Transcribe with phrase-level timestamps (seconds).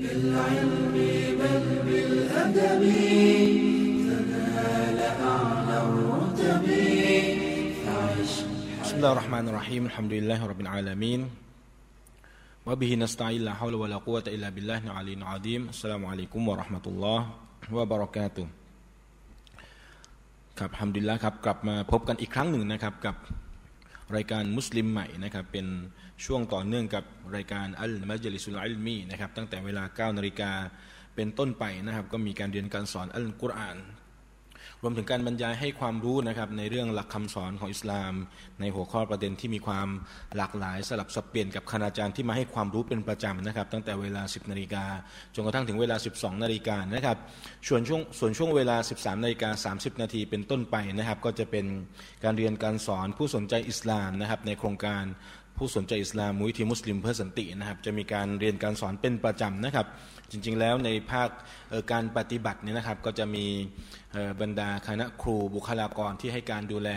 [0.00, 0.96] بالعلم
[1.40, 2.82] بل بالأدب
[4.08, 4.98] تنال
[5.32, 6.64] أعلى الرتب
[8.82, 9.82] بسم الله الرحمن الرحيم.
[9.90, 11.20] الحمد لله رب العالمين.
[12.66, 15.68] وبه نستعين لا حول ولا قوة إلا بالله العلي العظيم.
[15.68, 17.20] السلام عليكم ورحمة الله
[17.68, 18.46] وبركاته.
[20.58, 23.16] ครับฮัมดิลละครับกลับมาพบกันอีกครั้งหนึ่งนะครับกับ
[24.16, 25.66] รายการมุสลิมใหม่นะครับเป็น
[26.24, 27.04] ช่วงต่อเนื่องกับ
[27.36, 30.52] รายการอัลมัจลิสุลอัลมีนะครับตั้งแต่เวลา9นาฬิกา
[31.14, 33.76] เป็นต้นไปนะครับก็มีการเรียนการสอนอัลกุรอาน
[34.82, 38.12] รวมถึงการบรรยายให้ความรู้นะครับในเรื่องหลักคำสอนของอิสลาม
[38.60, 39.88] ในหัวข้อประเด็นที่มีความ
[40.36, 44.84] หลากหลายสลับสับเปลี่ยนกับคณาจารย์ที่มาให้ความรู้เป็นประจำนะครับ ตั้งแต่เวลา 10นาฬิกา
[45.34, 47.16] จนกระทั่งถึงเวลา 12นาฬิกานะครับ
[47.68, 51.66] ส่วนช่วงส่วนช่วงเวลา 13นาฬิกา30 นาทีเป็นต้นไปนะครับ ก็จะเป็น
[52.24, 55.04] การเรียนการสอนผู้สนใจอิสลามนะครับในโครงการ
[55.58, 59.86] ผู้สนใจอิสลามมุยทีมุสลิมเพื่อสันตินะครับ จะมีการเรียนการสอนเป็นประจำนะครับ
[60.30, 61.28] จริง ๆ แล้วในภาค
[61.92, 63.46] การปฏิบัติเนี่ยนะครับ ก็จะมี
[64.40, 66.90] บรรดาคณะครูบุคลากรที่ให้การดูแล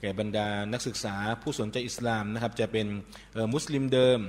[0.00, 2.86] แก่บรรดานักศึกษาผู้สนใจอิสลามนะครับ จะเป็น
[3.54, 4.20] มุสลิมเดิม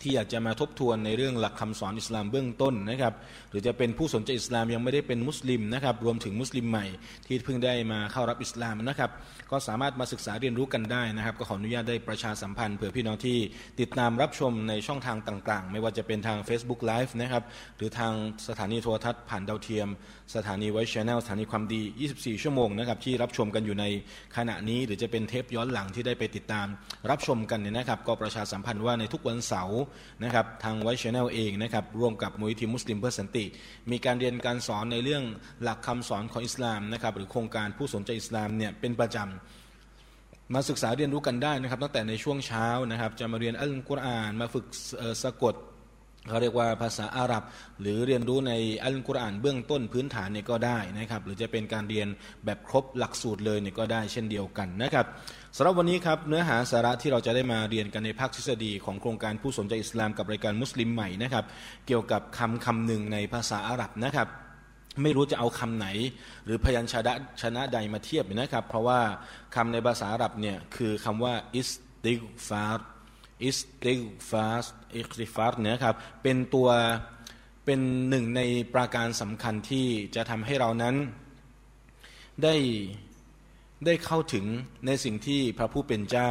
[0.00, 3.14] ที่อยากจะมาทบทวนในเรื่องหลักคำสอนอิสลามเบื้องต้นนะครับ
[3.50, 6.86] หรือจะเป็นผู้สนใจอิสลามยังไม่ได้เป็นมุสลิมนะครับ รวมถึงมุสลิมใหม่
[7.26, 9.10] ที่เพิ่งได้มาเข้ารับอิสลามนะครับ
[9.50, 13.38] ก็สามารถมาศึกษาเรียนรู้กันได้นะครับ ก็ขออนุญาตได้ประชาสัมพันธ์เผื่อพี่น้องที่
[13.80, 17.44] ติดตามรับชมในช่องทางต่าง ๆ ไม่ว่าจะเป็นทาง Facebook Live นะครับ
[17.76, 18.12] หรือทาง
[18.48, 19.88] สถานีโทรทัศน์ผ่านดาวเทียม
[20.34, 23.84] สถานี White Channel สถานีความดี 24 ชั่วโมงนะครับที่รับชมกันอยู่ใน
[24.36, 26.66] ขณะนี้ หรือจะเป็นเทปย้อนหลังที่ได้ไปติดตาม
[27.10, 29.80] รับชมกันเนี่ยนะครับก็ประชาสัมพันธ์ว่าในทุกวันเสาร์
[30.24, 33.44] นะครับทาง White Channel เองนะครับร่วมกับมูลนิธิมุสลิมเพื่อสันติ
[33.90, 35.22] มีการเรียนการสอนในเรื่อง
[35.62, 44.66] หลักคำสอนของอิสลามนะครับหรือโครงการผู้สนใจอิสลามเนี่ยเป็นประจำมาศึกษาเรียนรู้กันได้นะครับตั้งแต่ในช่วงเช้านะครับจะมาเรียนอัลกุรอานมาฝึก
[45.22, 45.54] สะกด
[46.28, 47.42] เขาเรียกว่าภาษาอาหรับ
[47.80, 48.52] หรือเรียนรู้ใน
[48.84, 52.08] อัลกุรอานเบื้องต้นพื้นฐานเนี่ยก็ได้นะครับ หรือจะเป็นการเรียน
[52.44, 55.06] แบบครบหลักสูตรเลยเนี่ยก็ได้เช่นเดียวกันนะครับ
[55.56, 61.44] สำหรับวันนี้ครับเนื้อหาสาระที่เราจะได้มาเรียนกันในภาคทฤษฎีของโครงการผู้สนใจอิสลามกับรายการมุสลิมใหม่นะครับ
[61.86, 64.28] เกี่ยวกับคำคำหนึ่งในภาษาอาหรับนะครับ
[65.02, 65.86] ไม่รู้จะเอาคำไหน
[66.44, 67.12] หรือพยัญชนะ
[67.42, 69.00] ชนะใดมาเทียบนะครับ เพราะว่า
[69.54, 71.70] คำในภาษาอาหรับเนี่ยคือคำว่าอิส
[72.04, 72.91] ติกฟาร์
[73.44, 74.64] อิสติกฟาร์
[74.96, 76.68] อิสติกฟาร์เนี่ยครับเป็นตัว
[77.64, 78.40] เป็นหนึ่งใน
[78.74, 80.94] ประการสำคัญที่จะทำให้เรานั้น
[82.42, 82.54] ได้
[83.86, 84.46] ได้เข้าถึง
[84.86, 86.30] ในสิ่งที่พระผู้เป็นเจ้า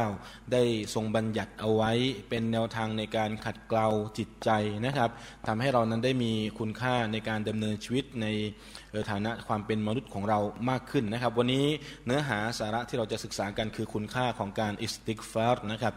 [0.52, 0.62] ได้
[0.94, 1.92] ทรงบัญญัติเอาไว้
[2.28, 4.50] เป็นแนวทางในการขัดเกลาจิตใจ
[4.84, 5.10] นะครับ
[5.46, 8.26] ทำให้เรานั้นได้มีคุณค่าในการดำเนินชีวิตใน
[9.10, 10.40] ฐานะความเป็นมนุษย์ของเรา
[10.70, 11.66] มากขึ้นนะครับ วันนี้
[12.06, 15.94] เนื้อหาสาระที่เราจะศึกษากันคือคุณค่าของการอิสติกฟาร์นะครับ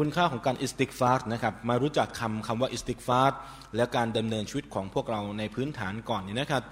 [0.00, 3.38] คุณค่าของการอิสติกฟาร์นะครับมารู้จักคำคำว่าอิสติกฟาร์
[3.76, 6.62] และการดำเนินชีวิตของพวกเราในพื้นฐานก่อนนี่นะครับ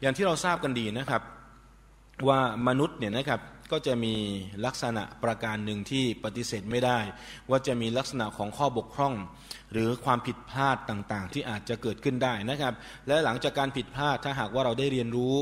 [0.00, 1.22] อย่างที่เราทราบกันดีนะครับ
[2.28, 3.40] ว่ามนุษย์เนี่ยนะครับ
[3.72, 4.14] ก็จะมี
[4.66, 6.98] ลักษณะประการหนึ่งที่ปฏิเสธไม่ได้
[7.50, 9.14] ว่าจะมีลักษณะของข้อบกพร่อง
[9.72, 12.74] หรือความผิดพลาดต่างๆ ที่อาจจะเกิดขึ้นได้นะครับ
[13.06, 15.34] และหลังจากการผิดพลาดถ้าหากว่าเราได้เรียนรู้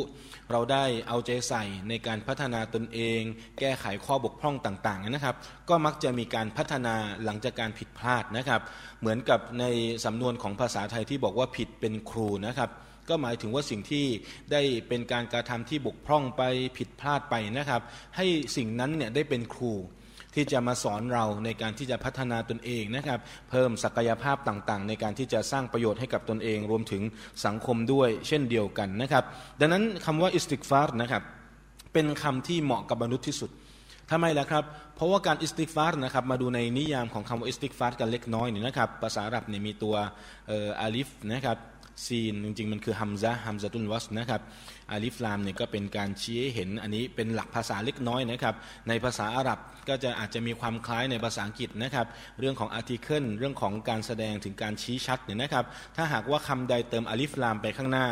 [0.50, 3.20] เราได้เอาใจใส่ในการพัฒนาตนเอง
[3.58, 5.36] แก้ไขข้อบกพร่องต่างๆนะครับ
[5.68, 8.60] ก็มักจะมีการพัฒนาหลังจากการผิดพลาดนะครับ
[9.00, 9.64] เหมือนกับใน
[10.04, 12.70] สำนวนของภาษาไทยที่บอกว่าผิดเป็นครูนะครับ
[13.08, 14.04] ก็หมายถึงว่าสิ่งที่
[14.52, 16.42] ได้เป็นการกระทำที่บกพร่องไป
[16.76, 17.82] ผิดพลาดไปนะครับ
[18.16, 18.26] ให้
[18.56, 19.74] สิ่งนั้นเนี่ยได้เป็นครู
[20.34, 23.20] ที่จะมาสอนเราในการที่จะพัฒนาตนเองนะครับ
[23.50, 27.02] เพิ่มศักยภาพต่างๆ ในการที่จะสร้างประโยชน์ให้กับตนเอง รวมถึง
[27.46, 29.24] สังคมด้วยเช่นเดียวกันนะครับ
[29.60, 31.22] ดังนั้นคำว่าอิสติกฟาร์นะครับ
[31.92, 33.50] เป็นคำที่เหมาะกับมนุษย์ที่สุด
[34.10, 34.64] ทำไมล่ะครับ
[34.96, 39.94] เพราะว่าการอิสติกฟาร์นะครับมาดูในนิยามของคำว่าอิสติกฟาร์กันเล็กน้อยนี่นะครับภาษาอาหรับเนี่ยมีตัว
[40.80, 41.58] ألف นะครับ
[42.06, 44.40] سين จริง ๆ มันคือ همزة همزة الوصل นะครับ
[44.90, 48.54] ألف لام เนี่ยก็เป็นการชี้เห็นอันนี้เป็นหลักภาษาเล็กน้อยนะครับ
[48.88, 52.06] ในภาษาอาหรับก็จะอาจจะมีความคล้ายในภาษาอังกฤษนะครับ
[52.38, 55.64] เรื่องของ article เรื่องของการแสดงถึงการชี้ชัดเนี่ยนะครับ
[55.96, 58.06] ถ้าหากว่าคำใดเติม ألف لام ไปข้างหน้า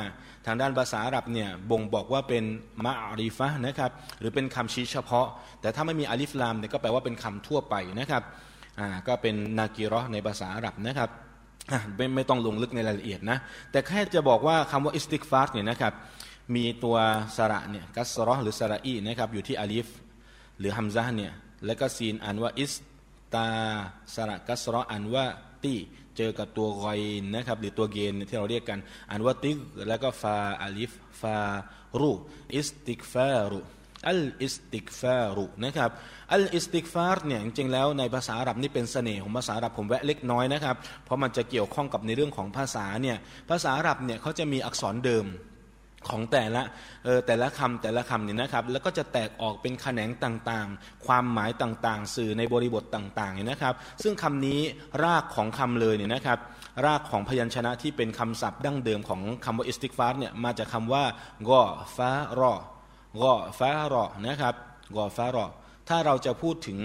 [0.46, 2.44] ทางด้านภาษาอาหรับเนี่ยบ่งบอกว่าเป็น
[2.84, 5.26] معرفة นะครับหรือเป็นคำชี้เฉพาะ
[5.60, 8.22] แต่ถ้าไม่มี ألف لام เนี่ยก็แปลว่าเป็นคำทั่วไปนะครับ
[8.80, 11.10] อ่าก็เป็น نكرة ในภาษาอาหรับนะครับ
[11.96, 13.38] ไม่ไม่ต้องลงลึกในรายละเอียดนะ
[13.70, 15.92] แต่แค่จะบอกว่าคำว่าอิสติกฟาร์เนี่ยนะครับ
[16.54, 16.96] มีตัว
[17.36, 19.88] สระเนี่ย كسرة หรือสระอีนะครับอยู่ที่ ألف
[20.58, 21.32] หรือ همزة เนี่ย
[21.66, 22.74] แล้วก็ سين อ่านว่าอิส
[23.34, 23.48] تاء
[24.14, 25.24] สระ كسرة อ่านว่า
[25.64, 25.74] ตี
[26.16, 27.00] เจอกับตัว غين
[27.34, 28.78] นะครับหรือตัว غين ที่เราเรียกกัน
[29.10, 29.56] อ่านว่าติก
[29.88, 31.36] แล้วก็ فاء ألف ฟา
[32.00, 32.12] รู
[32.54, 33.60] استغفارُ
[34.08, 35.90] الاستغفارُ นะครับ
[36.32, 43.16] الاستغفار เนี่ยจริงๆแล้วในภาษาอาหรับนี่เป็นเสน่ห์ของภาษาอาหรับผมแวะเล็กน้อยนะครับเพราะมันจะเกี่ยวข้องกับในเรื่องของภาษาเนี่ย
[43.50, 45.26] ภาษาอาหรับเนี่ยเขาจะมีอักษรเดิม
[46.08, 46.62] ของแต่ละ
[47.04, 54.60] เออแต่ละคำแต่ละคำเนี่ยนะครับแล้วก็จะแตกออกเป็นแขนงต่างๆ ความหมายต่างๆ สื่อในบริบทต่างๆเนี่ยนะครับ ซึ่งคำนี้
[55.04, 56.38] รากของคำเลยเนี่ยนะครับ
[56.86, 61.04] รากของพยัญชนะที่เป็นคำศัพท์ดั้งเดิมของคำว่าอิสติกฟาร์เนี่ยมาจากคำว่า
[61.48, 61.64] กอ
[61.96, 62.54] ฟารอ
[63.22, 64.54] กอฟารอนะครับ
[64.96, 65.46] กอฟารอ
[65.88, 66.78] ถ้าเราจะพูดถึง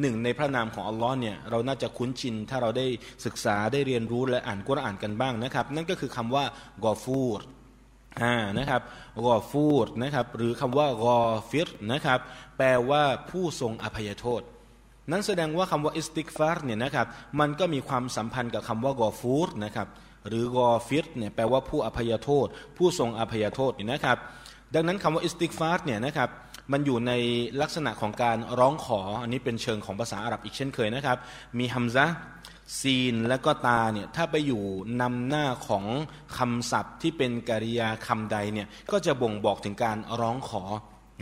[0.00, 2.86] หนึ่งในพระนามของอัลลอฮ์เนี่ยเราน่าจะคุ้นชิน ถ้าเราได้
[3.26, 6.44] ศึกษาได้เรียนรู้และอ่านกุรอานกันบ้างนะครับ นั่นก็คือคำว่า
[6.84, 7.40] กอฟูร
[8.20, 8.82] อ่านะครับ
[9.26, 11.18] กอฟูรนะครับ หรือคำว่ากอ
[11.50, 12.20] ฟิรนะครับ
[12.58, 14.42] แปลว่าผู้ทรงอภัยโทษ
[15.10, 17.06] นั้นแสดงว่าคำว่าอิสติกฟาร์เนี่ยนะครับ
[17.40, 19.88] มันก็มีความสัมพันธ์กับคำว่ากอฟูรนะครับ
[20.28, 22.46] หรือ غافر เนี่ยแปลว่าผู้อภัยโทษ
[22.76, 24.18] ผู้ทรงอภัยโทษนี่นะครับ
[24.74, 26.28] ดังนั้นคำว่าอิสติกฟาร์เนี่ยนะครับ
[26.72, 27.12] มันอยู่ใน
[27.62, 31.16] ลักษณะของการร้องขอ อันนี้เป็นเชิงของภาษาอาหรับอีกเช่นเคยนะครับ
[31.58, 34.62] มี همزة سين และก็ تاء เนี่ยถ้าไปอยู่
[35.02, 35.84] นำหน้าของ
[36.38, 40.62] คำศัพท์ที่เป็นกริยาคำใดเนี่ยก็จะบ่งบอกถึงการร้องข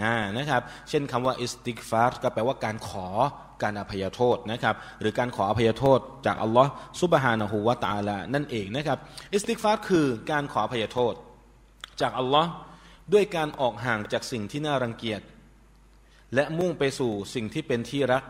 [0.02, 0.04] อ
[0.36, 3.06] นะครับเช่นคำว่าอิสติกฟาร์ก็แปลว่าการขอ
[3.62, 6.70] การอภัยโทษนะครับหรือการขออภัยโทษจากอัลลอฮ์
[7.00, 8.98] سبحانه وتعالى นั่นเองนะครับ
[9.34, 11.14] อิสติกฟาร์คือการขออภัยโทษ
[12.00, 12.50] จากอัลลอฮ์
[13.12, 15.22] ด้วยการออกห่างจากสิ่งที่น่ารังเกียจ
[16.34, 18.24] และมุ่งไปสู่สิ่งที่เป็นที่รัก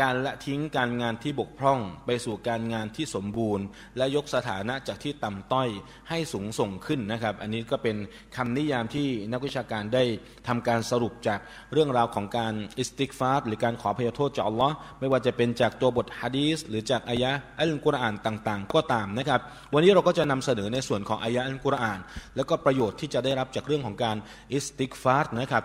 [0.00, 3.64] การละทิ้งการงานที่บกพร่อง ไปสู่การงานที่สมบูรณ์
[3.96, 5.68] และยกสถานะจากที่ต่ำต้อย
[6.08, 7.96] ให้สูงส่งขึ้นนะครับ อันนี้ก็เป็น
[8.36, 10.04] คำนิยามที่นักวิชาการได้
[10.48, 11.40] ทำการสรุปจาก
[11.72, 19.40] เรื่องราวของการอิสติกฟาร์หรือการขออภัยโทษจากอัลลอฮ์ไม่ว่าจะเป็นจากตัวบทฮะดีสหรือจากอายะอัลกุรอานต่างๆ ก็ตามนะครับ
[19.74, 22.00] วันนี้เราก็จะนำเสนอในส่วนของอายะอัลกุรอาน
[22.36, 24.16] แล้วก็ประโยชน์ที่จะได้รับจากเรื่องของการ
[24.52, 25.64] อิสติกฟาร์นะครับ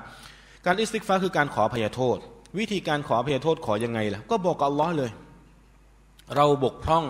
[0.66, 2.20] การอิสติกฟาร์คือการขออภัยโทษ
[2.58, 5.12] วิธีการขออภัยโทษขอยังไงล่ะก็บอกกับอัลลอฮ์เลย
[6.36, 7.06] เราบกพร่อง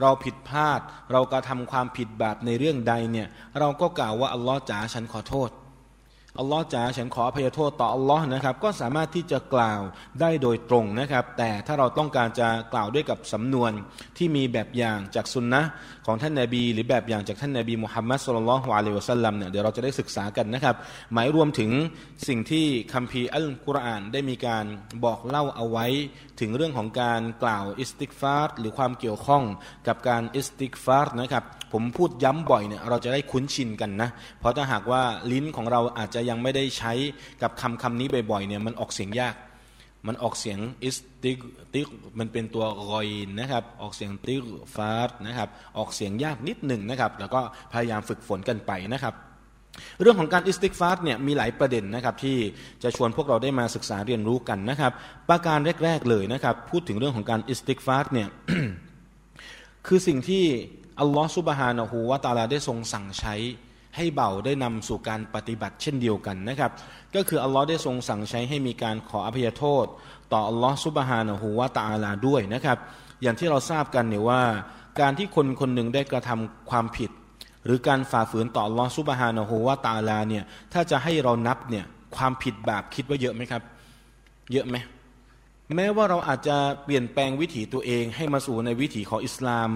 [0.00, 0.80] เราผิดพลาด
[1.12, 3.28] เรากระทำความผิดบาปในเรื่องใดเนี่ย
[3.58, 5.50] เราก็กล่าวว่าอัลลอฮ์จ๋าฉันขอโทษ
[6.40, 9.80] อัลลอฮ์จ๋าฉันขออภัยโทษต่ออัลลอฮ์นะครับ ก็สามารถที่จะกล่าว
[10.20, 13.72] ได้โดยตรงนะครับ แต่ถ้าเราต้องการจะกล่าวด้วยกับสำนวน
[14.18, 15.62] ที่มีแบบอย่างจากสุนนะ
[16.06, 20.74] ของท่านนาบี หรือแบบอย่างจากท่านนาบีมุฮัมมัด صلى الله عليه وسلم เนี่ยเดี๋ยวเราจะได้ศึกษากันนะครับ
[21.12, 21.70] หมายรวมถึง
[22.28, 24.64] สิ่งที่คัมภีร์อัลกุรอานได้มีการ
[25.04, 25.86] บอกเล่าเอาไว้
[26.40, 29.42] ถึงเรื่องของการกล่าวอิสติกฟาร์หรือความเกี่ยวข้อง
[29.88, 34.08] กับการอิสติกฟาร์นะครับผมพูดย้ำบ่อยเนี่ยเราจะได้คุ้นชินกันนะ
[34.40, 35.02] เพราะถ้าหากว่า
[35.32, 36.92] ลิ้นของเราอาจจะยังไม่ได้ใช้
[37.42, 39.36] กับคำคำนี้บ่อยๆเนี่ยมันออกเสียงยาก
[40.06, 41.38] มันออกเสียงอิสติก
[41.74, 41.88] ติก
[42.18, 43.08] มันเป็นตัวรอย
[43.40, 44.42] นะครับ ออกเสียงติก
[44.76, 47.40] ฟาร์นะครับ ออกเสียงยากนิดหนึ่งนะครับ แล้วก็
[47.72, 49.14] พยายามฝึกฝนกันไปนะครับ
[50.00, 52.38] เรื่องของการอิสติกฟาร์เนี่ยมีหลายประเด็นนะครับที่
[52.82, 54.92] จะชวนพวกเราได้มาศึกษาเรียนรู้กันนะครับ
[55.28, 58.28] ประการแรก ๆเลยนะครับ พูดถึงเรื่องของการอิสติกฟาร์เนี่ย
[59.86, 60.44] คือสิ่งที่
[61.00, 63.34] อัลลอฮฺสุบฮานะฮูวาตาลาได้ทรงสั่งใช้
[63.96, 66.70] ให้เบาได้นำสู่การปฏิบัติเช่นเดียวกันนะครับ
[67.14, 69.86] ก็คืออัลลอฮ์ได้ทรงสั่งใช้ให้มีการขออภัยโทษ
[70.32, 72.78] ต่ออัลลอฮ์สุบฮานะฮูวาตาลาด้วยนะครับ
[73.22, 74.42] อย่างที่เราทราบกันเนี่ยว่า
[75.00, 77.10] การที่คนคนหนึ่งได้กระทำความผิด
[77.64, 81.84] หรือการฝ่าฝืนต่ออัลลอฮ์สุบฮานะฮูวาตาลาเนี่ยถ้าจะให้เรานับเนี่ย
[82.16, 83.62] ความผิดบาปคิดว่าเยอะไหมครับ
[84.52, 84.76] เยอะไหม
[85.76, 89.70] แม้ว่าเราอาจจะเปลี่ยนแปลงวิถีตัวเองให้มาสู่ในวิถีของอิสลาม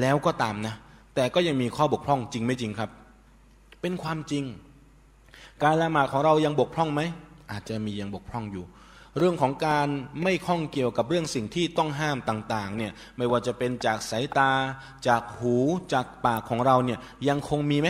[0.00, 0.74] แล้วก็ตามนะ
[1.14, 2.90] แต่ก็ยังมีข้อบกพร่องจริงไม่จริงครับ
[3.82, 4.44] เป็นความจริง
[5.62, 7.00] การละหมาดของเรายังบกพร่องไหม
[7.50, 8.64] อาจจะมียังบกพร่องอยู่
[9.18, 9.88] เรื่องของการ
[10.22, 14.50] ไม่ข้องเกี่ยวกับเรื่องสิ่งที่ต้องห้ามต่างๆเนี่ยไม่ว่าจะเป็นจากสายตา
[15.06, 15.56] จากหู
[15.92, 17.88] จากปากของเราเนี่ยยังคงมีไหม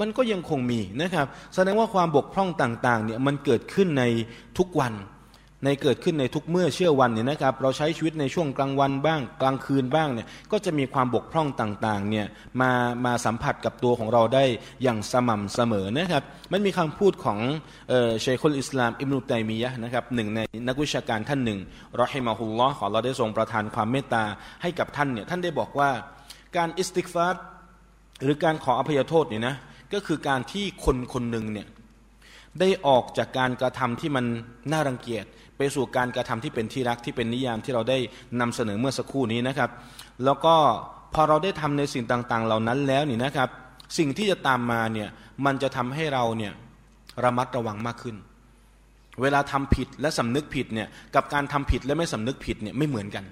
[0.00, 4.04] มันก็ยังคงมีนะครับ แสดงว่าความบกพร่องต่างๆเนี่ยมันเกิดขึ้นใน
[4.58, 4.92] ทุกวัน
[5.64, 12.26] ในเกิดขึ้นในทุกเมื่อเชื่อวันเนี่ยนะครับเราใช้ชีวิตในช่วงกลางวันบ้าง กลางคืนบ้างเนี่ยก็จะมีความบกพร่องต่างๆเนี่ย
[12.60, 12.70] มา
[13.04, 14.44] มาสัมผัสกับตัวของเราได้
[14.82, 16.22] อย่างสม่ำเสมอนะครับ
[16.52, 17.38] มันมีคำพูดของ
[18.20, 21.58] เชคอุลอิสลามอิบนุตัยมียะนะครับหนึ่งในนักวิชาการท่านหนึ่ง
[22.00, 24.24] รอฮิมาฮุลลอฮ์ขอเราได้ทรงประทานความเมตตา
[24.62, 25.90] ให้กับท่านเนี่ยท่านได้บอกว่า
[26.56, 27.42] การอิสติกฟาร์
[28.22, 29.56] หรือการขออภัยโทษเนี่ยนะ
[29.92, 31.66] ก็คือการที่คนคนหนึ่งเนี่ย
[32.60, 34.24] ได้ออกจากการกระทำที่มัน
[34.72, 35.24] น่ารังเกียจ
[35.58, 37.98] ไปสู่การกระทำที่เป็นที่รักที่เป็นนิยามที่เราได้
[38.40, 39.70] นำเสนอเมื่อสักครู่นี้นะครับ
[40.24, 40.54] แล้วก็
[41.14, 43.48] พอเราได้ทำในสิ่งต่างๆ เหล่านั้นแล้วนี่นะครับ
[43.98, 45.08] สิ่งที่จะตามมาเนี่ย
[45.44, 46.52] มันจะทำให้เราเนี่ย
[47.24, 48.16] ระมัดระวังมากขึ้น
[49.22, 53.24] เวลาทำผิดและสำนึกผิดเนี่ยกับการทำผิดและไม่สำนึกผิดเนี่ยไม่เหมือนกัน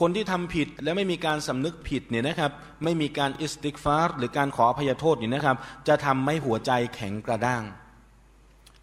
[0.00, 2.52] คนที่ทำผิดและไม่มีการสำนึกผิดเนี่ยนะครับ
[2.84, 5.56] ไม่มีการอิสติกฟาร์หรือการขออภัยโทษเนี่ยนะครับ
[5.88, 7.62] จะทำให้หัวใจแข็งกระด้าง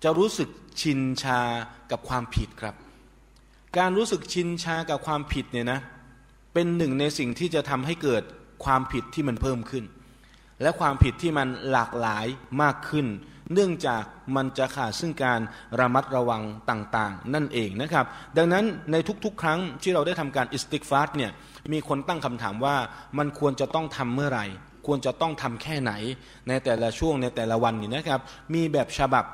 [0.04, 0.50] จะรู้สึก
[0.82, 1.42] ชินชา
[1.92, 2.76] กับความผิดครับ
[3.78, 5.80] การรู้สึกชินชากับความผิดเนี่ยนะ
[6.54, 8.24] เป็นหนึ่งในสิ่งที่จะทำให้เกิด
[8.66, 9.86] ความผิดที่มันเพิ่มขึ้น
[10.62, 12.26] และความผิดที่มันหลากหลาย
[12.62, 13.08] มากขึ้น
[13.54, 14.04] เนื่องจาก
[14.36, 15.40] มันจะขาดซึ่งการ
[15.80, 18.06] ระมัดระวังต่างๆ นั่นเองนะครับ
[18.38, 21.32] ดังนั้นในทุกๆ ครั้งที่เราได้ทำการอิสติกฟาร์เนี่ย
[21.74, 22.76] มีคนตั้งคำถามว่า
[23.18, 24.46] มันควรจะต้องทำเมื่อไหร่
[24.88, 25.92] ควรจะต้องทำแค่ไหน
[26.48, 28.22] ในแต่ละช่วงในแต่ละวันนี่นะครับ
[28.54, 29.26] มีแบบฉบับ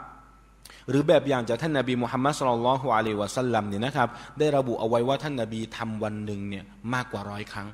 [0.89, 4.09] หรือแบบอย่างจากท่านนาบีมุฮัมมัดสุลลัลฮุอะลัยวะสัลลัมเนี่ยนะครับ
[4.39, 6.63] ได้ระบุเอาไว้ว่าท่านนาบีทำวันหนึ่งเนี่ย
[6.93, 7.67] มากกว่าร้อยครั้ง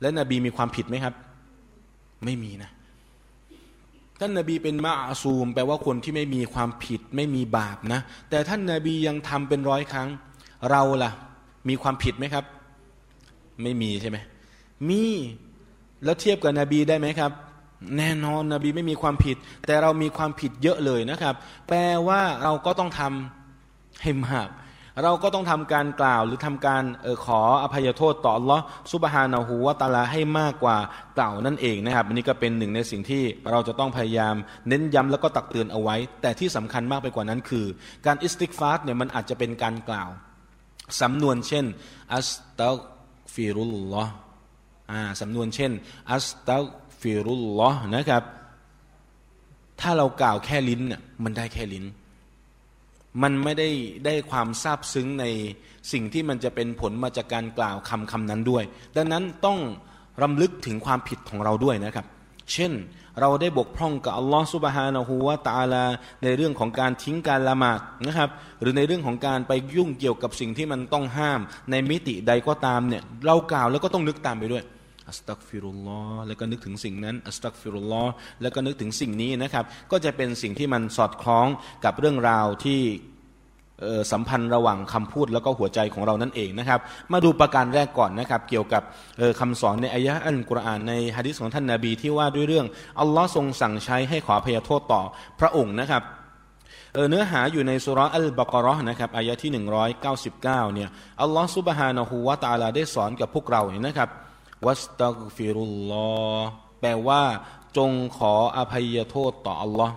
[0.00, 1.14] และนบีมีความผิดไหมครับ
[2.24, 2.70] ไม่มีนะ
[4.20, 10.08] ท่านนาบีเป็นมาอาซูม แปลว่าคนที่ไม่มีความผิดไม่มีบาปนะ แต่ท่านนาบียังทำเป็นร้อยครั้ง
[10.70, 11.10] เราล่ะ
[11.68, 12.44] มีความผิดไหมครับ
[13.62, 14.18] ไม่มีใช่ไหม
[14.88, 15.02] มี
[16.04, 17.32] แล้วเทียบกับนบีได้ไหมครับ
[17.96, 21.34] แน่นอนนบีไม่มีความผิด แต่เรามีความผิดเยอะเลยนะครับ
[21.68, 24.48] แปลว่าเราก็ต้องทำให้มาก
[25.04, 30.76] เราก็ต้องทำการกล่าวหรือทำการออขออภัยโทษต่อลอฮ์ซุบฮานาหูวะตาลาให้มากกว่า
[31.18, 34.34] กล่าวนั่นเองนะครับอันนี้ก็เป็นหนึ่งในสิ่งที่เราจะต้องพยายาม
[34.68, 37.66] เน้นย้ำแล้วก็ตักเตือนเอาไว้ แต่ที่สำคัญมากไปกว่านั้นคือ
[38.06, 40.10] การอิสติกฟาร์เนี่ยมันอาจจะเป็นการกล่าว
[41.00, 41.64] สำนวนเช่น
[42.14, 44.12] أستغفر الله
[44.92, 45.72] อ่าสำนวนเช่น
[46.12, 48.22] أستغفر الله นะครับ
[49.80, 51.84] ถ้าเรากล่าวแค่ลิ้นเนี่ยมันได้แค่ลิ้น
[53.22, 53.68] มันไม่ได้
[54.04, 55.24] ได้ความซาบซึ้งใน
[55.92, 58.64] สิ่งที่มันจะเป็นผลมาจากการกล่าวคำคำนั้นด้วย
[58.96, 59.58] ดังนั้นต้อง
[60.22, 62.06] รำลึกถึงความผิดของเราด้วยนะครับ
[62.52, 62.72] เช่น
[63.20, 65.84] เราได้บกพร่องกับอัลลอฮฺสุบฮานะฮูวาตาลา
[66.22, 68.30] ในเรื่องของการทิ้งการละหมาดนะครับ
[68.60, 71.40] หรือในเรื่องของการไปยุ่งเกี่ยวกับสิ่งที่มันต้องห้าม
[71.70, 74.64] ในมิติใดก็ตามเนี่ยเรากล่าวแล้วก็ต้องนึกตามไปด้วย
[75.10, 78.12] อัสตักฟิรุลลอฮ์แล้วก็นึกถึงสิ่งนั้นอัสตักฟิรุลลอฮ์
[78.42, 81.46] แล้วก็นึกถึงสิ่งนี้นะครับ ก็จะเป็นสิ่งที่มันสอดคล้อง
[81.84, 82.80] กับเรื่องราวที่
[84.12, 86.80] สัมพันธ์ระหว่างคำพูดแล้วก็หัวใจของเรานั่นเองนะครับ
[87.12, 88.82] มาดูประการแรกก่อนนะครับ เกี่ยวกับ
[89.40, 92.66] คำสอนในอายะอัลกุรอานในฮะดิษของท่านนาบีที่ว่าด้วยเรื่อง
[93.00, 95.02] อัลลอฮ์ทรงสั่งใช้ให้ขอพยโทษต่อ
[95.40, 96.02] พระองค์นะครับ
[97.08, 99.50] เนื้อหาอยู่ในสุรอัลบากรอนะครับอายะที่
[100.02, 100.88] 199เนี่ย
[101.22, 104.08] อัลลอฮ์ซุบฮานะฮูวาตาลาได้สอนกับพวกเราเนี่ยนะครับ
[104.66, 106.12] วัสตักฟิรุลลอ
[106.80, 107.22] แปลว่า
[107.76, 109.94] จงขออภัยโทษต่ออัลลอฮ์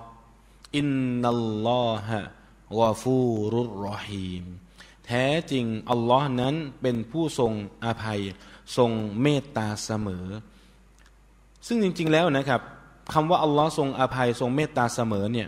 [0.77, 0.87] อิน
[1.21, 2.19] นัลลอฮะ
[2.79, 4.43] กอฟูรุรอฮีม
[5.05, 7.51] แท้จริงอัลลอฮ์นั้นเป็นผู้ทรง
[7.85, 8.21] อภัย
[8.77, 8.91] ทรง
[9.21, 10.25] เมตตาเสมอ
[11.67, 12.61] ซึ่งจริง ๆ แล้วนะครับ
[13.13, 15.47] คำว่าอัลลอฮ์ทรงอภัยทรงเมตตาเสมอเนี่ย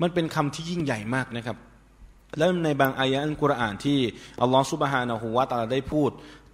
[0.00, 1.56] มันเป็นคำที่ยิ่งใหญ่มากนะครับ
[2.38, 3.98] แล้วในบางอายะอัลกุรอานที่
[4.42, 6.10] อัลลอฮ์สุบฮานะฮูวาตาลาได้พูด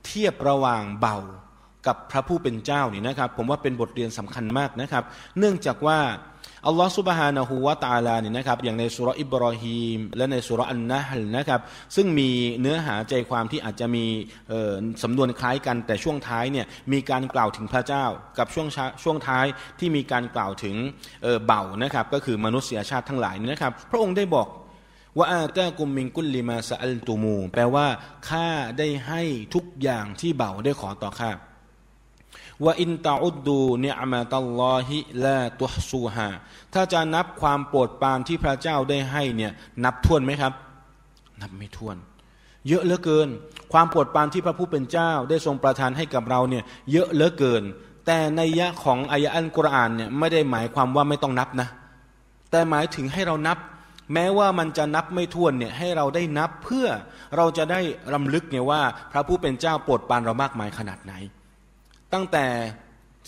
[0.07, 1.17] เทียบระหว่างเบา
[1.87, 5.05] กับพระผู้เป็นเจ้านี่นะครับ ผมว่าเป็นบทเรียนสำคัญมากนะครับ
[5.39, 5.99] เนื่องจากว่า
[6.67, 11.61] อัลลอฮฺสุบฮานะฮูวาตาลาเนี่ยนะครับอย่างในสุรอิบรอฮีมและในสุรอันนะฮลนะครับ
[11.97, 14.05] ซึ่งมีเนื้อหาใจความที่อาจจะมี
[15.03, 18.05] สำนวนคล้ายกันแต่ช่วงท้ายเนี่ยมีการกล่าวถึงพระเจ้า
[18.39, 18.69] กับช่วง
[19.03, 19.47] ช่วงท้าย
[19.79, 20.77] ที่มีการกล่าวถึง
[21.47, 24.49] เบ่านะครับก็คือมนุษยชาติทั้งหลายนะครับ พระองค์ได้บอก
[25.19, 27.87] ว่าอาตากุมมิงกุลลิมาสอัลตูมู แปลว่า
[28.29, 29.23] ข้าได้ให้
[29.55, 31.31] ทุกอย่างที่เบ่าได้ขอต่อข้า
[32.65, 36.31] ว่าอินตาอุดดูเนอมาตัลลอฮิละตุฮซูฮา
[36.75, 39.53] ถ้าจะนับความโปรดปรานที่พระเจ้าได้ให้เนี่ย
[39.85, 40.53] นับทวนไหมครับ
[41.43, 41.97] นับไม่ทวน
[42.69, 43.29] เยอะเหลือเกิน
[43.73, 47.63] ความโปรดปรานที่พระผู้เป็นเจ้าได้ทรงประทานให้กับเราเนี่ยเยอะเหลือเกิน
[48.07, 51.69] แต่ในยะของอายะอัลกุรอานเนี่ยไม่ได้หมายความว่าไม่ต้องนับนะ
[52.51, 53.59] แต่หมายถึงให้เรานับ
[54.15, 56.87] แม้ว่ามันจะนับไม่ถ้วนเนี่ยให้เราได้นับเพื่อ
[57.37, 57.81] เราจะได้
[58.15, 58.81] รำลึกเนี่ยว่า
[59.13, 61.13] พระผู้เป็นเจ้าโปรดปรานเรามากมายขนาดไหน
[62.13, 62.47] ตั้งแต่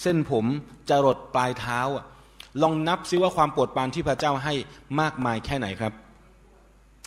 [0.03, 0.45] เส้นผม
[0.89, 1.81] จรดปลายเท้า
[2.63, 4.55] ลองนับซิว่าความโปรดปรานที่พระเจ้าให้
[5.01, 5.93] มากมายแค่ไหนครับ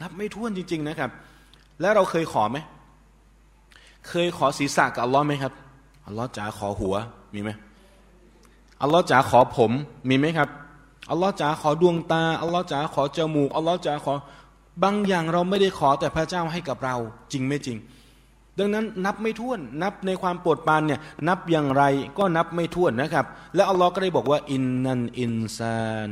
[0.01, 1.11] นับไม่ถ้วนจริง ๆนะครับ
[1.81, 2.57] แล้วเราเคยขอไหม
[4.09, 5.53] เคยขอศีรษะกับอัลลอฮ์ไหมครับ
[6.07, 6.95] อัลลอฮ์จ๋าขอหัว
[7.33, 7.49] มีไหม
[8.81, 9.71] อัลลอฮ์จ๋าขอผม
[10.09, 10.49] มีไหมครับ
[11.11, 14.13] อัลลอฮ์จ๋าขอดวงตาอัลลอฮ์จ๋าขอจมูกอัลลอฮ์จ๋าขอ
[14.83, 16.95] บางอย่างเราไม่ได้ขอแต่พระเจ้าให้กับเรา
[17.31, 17.77] จริงไม่จริง
[18.59, 21.83] ดังนั้นนับไม่ถ้วน นับในความโปรดปานเนี่ยนับอย่างไร
[22.17, 26.11] ก็นับไม่ถ้วนนะครับ และอัลลอฮ์ก็ได้บอกว่า อินนันอินซาน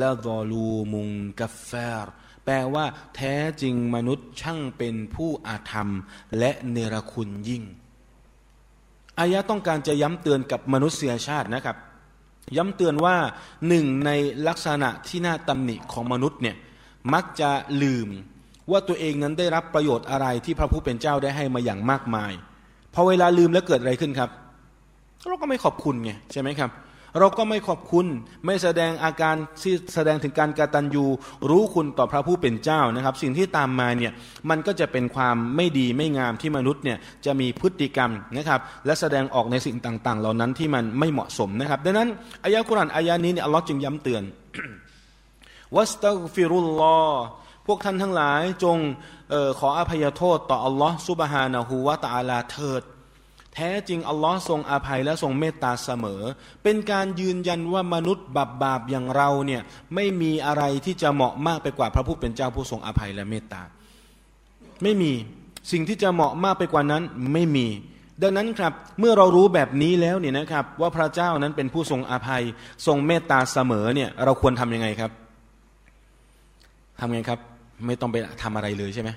[0.00, 1.08] ละดอลูมุง
[1.40, 2.06] กัฟฟาร
[2.44, 2.84] แปลว่า
[3.16, 5.88] แท้จริงมนุษย์ช่างเป็นผู้อาธรรม
[6.38, 7.62] และเนรคุณยิ่ง
[9.18, 11.76] อายะต้องการจะย้ำเตือนกับมนุษยชาตินะครับ
[12.56, 13.16] ย้ำเตือนว่า
[13.68, 14.10] หนึ่งใน
[14.48, 16.56] ลักษณะที่น่าตำหนิของมนุษย์เนี่ย
[17.12, 17.50] มักจะ
[17.82, 18.08] ลืม
[18.70, 22.32] ว่าตัวเองนั้นได้รับประโยชน์อะไรที่พระผู้เป็นเจ้าได้ให้มาอย่างมากมาย
[22.94, 24.30] พอเวลาลืมแล้วเกิดอะไรขึ้นครับ
[25.28, 26.72] เราก็ไม่ขอบคุณไงใช่ไหมครับ
[27.18, 28.06] เราก็ไม่ขอบคุณ
[28.46, 31.04] ไม่แสดงอาการที่แสดงถึงการกาตัญญู
[31.50, 34.12] รู้คุณต่อพระผู้เป็นเจ้านะครับ สิ่งที่ตามมาเนี่ย
[34.50, 42.08] มันก็จะเป็นความไม่ดีไม่งามที่มนุษย์เนี่ยจะมีพฤติกรรมนะครับ และแสดงออกในสิ่งต่าง ๆ เหล่านั้นที่มันไม่เหมาะสมนะครับ ดังนั้น
[42.44, 44.22] อายะกุรานอายะนี้เนี่ยอัลลอฮ์จึงย้ำเตือน
[45.76, 47.22] วัสตัฟิรุลลอฮ์
[47.66, 48.78] พวกท่านทั้งหลายจง
[49.32, 52.82] ออขออภัยโทษต่ออัลลอฮ์ซุบฮานะฮูวะตาลาเถิด
[53.54, 56.22] แท้จริงอัลลอฮ์ทรงอภัยและทรงเมตตาเสมอ
[56.62, 59.62] เป็นการยืนยันว่ามนุษย์บาปบาปอย่างเราเนี่ย
[59.94, 63.62] ไม่มีอะไรที่จะเหมาะมากไปกว่าพระผู้เป็นเจ้าผู้ทรงอภัยและเมตตา
[64.82, 65.12] ไม่มี
[65.72, 67.02] สิ่งที่จะเหมาะมากไปกว่านั้น
[67.32, 67.66] ไม่มี
[68.22, 72.42] ดังนั้นครับเมื่อเรารู้แบบนี้แล้วเนี่ยนะครับว่าพระเจ้านั้นเป็นผู้ทรงอภัย
[72.86, 75.10] ทรงเมตตาเสมอเนี่ยเราควรทํำยังไงครับ
[77.00, 77.40] ทำไงครับ
[77.86, 79.10] ไม่ต้องไปทำอะไรเลยใช่ไหม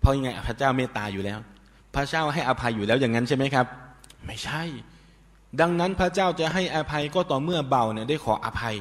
[0.00, 1.38] เพราะยังไงพระเจ้าเมตตาอยู่แล้ว
[1.94, 3.66] พระเจ้าให้อภัยอยู่แล้วอย่างนั้นใช่ไหมครับ
[4.26, 4.62] ไม่ใช่
[5.60, 8.76] ดังนั้นพระเจ้าจะให้อภัยก็ต่อเมื่อเบาเนี่ยได้ขออภัย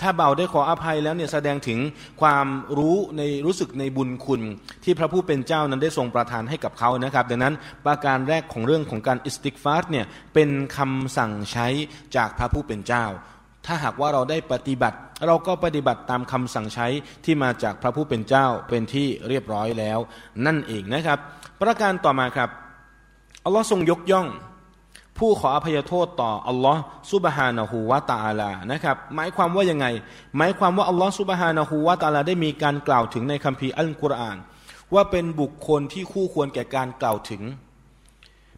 [0.00, 1.78] ถ้าเบาได้ขออภัยแล้วเนี่ยแสดงถึง
[2.20, 2.46] ความ
[2.78, 4.40] รู้ในรู้สึกในบุญคุณ
[4.84, 7.54] ที่พระผู้เป็นเจ้านั้นได้ทรงประทานให้กับเขานะครับ ดังนั้น
[7.86, 11.68] ประการแรกของเรื่องของการอิสติกฟาร์เนี่ยเป็นคำสั่งใช้
[12.16, 13.04] จากพระผู้เป็นเจ้า
[13.66, 16.86] ถ้าหากว่าเราได้ปฏิบัติ เราก็ปฏิบัติตามคำสั่งใช้
[17.24, 19.98] ที่มาจากพระผู้เป็นเจ้าเป็นที่เรียบร้อยแล้ว
[20.46, 21.18] นั่นเองนะครับ
[21.60, 22.50] ประการต่อมาครับ
[23.44, 24.28] อัลลอฮ์ทรงยกย่อง
[25.18, 29.86] ผู้ขออภัยโทษต่ออัลลอฮ์ซุบฮานะฮูวาตาลานะครับ หมายความว่ายังไง
[30.36, 34.38] หมายความว่าอัลลอฮ์ซุบฮานะฮูวาตาลาได้มีการกล่าวถึงในคัมภีร์อัลกุรอาน
[34.94, 37.42] ว่าเป็นบุคคลที่คู่ควรแก่การกล่าวถึง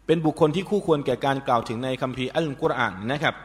[0.05, 3.35] เป็นบุคคลที่คู่ควรแก่การกล่าวถึงในคัมภีร์อัลกุรอานนะครับ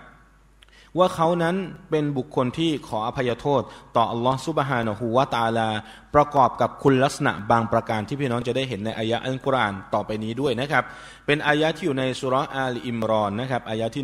[0.99, 1.57] ว่าเขานั้น
[1.91, 3.63] เป็นบุคคลที่ขออภัยโทษ
[3.97, 5.69] ต่ออัลลอฮฺซุบฮานะฮูวาตาลา
[6.15, 10.85] ประกอบกับคุณลักษณะบางประการที่พี่น้องจะได้เห็นในอายะอัลกุรอานต่อไปนี้ด้วยนะครับ
[11.27, 14.03] เป็นอายะที่อยู่ในสุรอาลอิมรอนนะครับอายะที่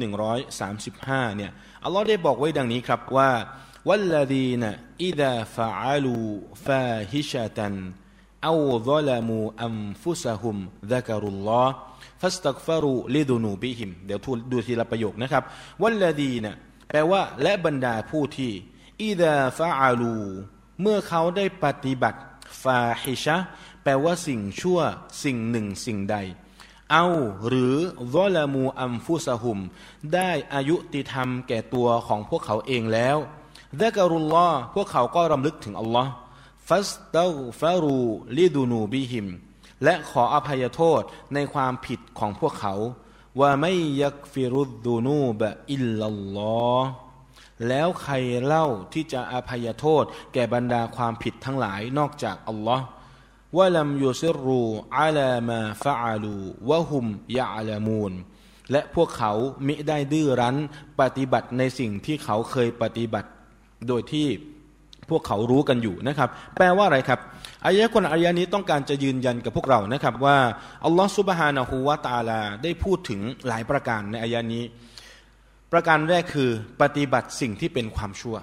[0.68, 1.50] 135เนี่ย
[1.84, 3.30] อัลลอฮ์ได้บอกไว้ดังนี้ครับว่า
[3.88, 4.62] والذين
[5.04, 10.56] إذا فعلوا فاحشة أو ظلموا أنفسهم
[10.92, 14.18] ذكروا الله فاستغفروا لذنوبهم เดี๋ยว
[14.52, 15.42] ดูทีละประโยคนะครับ
[15.82, 16.54] วัลลดีนะ
[16.94, 18.52] แปลว่า และบรรดาผู้ที่
[19.02, 20.16] อิดาฟาอาลู
[20.80, 22.20] เมื่อเขาได้ปฏิบัติ
[22.62, 23.36] ฟาฮิชะ
[23.82, 24.80] แปลว่าสิ่งชั่ว
[25.24, 26.16] สิ่งหนึ่งสิ่งใด
[26.92, 27.06] เอา
[27.48, 27.74] หรือ
[28.14, 29.58] วอลามูอัมฟุสหุม
[30.14, 33.16] ได้อายุติธรรมแก่ตัวของพวกเขาเองแล้ว
[33.80, 36.12] ดะกรุลลอพวกเขาก็รำลึกถึงอัลลอฮ์
[36.68, 37.26] ฟัสตา
[37.60, 37.98] ฟารู
[38.38, 39.26] ลิดูนูบิฮิม
[39.84, 41.02] และขออภัยโทษ
[41.34, 42.74] ในความผิดของพวกเขา
[43.40, 46.90] ว่าไม่ยักฟิรุดดูนูบะอิลลัลลอฮ์
[47.68, 52.84] แล้วใครเล่าที่จะอภัยโทษ แก่บรรดาความผิดทั้งหลายนอกจากอัลลอฮ์
[53.56, 54.62] ว่าลัมยูซิรู
[54.98, 56.36] อาลามาฟะอาลู
[56.70, 57.06] วะฮุม
[57.38, 58.12] ยาลามูน
[58.70, 59.32] และพวกเขา
[59.66, 60.56] มิได้ดื้อรั้น
[61.00, 63.30] ปฏิบัติในสิ่งที่เขาเคยปฏิบัติ
[63.88, 64.26] โดยที่
[65.10, 67.20] พวกเขารู้กันอยู่นะครับ แปลว่าอะไรครับ
[67.66, 70.36] อายะคนอายะนี้ต้องการจะยืนยันกับพวกเรานะครับว่า
[70.84, 74.64] อัลลอฮฺซุบฮานะฮูวาตาลาได้พูดถึงหลายประการในอายะนี้
[75.72, 76.50] ประการแรกคือ
[76.82, 78.36] ปฏิบัติสิ่งที่เป็นความชั่ว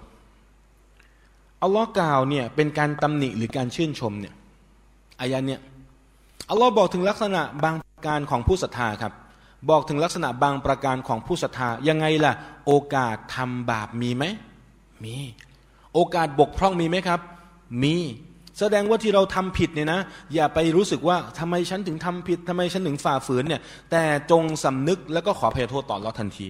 [1.63, 4.33] อัลลอฮ์กล่าวเนี่ยเป็นการตำหนิหรือการชื่นชมเนี่ย
[5.21, 5.59] อายะเนี่ย
[6.49, 9.13] อัลลอฮ์บอกถึงลักษณะบางประการของผู้ศรัทธาครับ
[9.69, 12.33] บอกถึงลักษณะบางประการของผู้ศรัทธายังไงล่ะ
[12.65, 14.23] โอกาสทำบาปมีไหม
[15.03, 15.15] มี
[15.93, 17.19] โอกาสบกพร่องมีไหมครับ
[17.83, 17.95] มี
[18.59, 20.01] แสดงว่าที่เราทำผิดเนี่ยนะ
[20.33, 26.47] อย่าไปรู้สึกว่าทำไมฉันถึงทำผิดทำไมฉันถึงฝ่าฝืนเนี่ย แต่จงสำนึกแล้วก็ขอพยโทษต่อเราทันที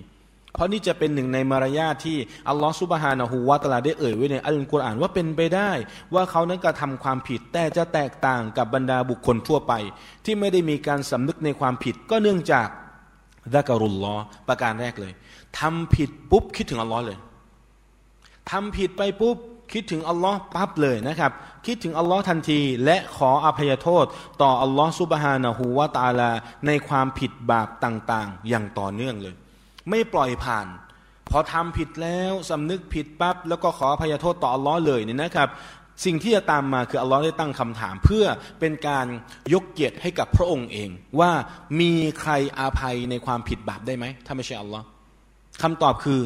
[0.54, 2.18] เพราะนี่จะเป็นหนึ่งในมารยาทที่
[2.50, 5.72] อัลลอฮฺสุบฮานะฮูวาตลาได้เอ่ยไว้ในอัลกุรอานว่าเป็นไปได้
[6.14, 9.74] ว่าเขานั้นกระทาความผิด แต่จะแตกต่างกับบรรดาบุคคลทั่วไป
[10.26, 12.68] ที่ไม่ได้มีการสำนึกในความผิด ก็เนื่องจาก
[13.56, 14.16] ดะกรุลลอ
[14.48, 15.14] ประการแรกเลย
[15.60, 17.18] ทำผิดปุ๊บคิดถึงอัลลอฮ์เลย
[18.52, 19.38] ทำผิดไปปุ๊บ
[19.74, 21.32] คิดถึงอัลลอฮ์ปั๊บเลยนะครับ
[21.66, 24.06] คิดถึงอัลลอฮ์ทันทีและขออภัยโทษ
[24.42, 26.32] ต่ออัลลอฮ์ซุบฮานะฮูวาตาลา
[26.68, 29.36] ในความผิดบาปต่างๆ อย่างต่อเนื่องเลย
[29.90, 30.68] ไม่ปล่อยผ่าน
[31.30, 35.50] พอทำผิดแล้วสำนึกผิดปั๊บแล้วก็ขออภัยโทษต่ออัลลอฮ์เลยเนี่ยนะครับ
[36.06, 38.26] สิ่งที่จะตามมาคืออัลลอฮ์ได้ตั้งคำถาม เพื่อ
[38.60, 39.06] เป็นการ
[39.54, 41.32] ยกเกียรติให้กับพระองค์เอง ว่า
[41.80, 44.86] มีใครอาภัยในความผิดบาปได้ไหมถ้าไม่ใช่อัลลอฮ์
[45.62, 46.22] คำตอบคือ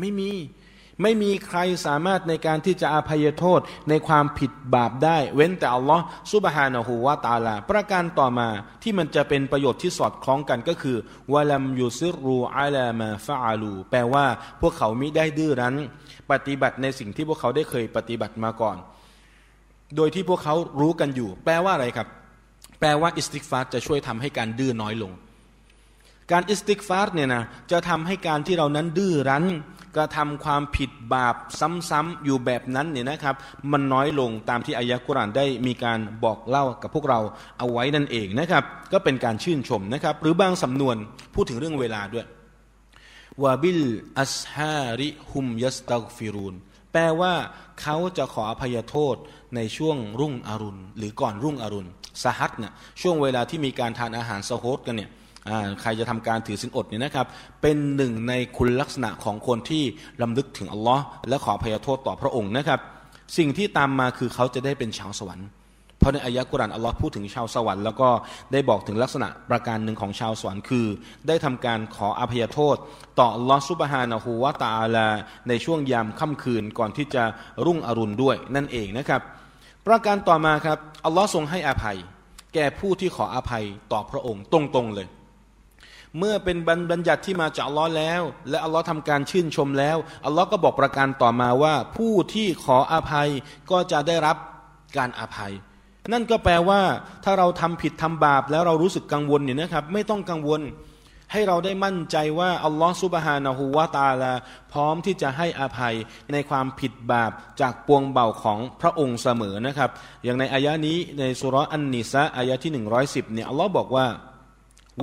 [0.00, 0.30] ไม่มี
[1.02, 8.48] ไม่มีใครสามารถในการที่จะอภัยโทษในความผิดบาปได้ เว้นแต่อัลลอฮ์ซุบฮานะฮูวาตาลา ประการต่อมา
[8.82, 10.96] ที่มันจะเป็นประโยชน์ที่สอดคล้องกันก็คือ
[11.32, 14.24] วะลัมยูซิรูอาลามาฟาอาลูแปลว่า
[14.60, 15.76] พวกเขามิได้ดื้อรั้น
[16.30, 18.76] ปฏิบัติในสิ่งที่พวกเขาได้เคยปฏิบัติมาก่อน
[19.96, 22.08] โดยที่พวกเขารู้กันอยู่ แปลว่าอะไรครับ
[22.80, 25.12] แปลว่าอิสติกฟาร์จะช่วยทำให้การดื้อน้อยลง
[26.32, 29.46] การอิสติกฟาร์เนี่ยนะจะทำให้การที่เรานั้นดื้อรั้น
[29.96, 31.36] กระทำความผิดบาป
[31.90, 33.36] ซ้ำๆอยู่แบบนั้นเนี่ยนะครับ
[33.72, 37.20] มันน้อยลงตามที่อายะกุรานได้มีการบอกเล่ากับพวกเรา
[37.58, 40.96] เอาไว้นั่นเองนะครับ ก็เป็นการชื่นชมนะครับ หรือบางสำนวน
[41.34, 42.26] พูดถึงเรื่องเวลาด้วย
[43.42, 46.54] وبالأسحار هم يستغفرون
[46.92, 47.34] แปลว่า
[47.80, 49.16] เขาจะขออภัยโทษ
[49.56, 51.88] ในช่วงรุ่งอรุณ หรือก่อนรุ่งอรุณ
[52.24, 55.10] สหัสเนี่ยช่วงเวลาที่มีการทานอาหารสโฮตกันเนี่ย
[55.80, 57.26] ใครจะทำการถือสินอดเนี่ยนะครับ
[57.62, 59.84] เป็นหนึ่งในคุณลักษณะของคนที่
[60.22, 62.80] ลำลึกถึงอัลลอฮ์และขออภัยโทษต่อพระองค์นะครับ
[63.38, 65.48] สิ่งที่ตามมาคือเขาจะได้เป็นชาวสวรรค์
[65.98, 68.08] เพราะในอายะกุรานอัลลอฮ์พูดถึงชาวสวรรค์แล้วก็
[68.52, 70.86] ได้บอกถึงลักษณะประการหนึ่งของชาวสวรรค์คือ
[71.28, 72.76] ได้ทำการขออภัยโทษ
[73.18, 75.08] ต่ออัลลอฮ์ซุบฮานะฮูวาตาลา
[75.48, 77.24] ในช่วงยามค่ำคืนก่อนที่จะ
[77.66, 79.22] รุ่งอรุณด้วยนั่นเองนะครับ
[79.86, 81.98] ประการต่อมาครับอัลลอฮ์ทรงให้อภัย
[82.54, 85.06] แก่ผู้ที่ขออภัยต่อพระองค์ตรงๆเลย
[86.18, 86.56] เมื่อเป็น
[86.90, 93.28] บัญญัติที่มาจากอัลลอฮ์แล้ว และอัลลอฮ์ทำการชื่นชมแล้วอัลลอฮ์ก็บอกประการต่อมาว่า ผู้ที่ขออภัย
[93.70, 94.36] ก็จะได้รับ
[94.96, 95.52] การอภัย
[96.12, 96.80] นั่นก็แปลว่า
[97.24, 100.62] ถ้าเราทำผิดทำบาปแล้วเรารู้สึกกังวลเนี่ยนะครับ ไม่ต้องกังวล
[101.32, 104.32] ให้เราได้มั่นใจว่าอัลลอฮ์ซุบฮานะฮูวาตาลา
[104.72, 105.94] พร้อมที่จะให้อภัย
[106.32, 109.90] ในความผิดบาปจากปวงเบาของพระองค์เสมอนะครับ
[110.24, 114.06] อย่างในอายะนี้ในสุรอันนิสะอายะที่ 110เนี่ยอัลลอฮ์บอกว่า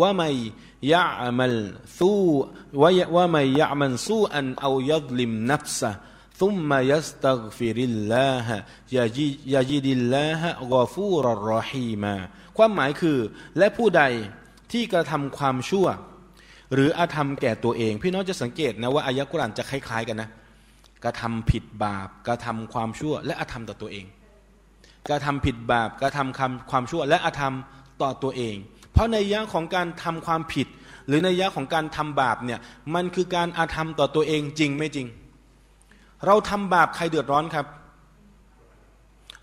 [0.02, 0.30] ว่าไม่
[0.92, 1.06] ยะ
[1.40, 1.54] มัน
[2.00, 2.22] สู้
[2.82, 5.92] ว่าว่าไม่ยะมันสู้อันเอายดลิมนัฟซะ
[6.40, 8.58] ซุมมายสตักฟิริลลาฮะ
[8.96, 12.16] ยาจิยาจีดิลลาฮะกอฟูรรอฮีมา
[12.58, 13.20] ความหมายคือ
[13.58, 14.04] และผู้ใด
[14.72, 15.88] ที่กระทำความชั่ว
[16.74, 20.30] หรืออาธรรมแก่ตัวเอง พี่น้องจะสังเกตนะว่าอายะกุรานจะคล้าย ๆ กันนะ
[21.04, 24.06] กระทำผิดบาปกระทำความชั่ว และอาธรรมต่อตัวเอง
[25.10, 27.56] กระทำผิดบาปกระทำคำความชั่ว และอาธรรม
[28.02, 28.56] ต่อตัวเอง
[28.96, 30.68] เพราะในยะของการทำความผิด
[31.08, 32.60] หรือในยะของการทำบาปเนี่ย
[32.96, 35.08] มันคือการอาธรรมต่อตัวเองจริงไม่จริง
[36.26, 37.66] เราทำบาปใครเดือดร้อนครับ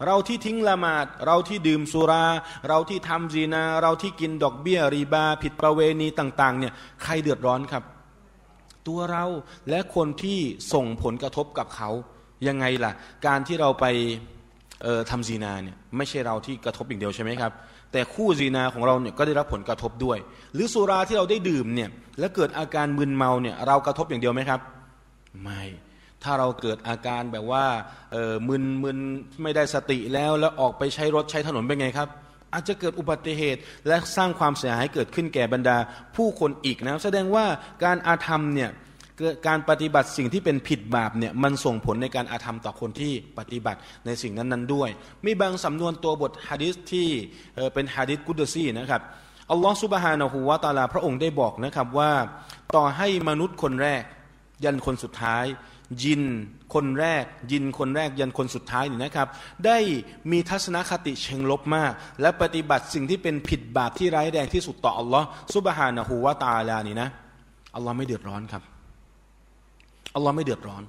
[0.07, 2.27] เราที่ทิ้งละหมาด เราที่ดื่มสุรา
[2.69, 7.85] เราที่ทำจีนา เราที่กินดอกเบี้ยรีบา ผิดประเวณีต่างๆเนี่ยใครเดือดร้อนครับ
[8.89, 9.25] ตัวเรา
[9.69, 10.39] และคนที่
[10.73, 11.91] ส่งผลกระทบกับเขา
[12.47, 12.93] ยังไงล่ะ
[13.27, 13.87] การที่เราไป
[15.11, 17.53] ทำจีนาเนี่ยไม่ใช่เราที่กระทบอย่างเดียวใช่ไหมครับ
[17.93, 20.19] แต่คู่ซีนาของเราเนี่ยก็ได้รับผลกระทบด้วย
[20.55, 24.61] หรือสุราที่เราได้ดื่มเนี่ยแล้วเกิดอาการมึนเมาเนี่ยเรากระทบอย่างเดียวไหมครับ
[25.43, 25.63] ไม่
[26.23, 27.65] ถ้าเราเกิดอาการแบบว่า
[28.13, 28.99] เออมึนมึน
[29.43, 32.09] ไม่ได้สติแล้วแล้วออกไปใช้รถใช้ถนนเป็นไงครับ
[32.53, 35.77] อาจจะเกิดอุบัติเหตุและสร้างความเสียหายเกิดขึ้นแก่บรรดา
[36.17, 37.45] ผู้คนอีกนะแสดงว่า
[37.85, 38.71] การอาธรรมเนี่ย
[39.47, 44.91] การปฏิบัติสิ่งที่เป็นผิดบาปเนี่ยมันส่งผลในการอาธรรมต่อคนที่ปฏิบัติในสิ่งนั้นๆด้วย
[45.25, 47.09] มีบางสำนวนตัวบทฮะดิษที่
[47.75, 49.03] เป็นฮะดิษกุดซีนะครับ
[49.51, 52.13] อัลลอฮฺสุบฮานะฮูวาตาลาพระองค์ได้บอกนะครับว่า
[52.77, 54.03] ต่อให้มนุษย์คนแรก
[54.65, 55.45] ยันคนสุดท้าย
[56.05, 56.23] ยิน
[56.75, 59.29] คนแรก ยินคนแรกยันคนสุดท้ายนี่นะครับ
[59.67, 59.79] ได้
[60.31, 67.09] มีทัศนคติเชิงลบมาก และปฏิบัติสิ่งที่เป็นผิดบาปที่ร้ายแรงที่สุดต่ออัลลอฮฺสุบฮานะฮูวาตาลานี่นะ
[67.75, 68.72] อัลลอฮ์ไม่เดือดร้อนครับ
[70.15, 70.83] อัลลอฮ์ไม่เดือดร้อน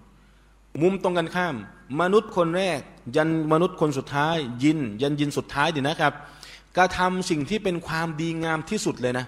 [0.82, 1.56] มุมตรงกันข้าม
[2.02, 2.80] มนุษย์คนแรก
[3.16, 6.14] ยันมนุษย์คนสุดท้าย ยิน ยันยินสุดท้ายดีนะครับ
[6.78, 9.26] กระทำสิ่งที่เป็นความดีงามที่สุดเลยนะ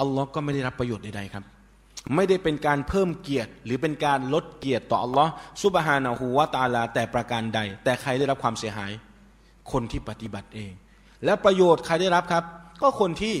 [0.00, 1.44] อัลลอฮ์ก็ไม่ได้รับประโยชน์ใดๆครับ
[2.14, 8.92] ไม่ได้เป็นการเพิ่มเกียรติ หรือเป็นการลดเกียรติต่ออัลลอฮ์ซุบฮานะฮูวาตาลา แต่ประการใด แต่ใครได้รับความเสียหาย
[9.72, 10.72] คนที่ปฏิบัติเอง
[11.24, 12.44] และประโยชน์ใครได้รับครับ
[12.80, 13.36] ก็คนที่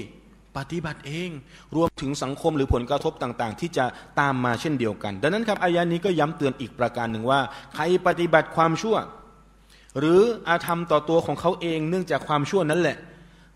[0.58, 1.30] ปฏิบัติเอง
[1.76, 3.84] รวมถึงสังคมหรือผลกระทบต่างๆ ที่จะ
[4.20, 7.40] ตามมาเช่นเดียวกัน ดังนั้นครับอายานี้ก็ย้ำเตือนอีกประการหนึ่งว่า
[7.74, 8.96] ใครปฏิบัติความชั่ว
[9.98, 12.96] หรืออาธรรมต่อตัวของเขาเองเนื่องจากความชั่วนั้นแหละ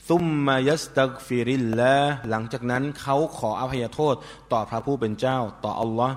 [0.09, 1.97] ซุมมายัสตักฟิริลละ
[2.31, 4.15] หลังจากนั้นเขาขออภัยโทษ
[4.53, 6.17] ต่อพระผู้เป็นเจ้าต่ออัลลอฮ์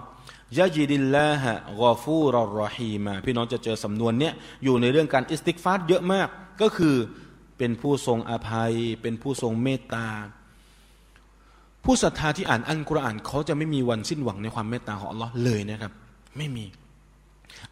[0.58, 6.28] ยะจิดิลละฮะกอฟูรอรอฮีมาพี่น้องจะเจอสำนวนเนี้ยอยู่ในเรื่องการอิสติกฟาดเยอะมาก
[6.62, 6.96] ก็คือ
[7.58, 10.08] เป็นผู้ทรงอภัย เป็นผู้ทรงเมตตา
[11.86, 15.92] ผู้ศรัทธาที่อ่านอัลกุรอานเขาจะไม่มีวันสิ้นหวังในความเมตตาของอัลลอฮ์เลยนะครับ
[16.38, 16.66] ไม่มี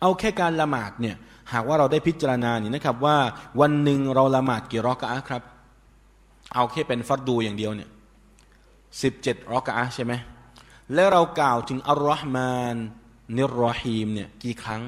[0.02, 1.15] เอาแค่การละหมาดเนี่ย
[1.54, 3.17] หากว่าเราได้พิจารณานี่นะครับ ว่า
[3.62, 5.41] วันหนึ่งเราละหมาดกี่รอกะอะครับ
[6.56, 7.89] เอาแค่เป็นฟัดดูอย่างเดียวเนี่ย
[9.02, 10.13] สิบเจ็ดรอกะอะใช่ไหม
[10.93, 12.76] แล้วเรากล่าวถึงอัลลอฮ์มาน
[13.38, 14.82] นิรอฮีมเนี่ยกี่ครั้ง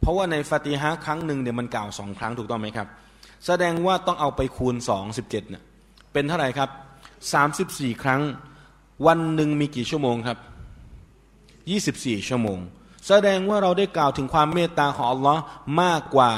[0.00, 2.88] เพราะว่าในฟาติฮะครั้งหนึ่งเนี่ยมันกล่าวสองครั้งถูกต้องไหมครับ
[3.46, 5.62] แสดงว่าต้องเอาไปคูณสองสิบเจ็ดเนี่ย
[6.14, 6.70] เป็นเท่าไหร่ครับ
[7.32, 8.22] สามสิบสี่ครั้ง
[9.06, 10.38] วันหนึ่งมีกี่ชั่วโมงครับ
[11.70, 12.58] ยี่สิบสี่ชั่วโมง
[13.08, 15.42] แสดงว่าเราได้กล่าวถึงความเมตตาของอัลลอฮ์
[15.82, 16.32] มากกว่า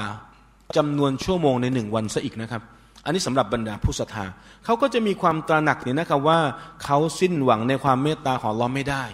[0.77, 2.63] จำนวนชั่วโมงในหนึ่งวันซะอีกนะครับ
[3.05, 4.27] อันนี้สำหรับบรรดาผู้ศรัทธา
[4.65, 6.41] เขาก็จะมีความตระหนักนี่นะครับว่า
[6.85, 9.05] เขาสิ้นหวังในความเมตตาของเราไม่ได้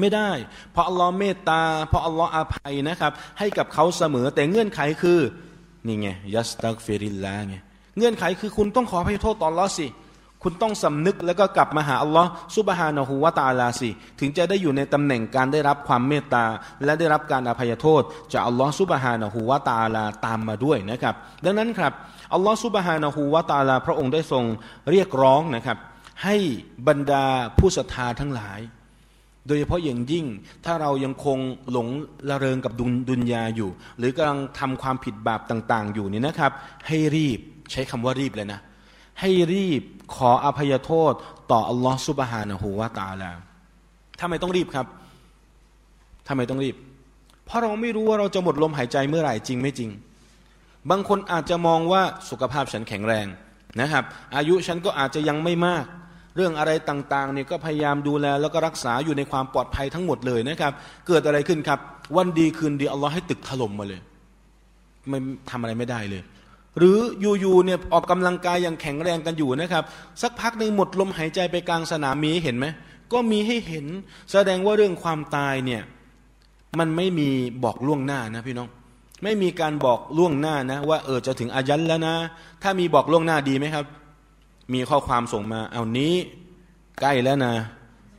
[0.00, 0.30] ไม่ได้
[0.72, 5.20] เพราะอัลลอฮ์เมตตา เพราะอัลลอฮ์อาภัยนะครับ ให้กับเขาเสมอแต่เงื่อนไขคือ
[5.86, 7.56] นี่ไง ยัสตักฟิริลลาไง
[7.98, 9.88] เงื่อนไขคือคุณต้องขออภัยโทษต่ออัลอสิ
[10.42, 16.44] คุณต้องสำนึกแล้วก็กลับมาหาอัลลอฮ์ซุบฮานะฮูวาตาลาสิ ถึงจะได้อยู่ในตำแหน่งการได้รับความเมตตา
[16.84, 21.92] และได้รับการอภัยโทษ จากอัลลอฮ์ซุบฮานะฮูวาตาลาตามมาด้วยนะครับ ดังนั้นครับ
[22.34, 24.44] อัลลอฮ์ซุบฮานะฮูวาตาลาพระองค์ได้ทรง
[24.90, 25.78] เรียกร้องนะครับ
[26.24, 26.36] ให้
[26.88, 27.24] บรรดา
[27.58, 28.60] ผู้ศรัทธาทั้งหลาย
[29.46, 30.26] โดยเฉพาะอย่างยิ่ง
[30.64, 31.38] ถ้าเรายังคง
[31.72, 31.88] หลง
[32.28, 36.52] ละเริงกับดุนดุนยาอยู่ หรือกำลังทำความผิดบาปต่าง ๆ อยู่นี่นะครับ
[36.86, 37.40] ให้รีบ
[37.72, 38.60] ใช้คำว่ารีบเลยนะ
[39.20, 39.82] ให้รีบ
[40.14, 41.12] ขออภัยโทษ
[41.50, 43.30] ต่ออัลลอฮ์ซุบฮานะฮูวาตาลา
[44.20, 44.86] ทำไมต้องรีบครับ
[46.28, 46.76] ทำไมต้องรีบ
[47.46, 49.90] เพราะเราไม่รู้ว่าเราจะหมดลมหายใจเมื่อไหร่จริงไม่จริง
[50.90, 53.26] บางคนอาจจะมองว่าสุขภาพฉันแข็งแรง
[53.80, 54.04] นะครับ
[54.36, 55.84] อายุฉันก็อาจจะยังไม่มาก
[56.36, 60.72] เรื่องอะไรต่างๆเนี่ยก็พยายามดูแล แล้วก็รักษาอยู่ในความปลอดภัยทั้งหมดเลยนะครับ
[61.06, 61.78] เกิดอะไรขึ้นครับ
[62.16, 64.00] วันดีคืนดีอัลลอฮ์ให้ตึกถล่มมาเลย
[65.08, 65.18] ไม่
[65.50, 66.22] ทำอะไรไม่ได้เลย
[66.78, 69.84] หรืออยู่ๆเนี่ยออกกำลังกายอย่างแข็งแรงกันอยู่นะครับ
[70.22, 72.66] สักพักหนึ่งหมดลมหายใจไปกลางสนามมีเห็นไหม
[73.12, 73.86] ก็มีให้เห็น
[74.32, 75.82] แสดงว่าเรื่องความตายเนี่ย
[76.78, 77.28] มันไม่มี
[77.64, 78.68] บอกล่วงหน้านะพี่น้อง
[79.22, 82.14] ไม่มีการบอกล่วงหน้านะ ว่าเออจะถึงอายันแล้วนะ
[82.62, 83.84] ถ้ามีบอกล่วงหน้าดีไหมครับ
[84.72, 86.14] มีข้อความส่งมาเอานี้
[87.00, 87.52] ใกล้แล้วนะ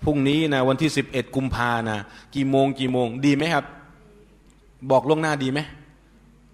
[0.04, 1.98] พรุ่งนี้นะวันที่สิบเอ็ดกุมภานะ
[2.36, 3.66] กี่โมงกี่โมงดีไหมครับ
[4.92, 5.60] บอกล่วงหน้าดีไหม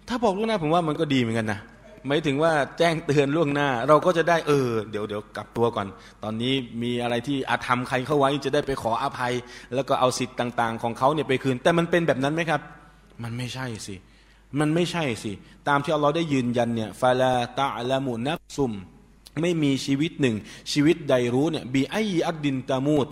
[0.07, 1.59] ถ้าบอกล่วงหน้าผมว่ามันก็ดีเหมือนกันนะ
[2.07, 5.87] หมายถึงว่าแจ้งเตือนล่วงหน้า เราก็จะได้เออ เดี๋ยวเดี๋ยวกลับตัวก่อน
[6.23, 9.33] ตอนนี้มีอะไรที่อาธรรมใครเข้าไว้จะได้ไปขออภัย
[9.75, 12.61] แล้วก็เอาสิทธิ์ต่าง ๆ ของเขาเนี่ยไปคืน แต่มันเป็นแบบนั้นไหมครับ
[13.23, 13.95] มันไม่ใช่สิ
[14.59, 15.31] มันไม่ใช่สิ
[15.67, 18.73] ตามที่เราได้ยืนยันเนี่ยฟาลาตาละมุนับซุม
[19.41, 20.35] ไม่มีชีวิตหนึ่ง
[20.71, 23.07] ชีวิตใดรู้เนี่ยบีไออัดดินตามูด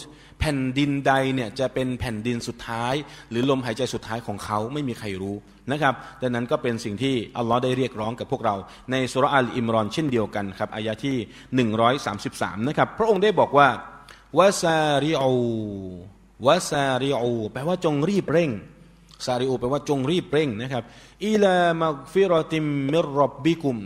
[0.46, 2.94] แผ่นดินใดเนี่ยจะเป็นแผ่นดินสุดท้าย
[3.30, 5.36] หรือลมหายใจสุดท้ายของเขาไม่มีใครรู้
[5.72, 8.56] นะครับดังนั้นก็เป็นสิ่งที่อัลลอฮ์ได้เรียกร้องกับพวกเรา
[8.92, 11.18] ในสุรอัลอิมรอนเช่นเดียวกันครับอายะที่
[11.98, 13.68] 133 นะครับ พระองค์ได้บอกว่า
[14.38, 15.36] วาซาริอู
[16.48, 18.52] วาซาริอูแปลว่าจงรีบเร่ง
[19.26, 20.84] ซาริอูแปลว่าจงรีบเร่งนะครับ
[21.28, 23.78] อิลามักฟิรติมมิรบบิกุม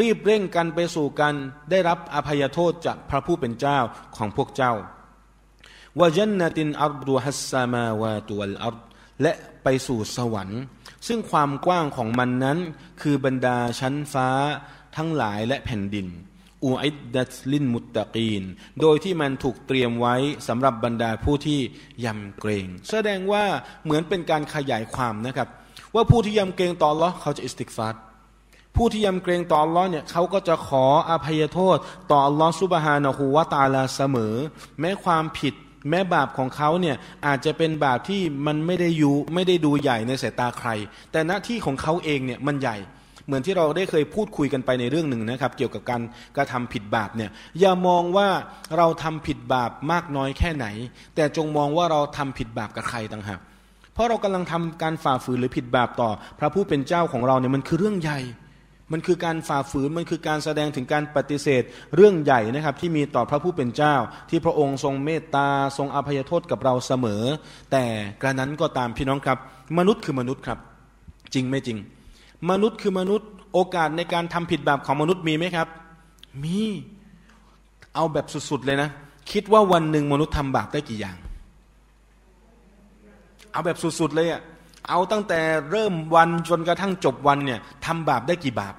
[0.00, 1.34] รีบเร่งกันไปสู่กัน
[1.70, 3.78] ได้รับอภัยโทษจากพระผู้เป็นเจ้า
[4.16, 4.74] ของพวกเจ้า
[6.00, 8.76] วาจันนตินอัรดุฮัสซามาวาตุวัลอัร
[9.22, 9.32] และ
[9.62, 10.60] ไปสู่สวรรค์
[11.08, 12.58] ซึ่งความกว้างของมันนั้น
[13.02, 14.28] คือบรรดาชั้นฟ้า
[14.96, 16.06] ทั้งหลายและแผ่นดิน
[16.64, 18.42] อูอิดดัตลินมุตตะกีน
[18.80, 20.16] โดยที่มันถูกเตรียมไว้
[20.48, 21.60] สำหรับบรรดาผู้ที่
[22.04, 23.44] ยำเกรง แสดงว่า
[23.84, 25.48] เหมือนเป็นการขยายความนะครับ
[25.94, 28.00] ว่าผู้ที่ยำเกรงต่อลอเขาจะอิสติกฟาร์
[28.76, 31.76] ผู้ที่ยำเกรงต่ออัลลอฮ์เนี่ยเขาก็จะขออภัยโทษ
[32.10, 34.34] ต่ออัลลอฮ์ซุบฮานะฮูวาตาลาเสมอ
[34.80, 35.54] แม้ความผิด
[35.90, 36.96] แม้บาปของเขาเนี่ย
[37.26, 40.70] อาจจะเป็นบาปที่มันไม่ได้ยูไม่ได้ดูใหญ่ในสายตาใคร
[41.12, 42.76] แต่หน้าที่ของเขาเองเนี่ยมันใหญ่
[43.26, 46.02] เหมือนที่เราได้เคยพูดคุยกันไปในเรื่องหนึ่งนะครับ เกี่ยวกับการ
[46.36, 48.28] กระทำผิดบาปเนี่ยอย่ามองว่า
[48.76, 50.66] เราทำผิดบาปมากน้อยแค่ไหน
[51.14, 53.40] แต่จงมองว่าเราทำผิดบาปกับใครต่างหาก
[53.94, 58.20] เพราะเรากำลังทำการฝ่าฝืนหรือผิดบาปต่อ พระผู้เป็นเจ้าของเราเนี่ยมันคือเรื่องใหญ่
[58.92, 61.62] มันคือการฝ่าฝืน มันคือการแสดงถึงการปฏิเสธ
[61.96, 63.94] เรื่องใหญ่นะครับที่มีต่อพระผู้เป็นเจ้า
[64.30, 67.22] ที่พระองค์ทรงเมตตาทรงอภัยโทษกับเราเสมอ
[67.72, 67.84] แต่
[68.22, 69.38] กระนั้นก็ตามพี่น้องครับ
[69.78, 70.58] มนุษย์คือมนุษย์ครับ
[71.34, 71.78] จริงไม่จริง
[72.50, 75.68] มนุษย์คือมนุษย์ โอกาสในการทำผิดบาปของมนุษย์มีไหมครับ
[76.44, 76.60] มี
[77.94, 78.90] เอาแบบสุดๆเลยนะ
[79.32, 81.16] คิดว่าวันหนึ่งมนุษย์ทำบาปได้กี่อย่าง
[83.52, 84.40] เอาแบบสุดๆเลยอะ่ะ
[84.88, 88.74] เอาตั้งแต่เริ่มวันจนกระทั่งจบวันเนี่ยทำบาปได้กี่บาป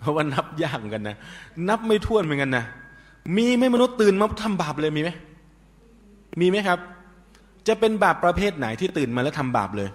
[0.00, 1.16] เพราะว่านับยากเหมือนกันนะ
[1.68, 2.64] นับไม่ถ้วนเหมือนกันนะ
[3.36, 5.10] มีไหมมนุษย์ตื่นมาทำบาปเลยมีไหม
[6.40, 6.78] มีไหมครับ
[7.68, 9.88] จะเป็นบาปประเภทไหนที่ตื่นมาแล้วทำบาปเลย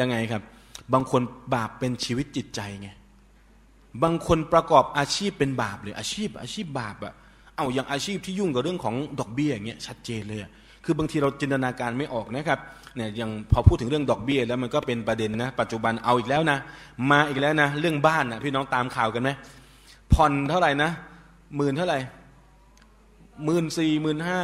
[0.00, 0.42] ยังไงครับ
[0.92, 1.22] บางคน
[1.54, 2.88] บาปเป็นชีวิตจิตใจไง
[4.02, 7.12] บางคนประกอบอาชีพเป็นบาปเลยอาชีพ อาชีพบาปอะ
[7.56, 10.40] เอาอย่างอาชีพที่ยุ่งกับเรื่องของดอกเบี้ยอย่างเงี้ยชัดเจนเลย
[10.84, 12.60] คือบางทีเราจินตนาการไม่ออกนะครับ
[12.96, 16.58] เนี่ยยังพอพูดถึงเรื่องดอกเบี้ย แล้วมันก็เป็นประเด็นนะ ปัจจุบันเอาอีกแล้วนะ
[17.10, 19.30] มาอีกแล้วนะ เรื่องบ้านนะพี่น้องตามข่าวกันไหม
[20.12, 20.90] ผ่อนเท่าไหร่นะ
[21.56, 21.98] หมื่นเท่าไหร่
[23.44, 24.40] หมื่นสี่หมื่นห้า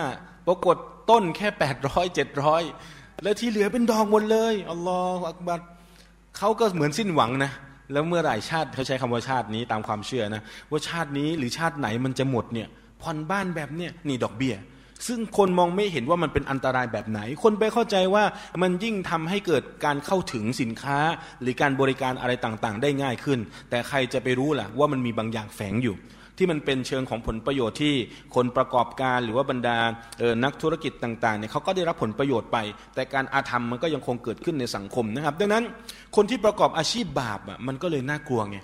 [0.46, 0.76] ปรากฏ
[1.10, 2.62] ต้นแค่แปดร้อยเจ็ดร้อย
[3.22, 5.60] แล้วที่เหลือเป็นดอกหมดเลยอัลลอฮฺอักบัด
[6.36, 7.52] เขาก็เหมือนสิ้นหวังนะ
[7.92, 12.68] แล้วเมื่อไหร่ชาติเขาใช้คำว่าชาตินี้ตามความเชื่อนะ ว่าชาตินี้หรือชาติไหนมันจะหมดเนี่ย
[13.02, 14.54] ผ่อนบ้านแบบเนี้ยนี่ดอกเบี้ย
[15.06, 18.24] ซึ่งคนมองไม่เห็นว่ามันเป็นอันตรายแบบไหน คนไปเข้าใจว่า
[18.62, 20.98] มันยิ่งทำให้เกิดการเข้าถึงสินค้า
[21.42, 23.38] หรือการบริการอะไรต่างๆ ได้ง่ายขึ้น
[23.70, 25.96] แต่ใครจะไปรู้ล่ะว่ามันมีบางอย่างแฝงอยู่
[26.38, 27.94] ที่มันเป็นเชิงของผลประโยชน์ที่
[28.34, 29.76] คนประกอบการหรือว่าบรรดา
[30.18, 32.58] เออนักธุรกิจต่างๆเนี่ยเขาก็ได้รับผลประโยชน์ไป
[32.94, 35.64] แต่การอาธรรมมันก็ยังคงเกิดขึ้นในสังคมนะครับ ดังนั้น
[36.16, 38.58] คนที่ประกอบอาชีพบาปอะมันก็เลยน่ากลัวไง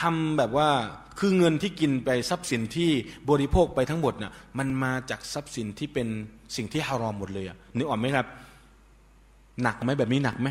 [0.00, 0.68] ทำแบบว่า
[1.18, 2.90] คือเงินที่กินไปทรัพย์สินที่
[3.30, 6.08] บริโภคไปทั้งหมดน่ะมันมาจากทรัพย์สินที่เป็น
[6.56, 8.26] สิ่งที่ฮารอมหมดเลยอะนึกออกไหมครับ
[9.62, 10.48] หนักไหมแบบนี้หนักไหม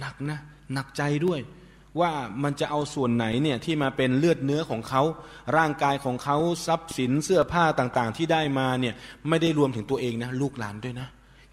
[0.00, 0.38] หนักนะ
[0.74, 1.40] หนักใจด้วย
[2.00, 5.02] ว่ามันจะเอาส่วนไหนเนี่ยที่มาเป็นเลือดเนื้อของเขา
[5.56, 8.94] ร่างกายของเขาทรัพย์สินเสื้อผ้าต่างๆ ที่ได้มาเนี่ย
[9.28, 11.08] ไม่ได้รวมถึงตัวเองนะลูกหลานด้วยนะ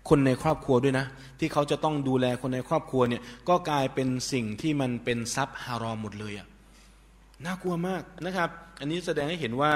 [0.10, 1.06] คนในครอบครัวด้วยนะ
[1.39, 6.48] ที่เขาจะต้องดูแลคนในครอบครัวเนี่ยก็กลายเป็นสิ่งที่มันเป็นทรัพย์ฮารอมหมดเลยอะ
[7.45, 8.49] น่ากลัวมากนะครับ
[8.80, 9.73] อันนี้แสดงให้เห็นว่า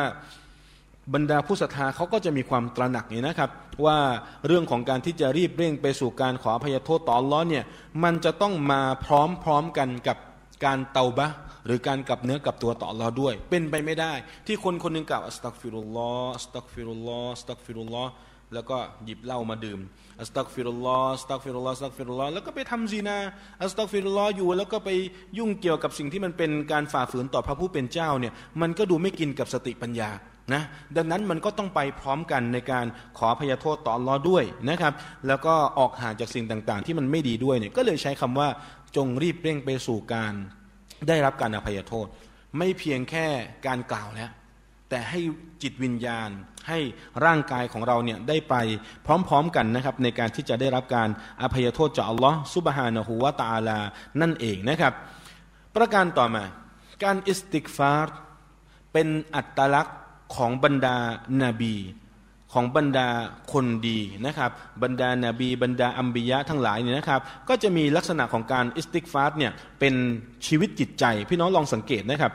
[1.14, 3.52] บรรดาผู้ศรัทธาเขาก็จะมีความตระหนักนี่นะครับ
[3.86, 4.00] ว่า
[4.48, 7.66] เรื่องของการที่จะรีบเร่งไปสู่การขออภัยโทษต่อล้อเนี่ย
[8.04, 10.18] มันจะต้องมาพร้อมๆกันกับ
[10.66, 11.30] การเตาบะ
[11.66, 14.14] หรือการกลับเนื้อกลับตัวต่ออัลลอฮ์ด้วย เป็นไปไม่ได้
[14.48, 18.12] ที่คนคนหนึ่งกล่าว أستغفر الله أستغفر الله أستغفر الله
[18.54, 19.80] แล้วก็หยิบเหล้ามาดื่ม
[20.20, 23.18] أستغفر الله أستغفر الله أستغفر الله แล้วก็ไปทำซีนา
[23.62, 24.90] أستغفر الله อยู่ แล้วก็ไป
[25.38, 30.10] ยุ่งเกี่ยวกับสิ่งที่มันเป็นการฝ่าฝืนต่อพระผู้เป็นเจ้าเนี่ยมันก็ดูไม่กินกับสติปัญญา
[30.54, 30.64] นะ
[30.98, 32.86] ดังนั้นมันก็ต้องไปพร้อมกันในการ
[33.18, 34.94] ขออภัยโทษต่ออัลลอฮ์ด้วยนะครับ
[35.28, 38.48] แล้วก็ออกห่างจากสิ่งต่างๆ ที่มันไม่ดีด้วยเนี่ยก็เลยใช้คำว่า
[38.96, 40.34] จงรีบเร่งไปสู่การ
[41.08, 42.08] ได้รับการอภัยโทษ
[42.58, 43.26] ไม่เพียงแค่
[43.68, 44.32] การกล่าวแล้ว
[44.90, 45.20] แต่ให้
[45.64, 46.30] จิตวิญญาณ
[46.70, 46.80] ให้
[47.26, 48.56] ร่างกายของเราเนี่ยได้ไป
[49.06, 51.10] พร้อมๆกันนะครับ ในการที่จะได้รับการ
[51.42, 53.80] อภัยโทษจากอัลลอฮ์ซุบฮานะฮูวาตาลา
[54.22, 54.94] นั่นเองนะครับ
[55.76, 56.44] ประการต่อมา
[57.04, 58.16] การอิสติกฟาร์
[58.94, 59.98] เป็นอัตลักษณ์
[60.36, 60.98] ของบรรดา
[61.42, 61.76] นาบี
[62.54, 63.10] ของบรรดา
[63.54, 64.52] คนดีนะครับ
[64.84, 69.94] บรรดานาบี บรรดาอัมบิยะทั้งหลายเนี่ยนะครับ ก็จะมีลักษณะของการอิสติกฟาร์เนี่ยเป็น
[70.48, 72.34] ชีวิตจิตใจ พี่น้องลองสังเกตนะครับ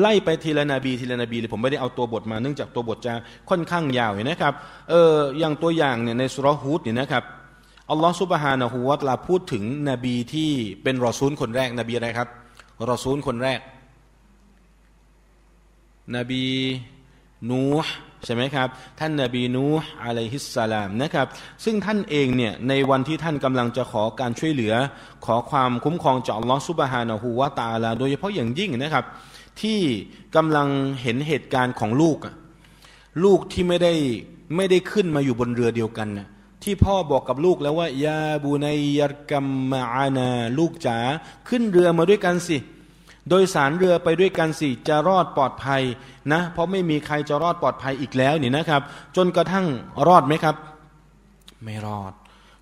[0.00, 3.14] ไล่ไปทีละนบีทีละนบีเลยผมไม่ได้เอาตัวบทมาเนื่องจากตัวบทจะ
[3.50, 4.54] ค่อนข้างยาวนะครับ
[4.90, 7.24] เอออย่างตัวอย่างเนี่ยในสุรฮูดเนี่ยนะครับ
[7.90, 10.50] อัลลอฮฺซุบฮานะฮูวาตลาพูดถึงนบีที่
[10.82, 12.28] เป็นรอซูลคนแรกนบีอะไรครับ
[12.90, 13.60] รอซูลคนแรก
[16.16, 16.44] นบี
[17.50, 17.92] นูห์
[18.24, 18.68] ใช่ไหมครับ
[19.00, 21.26] ท่านนาบีนูห์อะลัยฮิสสลามนะครับ
[21.64, 24.74] ซึ่งท่านเองเนี่ยในวันที่ท่านกำลังจะขอการช่วยเหลือ
[25.26, 29.04] ขอความคุ้มครองจากอัลลอฮฺซุบฮานะฮูวาตาลา โดยเฉพาะอย่างยิ่งนะครับ
[29.62, 29.80] ที่
[30.36, 30.68] กำลัง
[31.02, 32.18] เห็นเหตุการณ์ของลูก
[33.24, 33.92] ลูกที่ไม่ได้
[34.56, 36.28] ไม่ได้ขึ้นมาอยู่บนเรือเดียวกันนะ
[36.62, 40.98] ที่พ่อบอกกับลูกแล้วว่ายาบูนยยรกัมมาอานา ลูกจ๋า
[41.48, 42.56] ขึ้นเรือมาด้วยกันสิ
[43.28, 45.82] โดยสารเรือไปด้วยกันสิ จะรอดปลอดภัย
[46.32, 48.82] นะ เพราะไม่มีใครจะรอดปลอดภัยอีกแล้วนี่นะครับ
[49.16, 49.66] จนกระทั่ง
[50.08, 50.56] รอดไหมครับ
[51.64, 52.12] ไม่รอด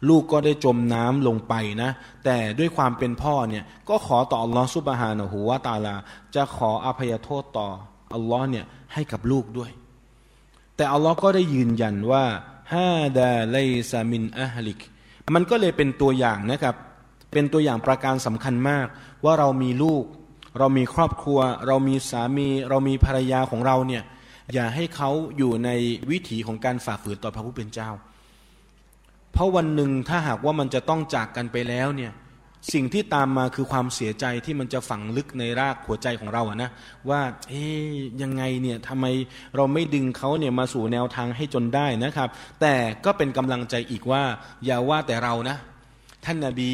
[0.08, 1.90] ลูกก็ได้จมน้ำลงไปนะ
[2.24, 5.94] แต่ด้วยความเป็นพ่อเนี่ย ก็ขอต่ออัลลอฮฺสุบฮานะฮูวาตาลา
[6.34, 7.68] จะขออภัยโทษต่อ
[8.14, 9.70] อัลลอฮ์เนี่ยให้กับลูกด้วย
[10.76, 12.24] แต่อัลลอฮ์ก็ได้ยืนยันว่า
[12.74, 13.58] ฮาดาไล
[13.90, 14.80] ซามินอะฮลิก
[15.34, 16.74] มันก็เลยเป็นตัวอย่างนะครับ
[17.32, 18.86] เป็นตัวอย่างประการสำคัญมาก
[19.24, 20.04] ว่าเรามีลูก
[20.58, 24.02] เรามีครอบครัว เรามีสามี เรามีภรรยาของเราเนี่ย
[24.54, 25.70] อย่าให้เขาอยู่ใน
[26.10, 27.90] วิถีของการฝ่าฝืนต่อพระผู้เป็นเจ้า
[29.34, 32.12] เพราะวันหนึ่งถ้าหากว่ามันจะต้องจากกันไปแล้วเนี่ย
[32.72, 36.70] สิ่งที่ตามมาคือความเสียใจที่มันจะฝังลึกในรากหัวใจของเราอะนะ
[37.10, 39.06] ว่าเอ๊ยยังไงเนี่ยทำไม
[39.56, 42.28] เราไม่ดึงเขาเนี่ยมาสู่แนวทางให้จนได้นะครับ
[42.60, 44.22] แต่ก็เป็นกำลังใจอีกว่า
[44.64, 45.56] อย่าว่าแต่เรานะ
[46.24, 46.72] ท่านนาบี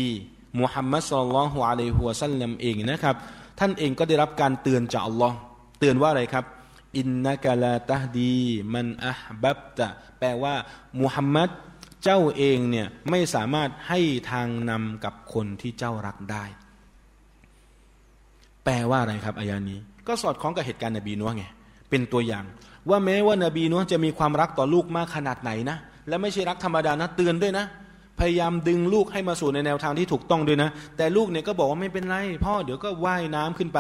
[0.60, 3.16] มุฮัมมัดสุลลัลฮุอะลัยฮุวะสัลลัมเองนะครับ
[3.58, 5.36] ท่านเองก็ได้รับการเตือนจากอัลลอฮ์
[5.78, 6.44] เตือนว่าอะไรครับ
[6.98, 8.40] อินนักลาตาดี
[8.74, 9.86] มันอะบับตะ
[10.18, 10.54] แปลว่า
[11.00, 11.50] มุฮัมมัด
[12.04, 16.44] เจ้าเองเนี่ยไม่สามารถให้ทางนำกับคนที่เจ้ารักได้
[18.64, 21.44] แปลว่าอะไรครับอายานี้ ก็สอดคล้องกับเหตุการณ์นบีนัวไง
[21.90, 22.44] เป็นตัวอย่าง
[22.90, 25.76] ว่าแม้ว่านบีนัวจะมีความรักต่อลูกมากขนาดไหนนะ
[26.08, 27.66] และไม่ใช่รักธรรมดานะเตือนด้วยนะ
[28.20, 33.78] พยายามดึงลูกให้มาสู่ในแนวทางที่ถูกต้องด้วยนะ แต่ลูกเนี่ยก็บอกว่าไม่เป็นไร พ่อเดี๋ยวก็ว่ายน้ำขึ้นไป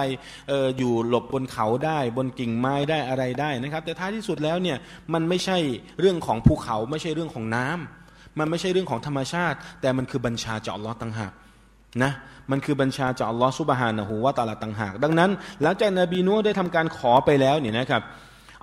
[0.50, 4.76] อออยู่หลบบนเขาได้ บนกิ่งไม้ได้อะไรได้นะครับ แต่ท้ายที่สุดแล้วเนี่ย
[5.12, 5.58] มันไม่ใช่
[6.00, 7.99] เรื่องของภูเขาไม่ใช่เรื่องของน้ำ
[8.38, 11.32] มันไม่ใช่เรื่องของธรรมชาติ แต่มันคือบัญชาจากอัลลอฮ์ต่างหาก
[12.02, 12.12] นะ
[12.50, 15.30] มันคือบัญชาจากอัลลอฮ์สุบฮานะฮูวาตาลาต่างหาก ดังนั้น
[15.62, 18.02] หลังจากนบีนุห์ได้ทำการขอไปแล้วเนี่ยนะครับ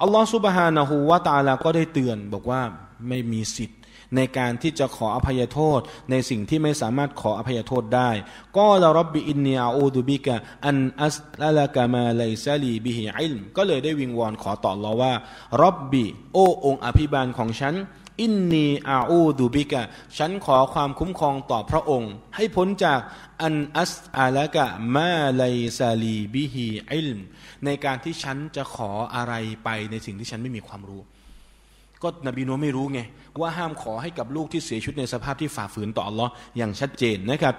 [0.02, 2.62] อัลลอฮ์สุบฮานะฮูวาตาลาก็ได้เตือนบอกว่า
[3.08, 3.80] ไม่มีสิทธิ์
[4.16, 5.80] ในการที่จะขออภัยโทษ
[6.12, 8.12] ในสิ่งที่ไม่สามารถขออภัยโทษได้
[8.58, 15.14] قال رب إني أعوذ بك أن أسألك ما ليس لي به علم ก็เลยได้วิงวอนขอต่ออัลลอฮ์ว่า
[15.64, 17.74] رب โอ้องค์อภิบาลของฉัน
[18.22, 19.82] إني أعوذ بك
[20.18, 23.00] ฉันขอความคุ้มครองต่อพระองค์ ให้พ้นจาก
[23.42, 24.66] อันอัสอาลกะ
[24.96, 25.44] มาไล
[25.80, 27.20] ซาลีบิฮีอิลม
[27.66, 31.02] ในการที่ฉันจะขออะไรไปในสิ่งที่ฉันไม่มีความรู้
[32.04, 33.02] ก็นบีนัวไม่รู้ไง
[33.40, 37.56] ว่าห้ามขอให้กับลูกที่เสียชีวิตในสภาพที่ฝ่าฝืนต่ออัลลอฮ์อย่างชัดเจนนะครับ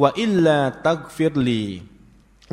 [0.00, 1.64] ว่าอิลลาตักฟิรลี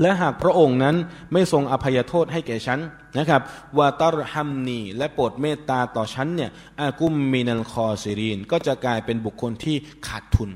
[0.01, 0.95] และหากพระองค์นั้น
[1.33, 2.79] ไม่ทรงอภัยโทษให้แก่ฉัน
[3.17, 3.41] นะครับ
[3.77, 9.75] วาตารฮัมนีและโปรดเมตตาต่อฉันเนี่ยأكن من الخاسرين ก็จะกลายเป็นบุคคลที่
[10.07, 10.51] ขาดทุน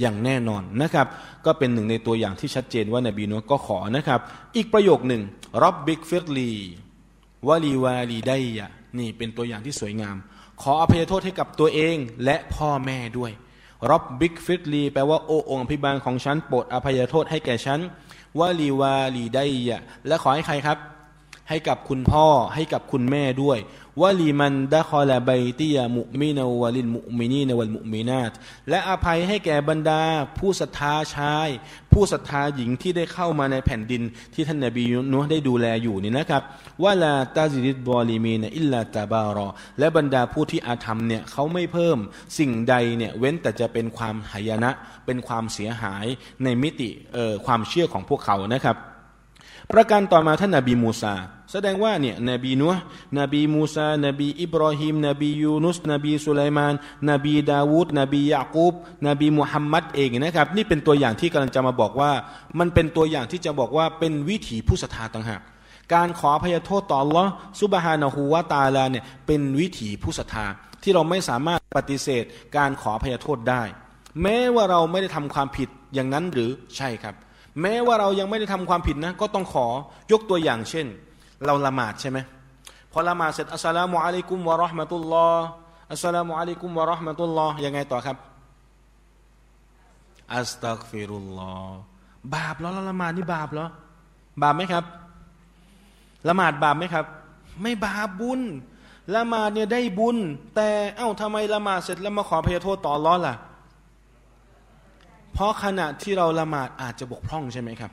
[0.00, 1.06] อย่างแน่นอนนะครับ
[1.46, 4.20] ก็เป็นหนึ่งในตัวอย่างที่ชัดเจนว่านบีนุห์ก็ขอนะครับ
[4.56, 5.22] อีกประโยคหนึ่ง
[5.62, 6.52] رب اغفر لي
[7.48, 10.16] ولوالدي นี่เป็นตัวอย่างที่สวยงาม
[10.62, 13.32] ขออภัยโทษให้กับตัวเองและพ่อแม่ด้วย
[13.90, 17.80] رب اغفر لي แปลว่าโอ้องค์อภิบาลของฉันโปรดอภัยโทษให้แก่ฉัน
[18.40, 20.78] ولوالدي และขอให้ใครครับ
[21.48, 23.58] ให้กับคุณพ่อให้กับคุณแม่ด้วย
[24.00, 28.32] วะลีมันดะคอลาไบตียมุมินวะลินมุมินีนวัลมุมินาต
[28.68, 30.02] และอภัยให้แก่บรรดา
[30.38, 31.48] ผู้ศรัทธาชาย
[31.92, 34.02] ผู้ศรัทธาหญิงที่ได้เข้ามาในแผ่นดิน
[34.34, 36.42] ที่ท่านนบีนุได้ดูแลอยู่นี่นะครับ
[36.82, 41.98] ว่าลาตาซิริดบอลีมีนอิลลาตาบารอ และบรรดาผู้ที่อาธรรมเนี่ยเขาไม่เพิ่ม
[42.38, 44.70] สิ่งใดเนี่ยเว้นแต่จะเป็นความหายนะ
[45.06, 46.06] เป็นความเสียหาย
[46.44, 46.90] ในมิติ
[47.46, 48.76] ความเชื่อของพวกเขานะครับ
[49.72, 51.14] ประการต่อมาท่านนาบีมูซา
[51.54, 52.74] แสดงว่าเนี่ยนบีนัว
[53.18, 56.74] นบีมูซานบีอิบรอฮิมนบียูนุส นบีสุไลมาน
[57.10, 58.74] นบีดาวูดนบียากูบ
[59.06, 62.10] นบีมุฮัมมัดเองนะครับ นี่เป็นตัวอย่างที่กำลังจะมาบอกว่า
[62.58, 65.40] มันเป็นตัวอย่างที่จะบอกว่าเป็นวิถีผู้ศรัทธาต่างหาก
[65.94, 67.24] การขอพยโทษต่อลอ
[67.60, 70.46] ซุบฮานะฮูวาตาลาเนี่ยเป็นวิถีผู้ศรัทธา
[70.82, 72.24] ที่เราไม่สามารถปฏิเสธ
[72.56, 73.62] การขอพยโทษได้
[74.22, 77.14] แม้ว่าเราไม่ได้ทำความผิดอย่างนั้นหรือใช่ครับ
[77.60, 79.66] แม้ว่าเรายังไม่ได้ทำความผิดนะก็ต้องขอ
[80.12, 80.88] ยกตัวอย่างเช่น
[81.46, 82.18] เราละหมาดใช่ไหม
[82.92, 85.46] พอละหมาดเสร็จอัสสลามุอะลัยกุมวะราะห์มะตุลลอฮ์
[85.90, 88.16] อัสสลามุอะลัยกุมวะราะห์มะตุลลอฮ์ยังไงต่อครับ
[90.34, 91.78] อัสตักฟิรุลลอฮ์
[92.34, 93.66] บาปแล้วละหมาดนี่บาปเหรอ
[94.42, 94.84] บาปไหมครับ
[96.28, 97.06] ละหมาดบาปไหมครับ
[97.62, 98.40] ไม่บาปบุญ
[99.14, 100.16] ละหมาดเนี่ยได้บุญ
[100.54, 103.34] แต่เอ้าทำไมละหมาดเสร็จแล้วมาขอพยโทษต่อร้อนล่ะ
[105.32, 107.92] เพราะขณะที่เราละหมาดอาจจะบกพร่องใช่ไหมครับ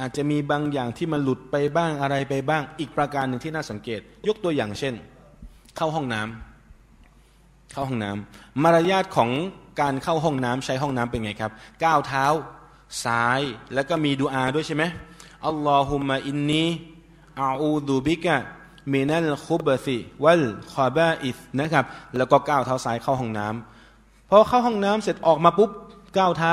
[0.00, 4.94] อาจจะมีบางอย่างที่มันหลุดไปบ้างอะไรไปบ้าง อีกประการหนึ่งที่น่าสังเกต ยกตัวอย่างเช่น
[5.76, 9.30] เข้าห้องน้ำเข้าห้องน้ำมารยาทของ
[9.80, 11.52] การเข้าห้องน้ำใช้ห้องน้ำเป็นไงครับ
[11.84, 12.24] ก้าวเท้า
[13.04, 13.40] ซ้าย
[13.74, 14.84] แล้วก็มีดูอาด้วยใช่ไหม
[15.46, 16.64] อัลลอฮุมะอินนี
[17.40, 18.36] อาอูดูบิกะ
[18.92, 21.84] มินัลคุบซิวัลคอบาอิสนะครับ
[22.16, 25.70] แล้วก็ก้าวเท้าซ้ายเข้าห้องน้ำพอเข้าห้องน้ำเสร็จออกมาปุ๊บ
[26.18, 26.52] ก้าวเท้า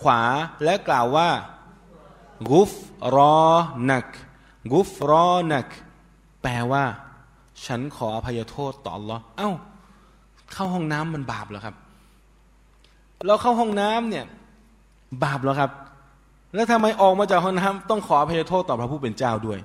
[0.00, 0.22] ขวา
[0.64, 1.28] และกล่าวว่า
[2.48, 2.72] กุฟ
[3.16, 3.38] รอ
[3.90, 4.06] นัก
[4.72, 5.66] กุฟรอนัก
[6.42, 6.84] แปลว่า
[7.66, 9.50] ฉันขออภัยโทษต่อ Allah เอ้า
[10.52, 11.74] เข้าห้องน้ำมันบาปเหรอครับ
[13.26, 14.24] เราเข้าห้องน้ำเนี่ย
[15.24, 15.70] บาปเหรอครับ
[16.54, 19.58] แล้วทำไมออกมาจากห้องน้ำต้องขออภัยโทษต่อพระผู้เป็นเจ้าด้วย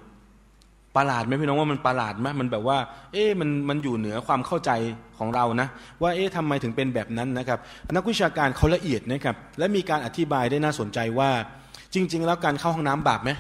[0.96, 2.78] ประหลาดไหมพี่น้องว่ามันประหลาดไหมมันแบบว่า
[3.14, 4.72] เอ๊ะมันมันอยู่เหนือความเข้าใจ
[5.18, 5.68] ของเรานะ
[6.02, 7.60] ว่าเอ๊ะทำไมถึงเป็นแบบนั้นนะครับ
[7.96, 11.30] นักวิชาการเขาละเอียดนะครับ และมีการอธิบายได้น่าสนใจว่า
[11.96, 13.32] จริง ๆ แล้วการเข้าห้องน้ำบาปไหม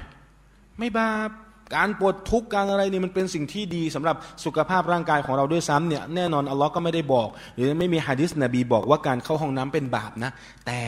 [0.80, 1.30] ไม่บาป
[1.76, 10.32] การปวดทุกข์การอะไรนี่มันเป็นสิ่งที่ดีสำหรับสุขภาพร่างกายของเราด้วยซ้ำเนี่ยแน่นอนอัลลอฮ์ก็ไม่ได้บอก หรือไม่มีฮะดิษนบีบอกว่าการเข้าห้องน้ำเป็นบาปนะ
[10.66, 10.82] แต่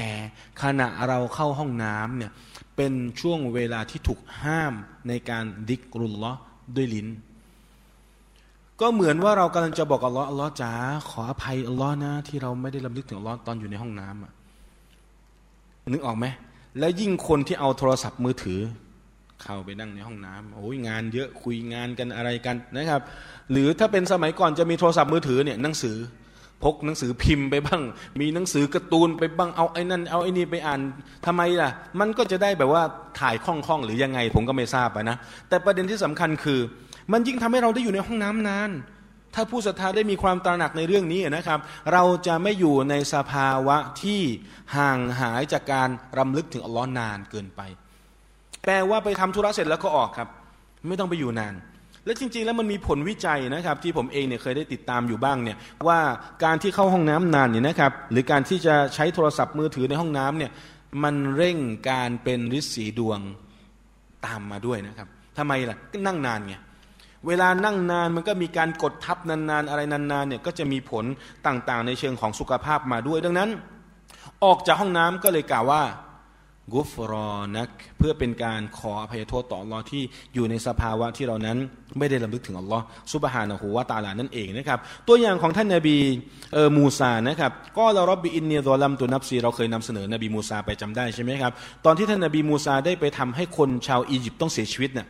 [0.63, 2.31] ขณะเราเข้าห้องน้ำเนี่ย
[2.75, 4.73] เป็นช่วงเวลาที่ถูกห้าม
[5.07, 6.33] ในการดิกรุลลอ
[6.75, 7.07] ด้วยลิ้น
[8.81, 10.71] ก็เหมือนว่าเรากำลังจะบอกอัลลอฮ์อัลลอฮ์จ๋า
[11.09, 14.31] ขออภัยอัลลอฮ์นะที่เราไม่ได้ลำลึกถึงอัลลอฮ์ตอนอยู่ในห้องน้ำอะ
[15.89, 16.25] นึกออกไหม
[16.79, 18.59] แล้วยิ่งคนที่เอาโทรศัพท์มือถือ
[19.41, 23.01] เข้าไปนั่งในห้องน้ำโอ้ยงานเยอะคุยงานกันอะไรกันนะครับ
[23.51, 25.97] หรือถ้าเป็นสมัยก่อนจะมีโทรศัพท์มือถือเนี่ยหนังสือ
[26.63, 27.81] พกหนังสือพิมพ์ไปบ้าง
[28.19, 30.79] มีหนังสือการ์ตูนไปบ้างเอาไอ้นั่นเอาไอ้นี่ไปอ่าน
[31.25, 31.69] ทำไมล่ะ
[31.99, 32.83] มันก็จะได้แบบว่า
[33.19, 35.17] ถ่ายคล่องๆหรือยังไงผมก็ไม่ทราบนะ
[35.49, 36.59] แต่ประเด็นที่สำคัญคือ
[37.11, 38.71] มันยิ่งทำให้เราได้อยู่ในห้องน้ำนาน
[39.39, 41.59] ถ้าผู้ศรัทธาได้มีความตระหนักในเรื่องนี้นะครับ
[41.93, 44.21] เราจะไม่อยู่ในสภาวะที่
[44.77, 47.61] ห่างหายจากการรำลึกถึงอัลลอฮ์นานเกินไป
[48.61, 50.29] แปลว่าไปทำธุระเสร็จแล้วก็ออกครับ
[50.87, 51.53] ไม่ต้องไปอยู่นาน
[52.05, 55.57] และจริง ๆ แล้วมันมีผลวิจัยนะครับ ที่ผมเองเนี่ยเคยได้ติดตามอยู่บ้างเนี่ย
[55.87, 55.99] ว่า
[56.43, 60.51] การที่เข้าห้องน้ำนานเนี่ยนะครับ หรือการที่จะใช้โทรศัพท์มือถือในห้องน้ำเนี่ย
[61.03, 61.57] มันเร่ง
[61.89, 63.19] การเป็นริษสีดวง
[64.25, 65.07] ตามมาด้วยนะครับ
[65.37, 66.55] ทำไมล่ะก็นั่งนานไง
[67.27, 71.05] เวลานั่งนานมันก็มีการกดทับนานๆ อะไรนานๆเนี่ยก็จะมีผล
[71.47, 73.49] ต่างๆ ในเชิงของสุขภาพมาด้วยดังนั้น
[74.43, 75.83] ออกจากห้องน้ำก็เลยกล่าวว่า
[76.73, 80.03] غفرانك เพื่อเป็นการขออภัยโทษต่ออัลลอฮ์ที่
[80.33, 81.57] อยู่ในสภาวะที่เรานั้น
[81.97, 85.97] ไม่ได้รำลึกถึงอัลลอฮ์ซุบฮานะฮูวาตาลานั่นเองนะครับ ตัวอย่างของท่านนาบี
[86.53, 91.51] เออมูซานะครับقال رب إني ظلمت نفسي เราเคยนำเสนอนบีมูซาไปจำได้ใช่ไหมครับ
[91.85, 95.07] ตอนที่ท่านนาบีมูซาได้ไปทำให้คนชาวอียิปต์ต้องเสียชีวิตเนี่ย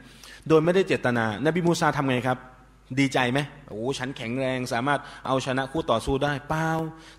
[0.50, 2.38] โดยไม่ได้เจตนา นบีมูซาทำไงครับ
[3.00, 3.40] ดีใจไหม
[3.70, 6.70] โอ้ฉันแข็งแรงสามารถเอาชนะคู่ต่อสู้ได้เปล่า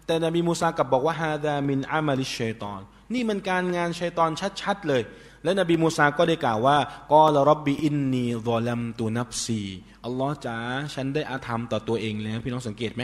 [0.06, 2.80] แต่นบีมูซากลับบอกว่าฮาดามินอามาลิเชตอน
[3.14, 5.02] นี่มันการงานชัยตอนชัดๆเลย
[5.44, 6.76] และนบีมูซาก็ได้กล่าวว่า
[7.12, 9.62] กอลรับบีอินนีรอลัมตูนับซี
[10.04, 10.56] อัลลอฮ์จ๋า
[10.94, 13.02] ฉันได้อาธรรมต่อตัวเองแล้วพี่น้องสังเกตไหม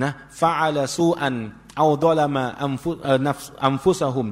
[0.00, 1.36] นะฟาอัลซูอัน
[1.78, 2.90] เอาดอลามาอัมฟุ
[3.64, 4.28] อัมฟุสหุม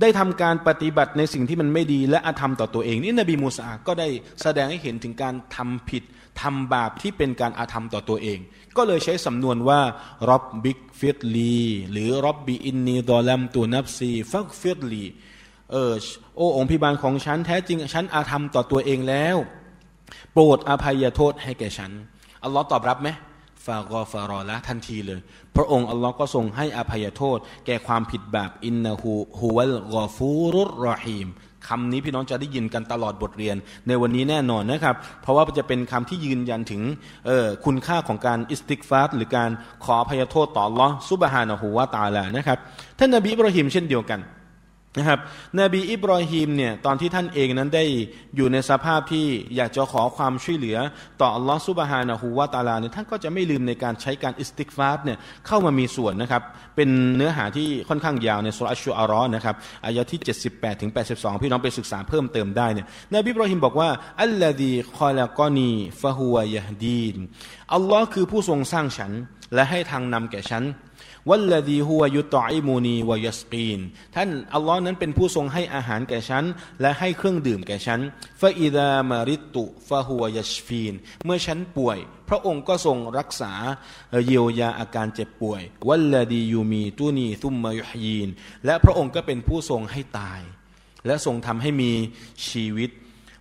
[0.00, 4.08] ได้ทำการปฏิบัติในสิ่งที่มันไม่ดีและอาธรรมต่อตัวเอง นี่นบีมูซาก็ได้
[4.42, 6.02] แสดงให้เห็นถึงการทำผิด
[6.42, 8.38] ทำบาปที่เป็นการอาธรรมต่อตัวเอง
[8.76, 9.80] ก็เลยใช้สำนวนว่า
[10.28, 11.58] รอบบิกฟิตลี
[11.90, 15.04] หรือรอบบีอินนีดอลัมตูนับซีฟักฟิตลี
[15.72, 15.92] เออ
[16.36, 19.36] โอ้องค์พิบาลของฉันแท้จริงฉันอาธรรมต่อตัวเองแล้ว
[20.32, 21.92] โปรดอภัยโทษให้แก่ฉัน
[22.44, 23.08] อัลลอฮ์ตอบรับไหม
[23.66, 25.20] فغفر له ทันทีเลย
[25.56, 31.28] พระองค์อัลลอฮ์ก็ทรงให้อภัยโทษ แก่ความผิดบาปإنه هو الغفور الرحيم
[31.68, 33.56] คำนี้พี่น้องจะได้ยินกันตลอดบทเรียน
[33.88, 36.82] ในวันนี้แน่นอนนะครับ เพราะว่าจะเป็นคำที่ยืนยันถึง
[37.64, 39.50] คุณค่าของการอิสติกฟาร์หรือการ
[39.84, 42.58] ขออภัยโทษต่ออัลลอฮ์สุบฮานะฮูวาตาลานะครับ
[42.98, 44.20] ท่านนบีอิบราฮิมเช่นเดียวกัน
[44.98, 45.18] นะครับ
[45.60, 47.84] นบีอิบรอฮิมเนี่ยตอนที่ท่านเองนั้นได้
[48.36, 49.26] อยู่ในสภาพที่
[49.56, 50.78] อยากจะขอความช่วยเหลือ
[51.20, 56.42] ต่ออัลลอฮฺซุบฮานะฮูวาตาลาเนี่ยท่านก็จะไม่ลืมในการใช้การอิสติกฟาร์เนี่ยเข้ามามีส่วนนะครับ
[56.76, 60.20] เป็นเนื้อหาที่ค่อนข้างยาวในสุเราะฮ์ชุอะรออ์นะครับอายะที่
[60.50, 63.90] 78ถึง82 พี่น้องไปศึกษาเพิ่มเติมได้เนี่ยนบีอิบรอฮิมบอกว่า
[64.22, 67.16] الذي خلقني فهو يهدين
[67.74, 69.12] อัลลอฮ์คือผู้ทรงสร้างฉัน
[69.54, 70.62] และให้ทางนำแก่ฉัน
[71.30, 73.80] والذي هو يطعمني ويسقين
[74.16, 76.44] ท่านอัลลอฮ์นั้นเป็นผู้ทรงให้อาหารแก่ฉัน
[76.80, 78.00] และให้เครื่องดื่มแก่ฉัน
[78.40, 80.94] وإذا مرضت فهو يشفين
[81.24, 81.98] เมื่อฉันป่วย
[82.28, 83.52] พระองค์ก็ทรงรักษา
[84.26, 88.28] เยียวยาอาการเจ็บป่วย วัลลดียูมีตุนีซุมมายุฮยีน
[88.64, 90.40] และพระองค์ก็เป็นผู้ทรงให้ตาย
[91.06, 91.92] และทรงทำให้มี
[92.48, 92.90] ชีวิต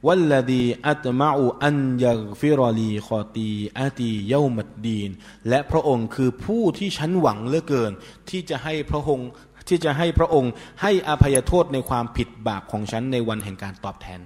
[0.08, 5.10] วัลลดีอัตมาอูอันยักฟิรอลีคอตีอาตีเยามัดดีน
[5.50, 7.92] และพระองค์คือผู้ที่ฉันหวังเหลือเกิน
[8.30, 9.30] ที่จะให้พระองค์
[9.68, 10.52] ที่จะให้พระองค์
[10.82, 14.20] ให้อภัยโทษในความผิดบาปของฉันในวันแห่งการตอบแทน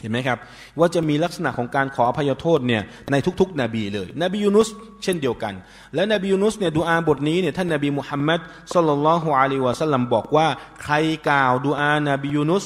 [0.00, 0.38] เห็นไหมครับ
[0.78, 2.82] ว่าจะมีลักษณะของการขออภัยโทษเนี่ย
[3.12, 4.68] ในทุกๆ นบีเลย นบียูนุส
[5.02, 5.54] เช่นเดียวกัน
[5.94, 8.40] และนบียูนุสเนี่ยดูอาบทนี้เนี่ยท่านนบีมุฮัมมัด
[8.74, 10.46] صلى الله عليه وسلمบอกว่า
[10.82, 10.94] ใคร
[11.28, 12.64] กล่าวดูอานบียูนุส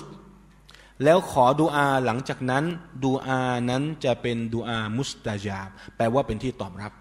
[1.02, 2.64] แล้วขอดูอาหลังจากนั้น
[3.04, 3.40] ดูอา
[3.70, 6.92] นั้นจะเป็นดูอา مستجابแปลว่าเป็นที่ตอบรับ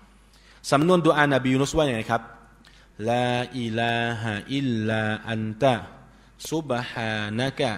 [0.71, 2.21] สำนวนดูอานาบียูนุสว่าอย่างไรครับ
[3.09, 5.73] لا إله إلا أنت
[6.49, 7.71] ซุบฮานะกะ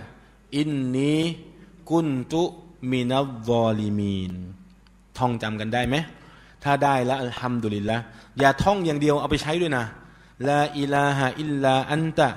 [0.58, 1.18] อินนี
[1.92, 2.42] กุนตุ
[2.92, 4.34] มินัลวอลิมีน
[5.18, 5.96] ท่องจำกันได้ไหม
[6.64, 7.98] ถ้าได้แล้วอัลฮัมดุลิลละ
[8.40, 9.86] อย่าท่องอย่างเดียวเอาไปใช้ด้วยนะ
[10.50, 12.30] ลาอิลาฮะอิลลาอันตะ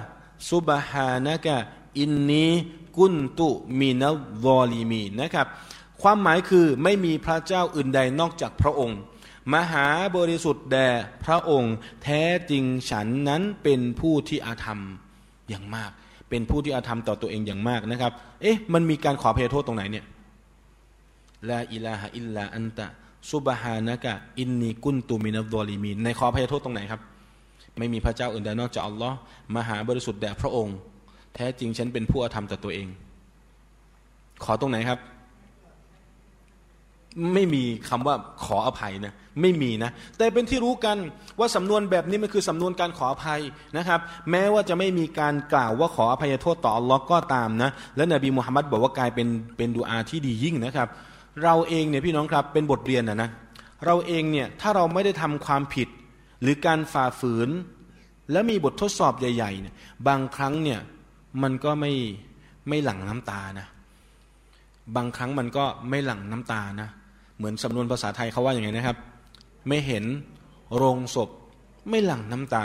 [0.51, 1.57] ซุบฮานะกะ
[2.01, 2.49] อินนี
[2.99, 3.49] กุนตุ
[3.81, 4.05] มีน
[4.45, 5.47] วอลีมีนะครับ
[6.03, 8.99] ความหมายคือไม่มีพระเจ้าอื่นใดนอกจากพระองค์
[9.55, 9.87] มหา
[10.17, 10.89] บริสุทธิ์แด่
[11.25, 14.81] พระองค์ แท้จริงฉันนั้นเป็นผู้ที่อาธรรม
[15.49, 15.91] อย่างมาก
[16.31, 20.05] เป็นผู้ที่อาธรรมต่อตัวเองอย่างมากนะครับ เอ๊ะมันมีการขอเพยโทษตรงไหนเนี่ย
[21.49, 22.87] ลาอิลาฮะอิลลาอันตะ
[23.31, 27.01] ซุบฮานะกะอินนีกุนตูมินวอลีมีในขอเพยโทษตรงไหนครับ
[27.79, 29.17] ไม่มีพระเจ้าอื่นใดนอกจากอัลลอฮ์
[29.57, 30.77] มหาบริสุทธิ์แด่พระองค์
[31.35, 32.89] แท้จริงฉันเป็นผู้อธรรมต่อตัวเอง
[34.45, 34.99] ขอตรงไหนครับ
[37.35, 38.15] ไม่มีคำว่า
[38.45, 40.97] ขออภัยนะไม่มีนะ แต่เป็นที่รู้กัน
[41.39, 43.41] ว่าสำนวนแบบนี้มันคือสำนวนการขออภัย
[43.77, 44.01] นะครับ
[44.31, 50.89] แม้ว่าจะไม่มีการกล่าวว่าขออภัยโทษต่ออัลลอฮ์ก็ตามนะ และนบีมุฮัมมัดบอกว่ากลายเป็นเป็นดูอาที่ดียิ่งนะครับ
[51.45, 53.31] เราเองเนี่ยพี่น้องครับเป็นบทเรียนนะนะ
[53.87, 55.89] เราเองเนี่ยถ้าเราไม่ได้ทำความผิด
[56.43, 57.49] หรือการฝ่าฝืน
[58.33, 59.75] และมีบททดสอบใหญ่ๆเนี่ย
[60.09, 60.81] บางครั้งเนี่ย
[61.43, 61.93] มันก็ไม่
[62.69, 63.67] ไม่หลั่งน้ำตานะ
[64.97, 66.89] บางครั้งมันก็ไม่หลั่งน้ำตานะ
[67.39, 68.97] เหมือนสำนวนภาษาไทยเขาว่าอย่างไงนะครับ
[69.69, 70.05] ไม่เห็น
[70.77, 71.29] โรงศพ
[71.91, 72.65] ไม่หลั่งน้ำตา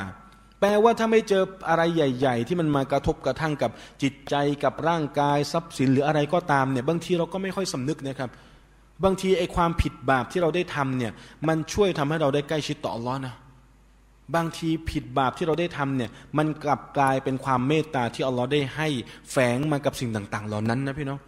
[0.60, 3.72] แปลว่าถ้าไม่เจออะไรใหญ่ ๆ ที่มันมากระทบกระทั่งกับ
[4.02, 8.30] จิตใจกับร่างกายทรัพย์สินหรืออะไรก็ตามเนี่ยบางทีเราก็ไม่ค่อยสำนึกนะครับ
[9.04, 11.12] บางทีไอ้ความผิดบาปที่เราได้ทำเนี่ย
[11.48, 13.34] มันช่วยทำให้เราได้ใกล้ชิดต่ออัลลอฮ์นะ
[14.36, 18.88] บางทีผิดบาปที่เราได้ทำเนี่ย มันกลับกลายเป็นความเมตตาที่อัลลอฮ์ได้ให้
[19.32, 21.20] แฝงมากับสิ่งต่าง ๆ เหล่านั้นนะพี่น้อง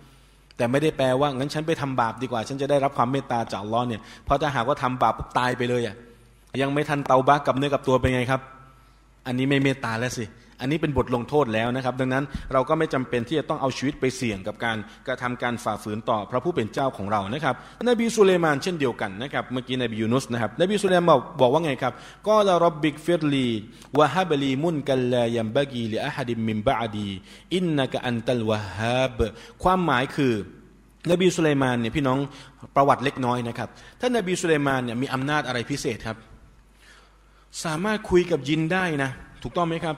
[0.57, 5.95] แต่ไม่ได้แปลว่างั้นฉันไปทำบาปดีกว่า ฉันจะได้รับความเมตตาจากอัลลอฮ์เนี่ยเพราะถ้าหากว่าทำบาปตายไปเลยอะ
[6.61, 8.41] ยังไม่ทันเตาบักกับเนื้อกับตัวเป็นไงครับ
[9.27, 10.25] อันนี้ไม่เมตตาแล้วสิ
[10.61, 14.77] อันนี้เป็นบทลงโทษแล้วนะครับ ดังนั้นเราก็ไม่จำเป็นที่จะต้องเอาชีวิตไปเสี่ยงกับการ
[15.07, 17.55] กระทำการฝ่าฝืนต่อพระผู้เป็นเจ้าของเรานะครับ
[17.89, 21.93] นบีสุเลมานเช่นเดียวกันนะครับเมื่อกี้นบียูนุสนะครับนบีสุเลมานบอกว่าไงครับ
[22.27, 29.17] قال رب اغفر لي وهب لي ملكا لا ينبغي لأحد من بعدي إنك أنت الوهاب
[29.63, 30.33] ความหมายคือ
[31.11, 32.17] นบีสุเลมานเนี่ยพี่น้อง
[32.75, 36.17] ประวัติเล็กน้อยนะครับท่านนบีสุเลมานเนี่ยมีอำนาจอะไรพิเศษครับ
[37.63, 39.09] สามารถคุยกับยินได้นะ
[39.43, 39.95] ถูกต้องไหมครับ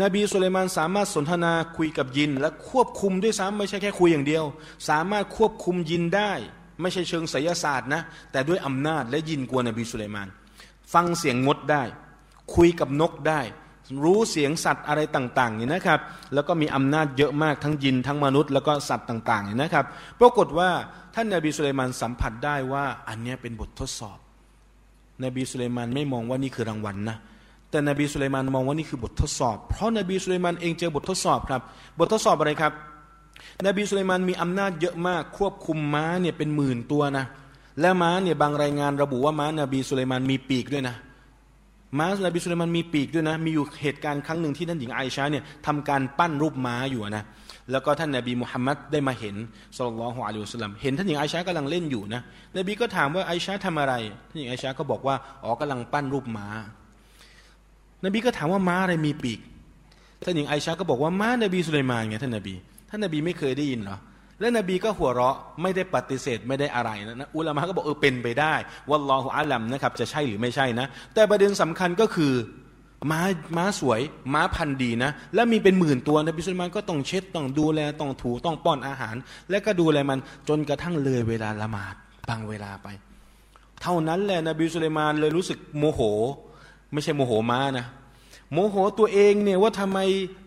[0.00, 4.44] นบีสุลัยมานสามารถสนทนาคุยกับยิน และควบคุมด้วยซ้ำไม่ใช่แค่คุยอย่างเดียว
[4.88, 6.32] สามารถควบคุมยินได้
[6.80, 10.28] ไม่ใช่เชิงไสยศาสตร์นะ แต่ด้วยอำนาจและยินกลัวนบีสุลัยมาน
[10.94, 11.82] ฟังเสียงงดได้
[12.54, 13.40] คุยกับนกได้
[14.02, 16.00] รู้เสียงสัตว์อะไรต่างๆนี่นะครับ
[16.34, 19.86] แล้วก็มีอำนาจเยอะมากทั้งยินทั้งมนุษย์แล้วก็สัตว์ต่างๆนี่นะครับ
[20.20, 20.70] ปรากฏว่า
[21.14, 24.18] ท่านนบีสุลัยมานสัมผัสได้ว่าอันนี้เป็นบททดสอบ
[25.24, 27.18] นบีสุลัยมานไม่มองว่านี่คือรางวัลนนะ
[27.72, 31.60] แต่นบีสุลัยมานมองว่านี่คือบททดสอบ เพราะนบีสุลัยมานเองเจอบททดสอบครับ
[31.98, 32.72] บททดสอบอะไรครับ
[33.66, 37.24] นบีสุลัยมานมีอำนาจเยอะมาก ควบคุมม้าเนี่ยเป็นหมื่นตัวนะ
[37.80, 40.96] และม้าเนี่ยบางรายงานระบุว่าม้านบีสุลัยมานมีปีกด้วยนะ
[41.98, 47.24] ม้านบีสุลัยมานมีปีกด้วยนะ มีอยู่เหตุการณ์ครั้งหนึ่งที่ท่านหญิงไอชาเนี่ยทำการปั้นรูปม้าอยู่นะ
[47.70, 49.36] แล้วก็ท่านนบีมุฮัมมัดได้มาเห็น
[49.76, 52.22] สุลลัลฮุอะลัยฮิวสลัมเห็นท่านหญิงไอชากำลังเล่นอยู่นะ
[52.56, 53.94] นบีก็ถามว่าไอชาทำอะไร
[54.28, 55.14] ท่านหญิงไอชาก็บอกว่า
[55.44, 56.48] อ๋อกำลังปั้นรูปม้า
[58.04, 59.40] นบีก็ถามว่าม้าอะไรมีปีก
[60.24, 62.54] ท่านหญิงไอชาก็บอกว่าม้านบีสุลัยมานไงท่านนบี
[62.90, 63.98] ท่านนบีไม่เคยได้ยินหรอ
[64.40, 68.54] และนบีก็หัวเราะไม่ได้ปฏิเสธไม่ได้อะไรนะอุลามะก็บอกเออเป็นไปได้
[68.90, 72.32] วัลลอฮุอาลัมนะครับจะใช่หรือไม่ใช่นะ แต่ประเด็นสำคัญก็คือ
[73.10, 73.20] ม้า
[73.56, 74.00] ม้าสวย
[74.34, 79.16] ม้าพันธุ์ดีนะ และมีเป็นหมื่นตัวนบีสุลัยมานก็ต้องเช็ดต้องดูแลต้องถูต้องป้อนอาหาร
[79.50, 81.94] และก็ดูแลมันจนกระทั่งเลยเวลาละหมาด
[82.28, 82.88] บางเวลาไป
[83.82, 86.00] เท่านั้นแหละนบีสุลัยมานเลยรู้สึกโมโห
[86.92, 87.86] ไม่ใช่โมโหม้านะ
[88.52, 89.98] โมโหตัวเองเนี่ยว่าทำไม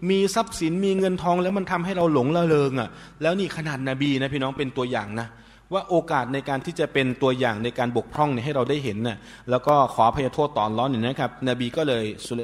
[0.10, 2.90] มีทรัพย์สินมีเงินทอง แล้วมันทำให้เราหลงระเริงอะ
[3.22, 5.28] แล้วนี่ขนาดนบีนะพี่น้องเป็นตัวอย่างนะ
[5.74, 9.18] ว่าโอกาสในการที่จะเป็นตัวอย่างในการบกพร่องเนี่ยให้เราได้เห็นน่ะ
[9.50, 12.04] แล้วก็ขออภัยโทษต่ออัลลอฮ์เนี่ยนะครับ นบีก็เลย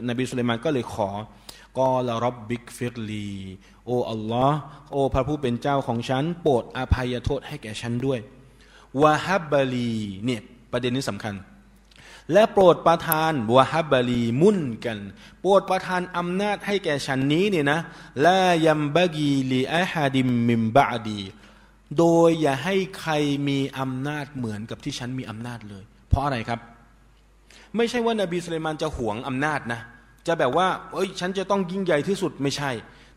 [0.09, 1.09] นบีสุลัยมานก็เลยขอ
[1.77, 3.31] ก็ละรับบิกฟิรลี
[3.85, 4.57] โออัลลอฮ์
[4.91, 8.19] โอพระผู้เป็นเจ้าของฉัน โปรดอภัยโทษให้แก่ฉันด้วย
[9.01, 9.91] วาฮับบลี
[10.25, 10.41] เนี่ย
[10.71, 11.33] ประเด็นนี้สำคัญ
[12.33, 14.97] และโปรดประทานบัวฮับบาลีมุ่นกัน
[15.41, 17.79] โปรดประทานอำนาจให้แก่ฉันนี้เนี่ยนะ
[18.25, 21.21] ละยัมบากีลีอะฮาดิมมิมบาดี
[21.97, 23.13] โดยอย่าให้ใคร
[23.47, 26.59] มีอำนาจเหมือนกับที่ฉันมีอำนาจเลย เพราะอะไรครับ
[27.77, 29.81] ไม่ใช่ว่านบีสุลัยมานจะหวงอำนาจนะ
[30.27, 32.71] จะแบบว่า เอ้ย ฉันจะต้องยิ่งใหญ่ที่สุดไม่ใช่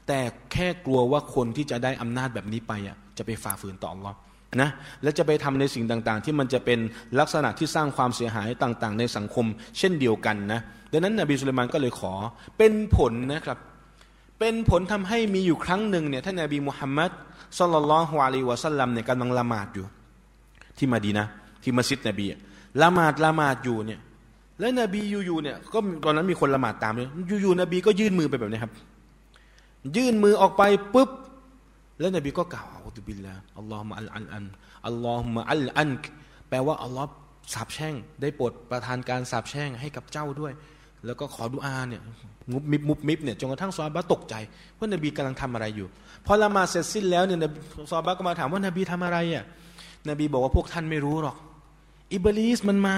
[0.07, 0.21] แต่
[0.53, 4.17] แค่กลัวว่าคนที่จะได้อำนาจแบบนี้ไปอะจะไปฝ่าฝืนต่ออัลลอฮ์
[4.61, 4.71] นะ
[5.03, 6.79] และจะไปทำในสิ่งต่างๆ ที่มันจะเป็น
[7.21, 9.47] ลักษณะที่สร้างความเสียหายต่างๆ ในสังคม
[9.79, 10.61] เช่นเดียวกันนะ
[10.93, 12.13] ดังนั้นนบีสุลัยมานก็เลยขอ
[12.59, 13.59] เป็นผลนะครับ
[14.39, 17.11] เป็นผลทำให้มีอยู่ครั้งหนึ่งเนี่ยท่านนบีมุฮัมมัด
[17.59, 19.87] สุลลัลฮวาลีวะสัลลัมเนี่ยกำลังละหมาดอยู่
[20.79, 21.27] ที่มาดีนะ
[21.63, 22.27] ที่มัสยิดนบี
[22.83, 24.01] ละหมาดละหมาดอยู่เนี่ย
[24.61, 27.09] แล้วนบีอยู่ๆเนี่ยก็ตอนนั้นมีคนละหมาดตามเลย
[27.43, 28.73] อยู่ๆนบีก็ยื่นมือไปแบบนี้ครับ
[29.97, 30.63] ยื่นมือออกไป
[30.95, 31.11] ปุ๊บ
[31.99, 34.45] แล้วนบีก็กล่าวอัลลอฮฺบิลลาอัลลอฮฺมะอัลอันอัน
[34.87, 35.91] อัลลอฮฺมะอัลอัน
[36.49, 37.09] แปลว่าอัลลอฮฺ
[37.55, 40.53] สาบแช่ง ได้โปรดประทานการสาบแช่งให้กับเจ้าด้วย
[41.07, 42.03] แล้วก็ขอดุอาเนี่ย
[42.53, 44.35] มุบมิบมุบมิบเนี่ยจนกระทั่งซอบะตกใจ
[44.79, 45.89] ว่านบีกำลังทำอะไรอยู่
[46.27, 47.39] พอละมาเสร็จสิ้นแล้วเนี่ย
[47.91, 49.45] ซอบะก็มาถามว่านบีทำอะไรอะ
[50.09, 51.37] นบีบอกว่าพวกท่านไม่รู้หรอก
[52.15, 52.97] อิบลิสมันมา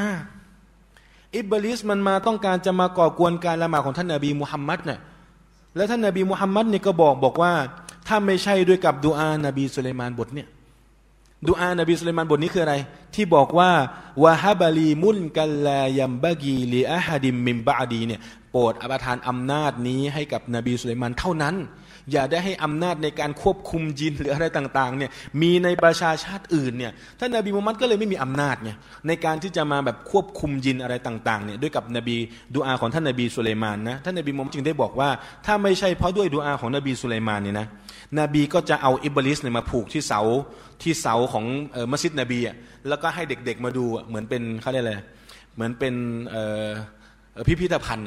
[1.36, 5.00] อิบลิสมันมาต้องการจะมาก่อกวนการละหมาดของท่านนบีมุฮัมมัดเนี่ย
[5.76, 7.52] แล้วท่านนบีมุฮัมมัดเนี่ยก็บอกบอกว่า
[8.06, 10.48] ถ้าไม่ใช่ด้วยกับดูอานบีสุลัยมานบทเนี่ย
[11.48, 12.74] ดูอานบีสุลัยมานบทนี้คืออะไร
[13.14, 13.70] ที่บอกว่า
[14.22, 21.56] วะฮาบลีมุนกัลลายัมบากีลีอะฮัดิมมิมบาดีเนี่ยโปรดอภิทานอำนาจนี้ให้กับนบีสุลัยมานเท่านั้น
[22.12, 28.70] อย่าได้ให้อำนาจในการควบคุมจินหรืออะไรต่างๆเนี่ยมีในประชาชาติอื่นเนี่ยท่านนบีมุฮัมมัดก็เลยไม่มีอำนาจไง
[29.06, 32.16] ในการที่จะมาแบบควบคุมจินอะไรต่างๆเนี่ยด้วยกับนบี
[32.54, 35.08] ดูอาของท่านนบีสุลัยมานนะท่านนบีมุฮัมมัดจึงได้บอกว่า
[35.46, 37.66] ถ้าไม่ใช่เพราะด้วยดูอาของนบีสุลัยมานเนี่ยนะ
[38.20, 40.20] นบีก็จะเอาอิบลิสเนี่ยมาผูกที่เสา
[40.82, 41.44] ที่เสาของ
[41.92, 42.56] มัสยิดนบีอะ
[42.88, 44.94] แล้วก็ให้เด็กๆมาดูเหมือนเป็นเขาเรียกอะไร
[45.54, 45.94] เหมือนเป็น
[47.48, 48.06] พิพิธภัณฑ์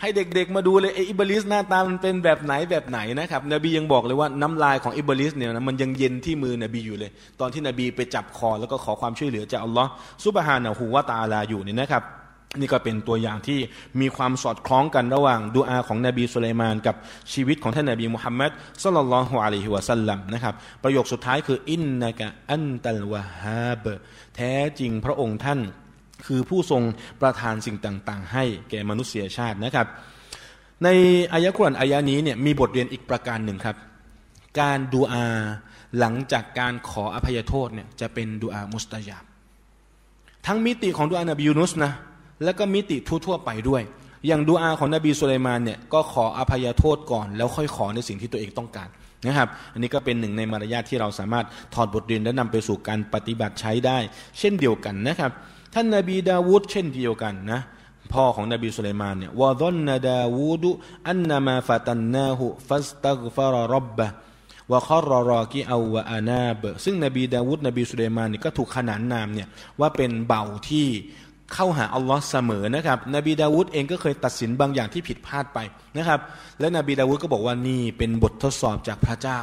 [0.00, 9.90] ให้เด็กๆมาดูเลยอิบลิสหน้าตามันเป็นแบบไหนแบบไหนนะครับ นบียังบอกเลยว่าน้ำลายของอิบลิสเนี่ยนะมันยังเย็นที่มือนบีอยู่เลย ตอนที่นบีไปจับคอแล้วก็ขอความช่วยเหลือจากอัลลอฮ์
[10.24, 12.02] ซุบฮานะฮูวาตาลาอยู่เนี่ยนะครับ
[12.60, 13.58] นี่ก็เป็นตัวอย่างที่
[14.00, 16.96] มีความสอดคล้องกันระหว่างดูอาของนบีสุลัยมานกับ
[17.32, 18.50] ชีวิตของท่านนบีมุฮัมมัด
[18.82, 23.86] สุลลัลฮุอะลัยฮิวะสัลลัมนะครับประโยคสุดท้ายคืออินนากะอันตัลวะฮาบ
[24.36, 25.60] แท้จริงพระองค์ท่าน
[26.26, 26.82] คือผู้ทรง
[27.20, 29.86] ประทานสิ่งต่าง ๆ ให้แก่มนุษยชาตินะครับ
[30.84, 30.88] ใน
[31.32, 33.76] อายะคุรานอายะนี้เนี่ยมีบทเรียนอีกประการหนึ่งครับ
[34.60, 35.26] การดูอา
[35.98, 39.24] หลังจากการขออภัยโทษเนี่ยจะเป็นดูอามุสตายาบ
[40.46, 41.92] ทั้งมิติของดูอานบียูนุสนะ
[42.44, 43.82] แล้วก็มิติทั่วๆไปด้วย
[44.26, 48.88] อย่างดูอาของนบีสุลัยมานเนี่ยก็ขออภัยโทษก่อน แล้วค่อยขอในสิ่งที่ตัวเองต้องการ
[49.26, 53.98] นะครับ อันนี้ก็เป็นหนึ่งในมารยาทที่เราสามารถถอดบทเรียนและนำไปสู่การปฏิบัติใช้ได้
[54.38, 55.30] เช่นเดียวกันนะครับ
[55.74, 57.60] ท่านนบีดาวูดเช่นเดียวกันนะ
[58.12, 60.70] พ่อของนบีสุลัยมานเนี่ยวะดอนนดาวูดุ
[61.08, 64.08] อันนามาฟาตันนาหุฟัสตักฟารรับบะ
[64.72, 69.48] วะคอรรอกีเอาวะอานาบซึ่งนบีดาวุฒนบีสุลัยมานนี่ก็ถูกขนานนามเนี่ย
[69.80, 70.86] ว่าเป็นเบาที่
[71.52, 75.58] เข้าหาอัลลอฮ์เสมอนะครับ นบีดาวุฒเองก็เคยตัดสินบางอย่างที่ผิดพลาดไป
[75.96, 76.20] นะครับ
[76.60, 79.38] และนบีดาวุฒก็บอกว่านี่เป็นบททดสอบจากพระเจ้า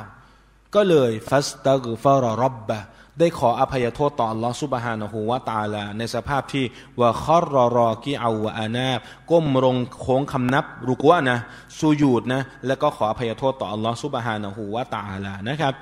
[0.75, 2.79] ก็เลยฟัสตักฟารรบบะ
[3.19, 6.65] ได้ขออภัยโทษต่ออัลลอฮ์ซุบฮานะฮูวาตาลา ในสภาพที่
[6.99, 8.99] ว่าคอรอรอกีเอาวะอานาบ
[9.31, 11.37] ก้มลงโค้งคำนับรุกวะนะ
[11.79, 15.73] สูยูดนะแล้วก็ขออภัยโทษต่ออัลลอฮ์ซุบฮานะฮูวาตาลานะครับ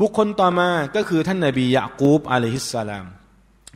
[0.00, 3.06] บุคคลต่อมาก็คือท่านนบียะกูบอะลัยฮิสสลาม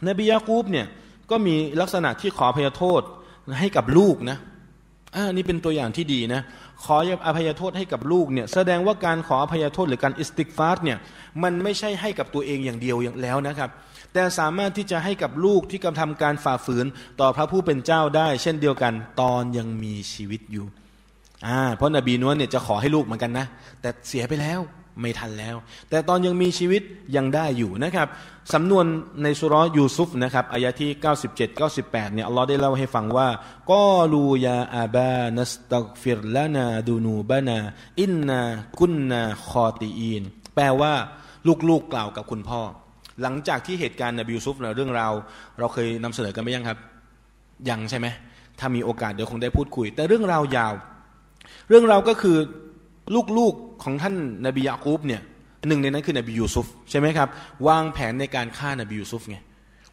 [0.08, 0.86] นบียะกูบเนี่ย
[1.30, 3.02] ก็มีลักษณะที่ขออภัยโทษ
[3.60, 4.38] ให้กับลูกนะ
[5.16, 6.42] อ่านี่เป็นตัวอย่างที่ดีนะ
[6.84, 6.96] ขอ
[7.26, 10.98] อภัยโทษให้กับลูกเนี่ยแสดงว่าการขออภัยโทษหรือการอิสติกฟาร์เนี่ย
[11.42, 13.70] มันไม่ใช่ให้กับตัวเองอย่างเดียวอย่างแล้วนะครับ
[14.12, 16.86] แต่สามารถที่จะให้กับลูกที่กำทำการฝ่าฝืน
[17.20, 20.64] ต่อพระผู้เป็นเจ้าได้ เช่นเดียวกันตอนยังมีชีวิตอยู่
[21.46, 23.46] อ่าเพราะนบีนวลเนี่ยจะขอให้ลูกเหมือนกันนะ
[23.80, 24.60] แต่เสียไปแล้ว
[25.00, 25.56] ไม่ทันแล้ว
[25.90, 26.82] แต่ตอนยังมีชีวิต
[27.16, 28.08] ยังได้อยู่นะครับ
[28.54, 28.84] สำนวน
[29.22, 30.90] ในสุรยูซุฟนะครับอายะที่
[31.28, 33.28] 97 98เนี่ยอัลลอฮ์ได้เล่าให้ฟังว่า
[33.72, 37.58] กอลูยาอาบานัสตักฟิรลานาดูนูบานา
[38.00, 38.40] อินนา
[38.80, 40.22] กุนนาคอตีอีน
[40.54, 40.94] แปลว่า
[41.48, 42.60] ลูกๆกกล่าวกับคุณพ่อ
[43.22, 45.12] หลังจากที่เหตุการณ์นบียูซุฟเรื่องราว
[45.58, 46.78] เราเคยนำเสนอกันไหมยังครับ
[47.68, 48.06] ยังใช่ไหม
[48.58, 50.74] ถ้ามีโอกาสเดี๋ยวคงได้พูดคุย แต่เรื่องราวยาว
[51.68, 52.36] เรื่องราวก็คือ
[53.38, 54.14] ลูกๆของท่าน
[54.46, 55.22] นบียาคูบเนี่ย
[55.68, 57.28] หนึ่งในนั้นคือนบียูซุฟใช่ไหมครับ
[57.68, 59.38] วางแผนในการฆ่านบียูซุฟไง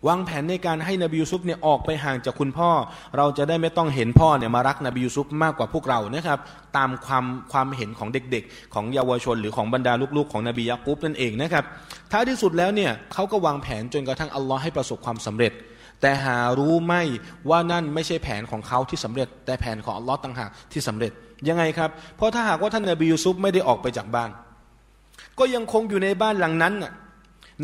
[0.07, 2.69] วางแผนในการให้นบียูซุฟเนี่ยออกไปห่างจากคุณพ่อ
[3.17, 6.39] เราจะได้ไม่ต้องเห็นพ่อเนี่ยมารักนบียูซุฟมากกว่าพวกเรานะครับ
[6.77, 11.63] ตามความความเห็นของเด็กๆ ของเยาวชนหรือของบรรดาลูกๆ ของนบียากุบนั่นเองนะครับ
[12.11, 15.53] ท้ายที่สุดแล้วเนี่ยเขาก็วางแผนจนกระทั่งอัลลอฮ์ให้ประสบความสำเร็จ
[16.01, 17.01] แต่หารู้ไม่
[17.49, 21.13] ว่านั่นไม่ใช่แผนของเขาที่สำเร็จ แต่แผนของอัลลอฮ์ต่างหากที่สำเร็จ
[21.47, 24.29] ยังไงครับ เพราะถ้าหากว่าท่านนาบียูซุฟไม่ได้ออกไปจากบ้าน
[25.39, 26.91] ก็ยังคงอยู่ในบ้านหลังนั้นน่ะ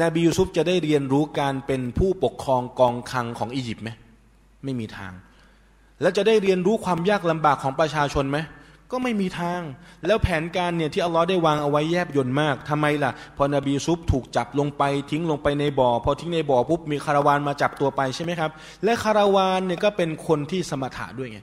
[0.01, 3.89] นบียูซุฟจะได้เรียนรู้การเป็นผู้ปกครองกองคังของอียิปต์ไหม
[4.63, 5.13] ไม่มีทาง
[6.01, 8.37] แล้วจะได้เรียนรู้ความยากลำบากของประชาชนไหม
[8.91, 9.61] ก็ไม่มีทาง
[10.07, 18.51] แล้วแผนการเนี่ยที่อัลลอฮ์ได้วางเอาไว้แยบยนต์มากทำไมล่ะ พอนบียูซุฟถูกจับลงไปทิ้งลงไปในบ่อ พอทิ้งในบ่อปุ๊บมีคาราวานมาจับตัวไปใช่ไหมครับ
[18.83, 21.39] และคาราวานเนี่ยก็เป็นคนที่สมถะด้วยไง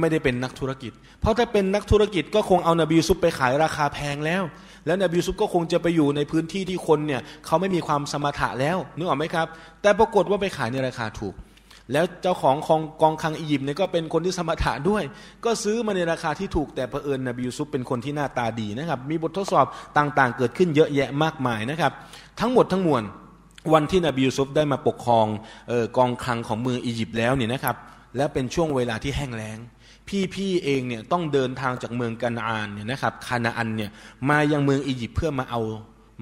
[0.00, 4.42] ไม่ได้เป็นนักธุรกิจ เพราะถ้าเป็นนักธุรกิจก็คงเอานาบียูซุปไปขายราคาแพงแล้ว
[4.86, 9.46] แล้วนาบียูซุปก็คงจะไปอยู่ในพื้นที่ที่คนเนี่ยเขาไม่มีความสมถะแล้วนึกออกไหมครับ
[9.82, 11.34] แต่ปรากฏว่าไปขายในราคาถูก
[11.92, 15.02] แล้วเจ้าของของกองคังอียิปต์เนี่ยก็เป็นคนที่สมถะด้วย
[15.44, 19.66] ก็ซื้อมาในราคาที่ถูกแต่เผอิญนบียูซุปเป็นคนที่หน้าตาดีนะครับ มีบททดสอบ
[19.98, 21.92] ต่างๆ เกิดขึ้นเยอะแยะมากมายนะครับ
[22.40, 23.02] ทั้งหมดทั้งมวล
[23.72, 25.26] วันที่นบียูซุปได้มาปกครอง
[25.70, 27.76] ออกองคลังของเมืองอียิปต์แล้วเนี่ยนะครับ
[28.16, 29.58] และเป็นช่วงเวลาที่แห้งแล้ง
[30.34, 33.90] พี่ๆเองเนี่ยต้องเดินทางจากเมืองกานาอันเนี่ยนะครับคานาอันเนี่ย
[34.30, 35.60] มายังเมืองอียิปต์เพื่อมาเอา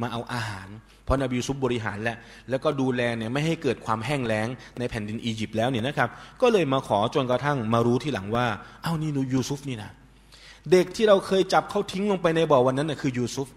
[0.03, 0.69] มาเอาอาหาร
[1.05, 2.17] เพราะนบีซุฟบริหารแล้ว
[2.51, 6.09] แล้วก็ดูแลเนี่ยไม่ให้เกิดความแห้งแล้งในแผ่นดินอียิปต์แล้วเนี่ยนะครับ
[6.43, 8.47] ก็เลยมาขอจนกระทั่งมารู้ที่หลังว่า
[8.83, 9.91] เอ้านี่นูยูซุฟนี่นะ
[10.71, 13.49] เด็กที่เราเคยจับเขาทิ้งลงไปในบ่อวันนั้นน่ะคือยูซุฟ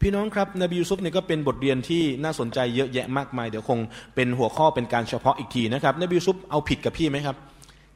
[0.00, 3.78] พี่น้องครับนบียูซุฟเนี่ยก็เป็นบทเรียนที่น่าสนใจเยอะแยะมากมาย เดี๋ยวคง
[4.14, 7.36] เป็นหัวข้อเป็นการเฉพาะอีกทีนะครับนบียูซุฟเอาผิดกับพี่ไหมครับ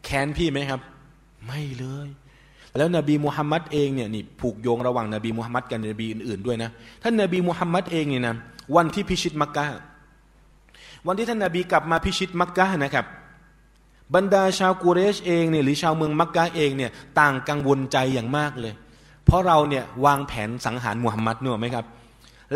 [0.05, 0.81] แค้นพี่ไหมครับ
[1.47, 2.09] ไม่เลย
[2.79, 6.71] แล้วนบีมุฮัมมัดเองเนี่ยนี่ผูกโยงระหว่างนบีมุฮัมมัดกับนบีอื่นๆด้วยนะ
[7.03, 8.35] ท่านนบีมุฮัมมัดเองเนี่ยนะ
[8.77, 9.67] วันที่พิชิตมักกะ
[11.07, 13.07] วันที่ท่านนบีกลับมาพิชิตมักกะนะครับ
[14.15, 16.91] บรรดาชาวกูเรชเองเนี่ยหรือชาวเมืองมักกะเองเนี่ย
[17.21, 18.75] ต่างกังวลใจอย่างมากเลย
[19.25, 21.85] เพราะเราเนี่ยวางแผนสังหารมุฮัมมัดเนอะไหมครับ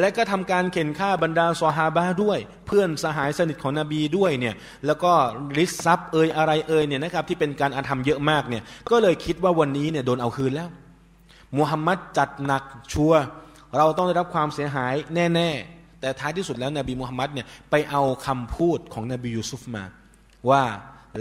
[0.00, 4.54] และก็ทำการเข็นฆ่าบรรดาซอฮาบะด้วย เพื่อนสหายสนิทของนบีด้วยเนี่ย
[4.86, 5.12] แล้วก็
[5.58, 10.68] ริสซับเอยอะไรเอยเนี่ยนะครับที่เป็นการอาธรรมเยอะมากเนี่ยก็เลยคิดว่าวันนี้เนี่ยโดนเอาคืนแล้ว
[11.58, 13.12] มุฮัมมัดจัดหนักชัว
[13.76, 19.84] เราต้องได้รับความเสียหายแน่ๆ แต่ท้ายที่สุดแล้วนบีมุฮัมมัดเนี่ยไปเอาคำพูดของนบียูซุฟมา
[20.50, 20.62] ว่า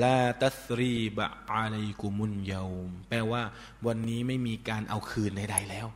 [0.04, 2.64] ลาตัสรีบะอาลัยกุมุนเยา
[3.10, 3.42] แปลว่า
[3.88, 5.88] วันนี้ไม่มีการเอาคืนใดๆแล้ว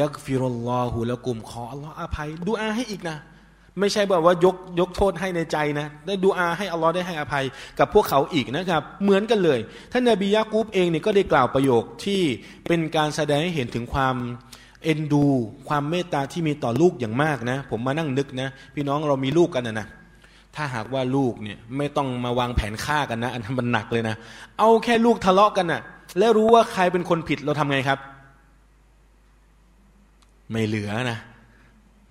[0.00, 3.18] ยักฟิรุลลอฮุละกุมขออัลลอฮ์อภัย ดูอาให้อีกนะ
[3.80, 7.44] ไม่ใช่แบบว่ายกยกโทษให้ในใจนะ ได้ดูอาให้อัลลอฮ์ได้ให้อภัย
[7.78, 9.58] กับพวกเขาอีกนะครับ เหมือนกันเลย
[9.92, 12.22] ท่านนบียะกูบเองเนี่ยก็ได้กล่าวประโยคที่
[12.68, 14.16] เป็นการแสดงให้เห็นถึงความ
[14.84, 15.26] เอ็นดู
[15.68, 19.86] ความเมตตาที่มีต่อลูกอย่างมากนะ ผมมานั่งนึกนะ พี่น้องเรามีลูกกันนะนะ
[20.56, 24.14] ถ้าหากว่าลูกเนี่ยไม่ต้องมาวางแผนฆ่ากันนะ อันนั้นมันหนักเลยนะ
[24.58, 25.80] เอาแค่ลูกทะเลาะกันนะ่ะ
[26.18, 27.98] แล้วรู้ว่าใครเป็นคนผิดเราทำไงครับ
[30.52, 31.18] ไม่เหลือนะ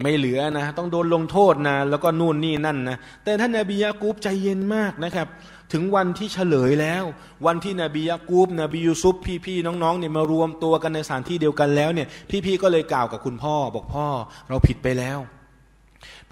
[0.01, 5.27] ไม่เหลือนะ ต้องโดนลงโทษนะ แล้วก็นู่นนี่นั่นนะ แต่ท่านนาบียากูบใจเย็นมากนะครับ
[5.73, 7.03] ถึงวันที่เฉลยแล้ว
[7.45, 9.15] วันที่นบียากูบนบียูซุป
[9.45, 12.07] พี่ๆน้องๆเนี่ยมารวมตัวกันในสถานที่เดียวกันแล้วเนี่ย
[12.45, 14.07] พี่ๆก็เลยกล่าวกับคุณพ่อ บอกพ่อ
[14.49, 15.19] เราผิดไปแล้ว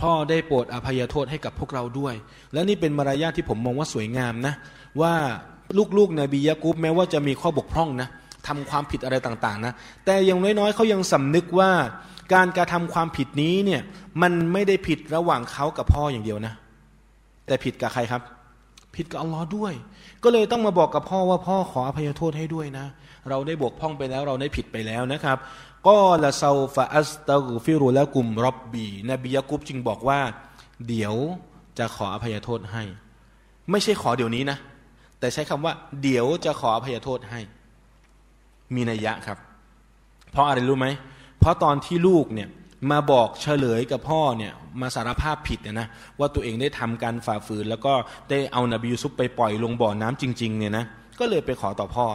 [0.01, 2.16] พ่อได้โปรดอภัยโทษให้กับพวกเราด้วย
[2.53, 4.53] และนี่เป็นมารยาทที่ผมมองว่าสวยงามนะ
[5.01, 5.14] ว่า
[5.97, 8.10] ลูกๆนบียะกุบแม้ว่าจะมีข้อบกพร่องนะ
[8.48, 9.74] ทำความผิดอะไรต่างๆนะ
[10.06, 11.72] แต่อย่างน้อยๆเขายังสำนึกว่า
[12.34, 13.82] การกระทำความผิดนี้เนี่ย
[14.22, 16.54] มันไม่ได้ผิดระหว่างเขากับพ่ออย่างเดียวนะ
[17.46, 18.22] แต่ผิดกับใครครับ
[18.96, 19.74] ผิดกับอัลลอฮ์ด้วย
[20.24, 22.86] ก็เลยต้องมาบอกกับพ่อว่าพ่อขออภัยโทษให้ด้วยนะ
[23.30, 25.38] เราได้บกพร่องไปแล้วเราได้ผิดไปแล้วนะครับ
[25.88, 30.20] ก็ละซาฟะอัสตักฟิรุละกุมรอบบีนบียะกุบจึงบอกว่า
[30.88, 31.16] เดี๋ยว
[31.78, 32.84] จะขออภัยโทษให้
[33.72, 34.58] ไม่ใช่ขอเดี๋ยวนี้นะ
[35.20, 37.40] แต่ใช้คำว่า เดี๋ยวจะขออภัยโทษให้
[38.76, 39.38] มีนัยยะครับ
[40.32, 40.88] เพราะอะไรรู้ไหม
[41.40, 42.50] เพราะตอนที่ลูกเนี่ย
[42.92, 45.88] มาบอกเฉลยกับพ่อเนี่ยมาสารภาพผิดนะ
[46.20, 47.94] ว่าตัวเองได้ทำการฝ่าฝืน แล้วก็
[48.30, 50.86] ได้เอานบียูซุปไปปล่อยลงบ่อน้ำจริงๆเนี่ยนะ
[51.20, 52.06] ก็เลยไปขอต่อพ่อ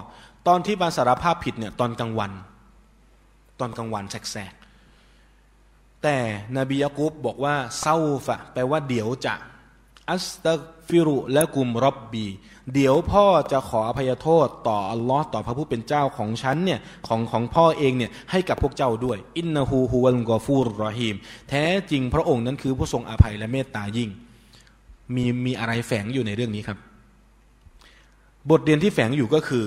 [0.49, 2.33] ตอนที่มาสารภาพผิดเนี่ยตอนกลางวัน
[3.61, 4.55] ตอนกลางวันแสก
[6.03, 6.17] แต่
[6.59, 7.97] นบียะกุบบอกว่าเศร้า
[8.27, 9.35] ฟะแปลว่าเดี๋ยวจะ
[10.11, 10.55] อัสตั
[10.89, 12.27] ฟิรุและกุมรบบี
[12.75, 21.17] เดี๋ยวพ่อจะขออภัยโทษต่ออัลลอฮ์ต่อพระผู้เป็นเจ้าของฉันเนี่ยของของพ่อเองเนี่ยให้กับพวกเจ้าด้วย อินนาฮูฮูวัลกอฟูรรอฮีม
[21.49, 24.11] แท้จริงพระองค์นั้นคือผู้ทรงอภัยและเมตตายิ่ง
[25.15, 26.79] มีมีอะไรแฝงอยู่ในเรื่องนี้ครับ
[28.51, 29.67] บทเรียนที่แฝงอยู่ก็คือ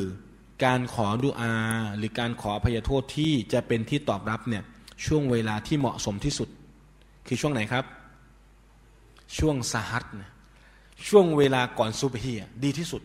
[0.66, 1.54] การขอดุอา
[1.98, 4.64] หรือการขออภัยโทษที่จะเป็นที่ตอบรับเนี่ย
[5.06, 6.50] ช่วงเวลาที่เหมาะสมที่สุด
[7.28, 7.86] คือช่วงไหนครับ
[9.38, 10.32] ช่วงสหัสนะ
[11.08, 13.02] ช่วงเวลาก่อนซุบฮีดีที่สุด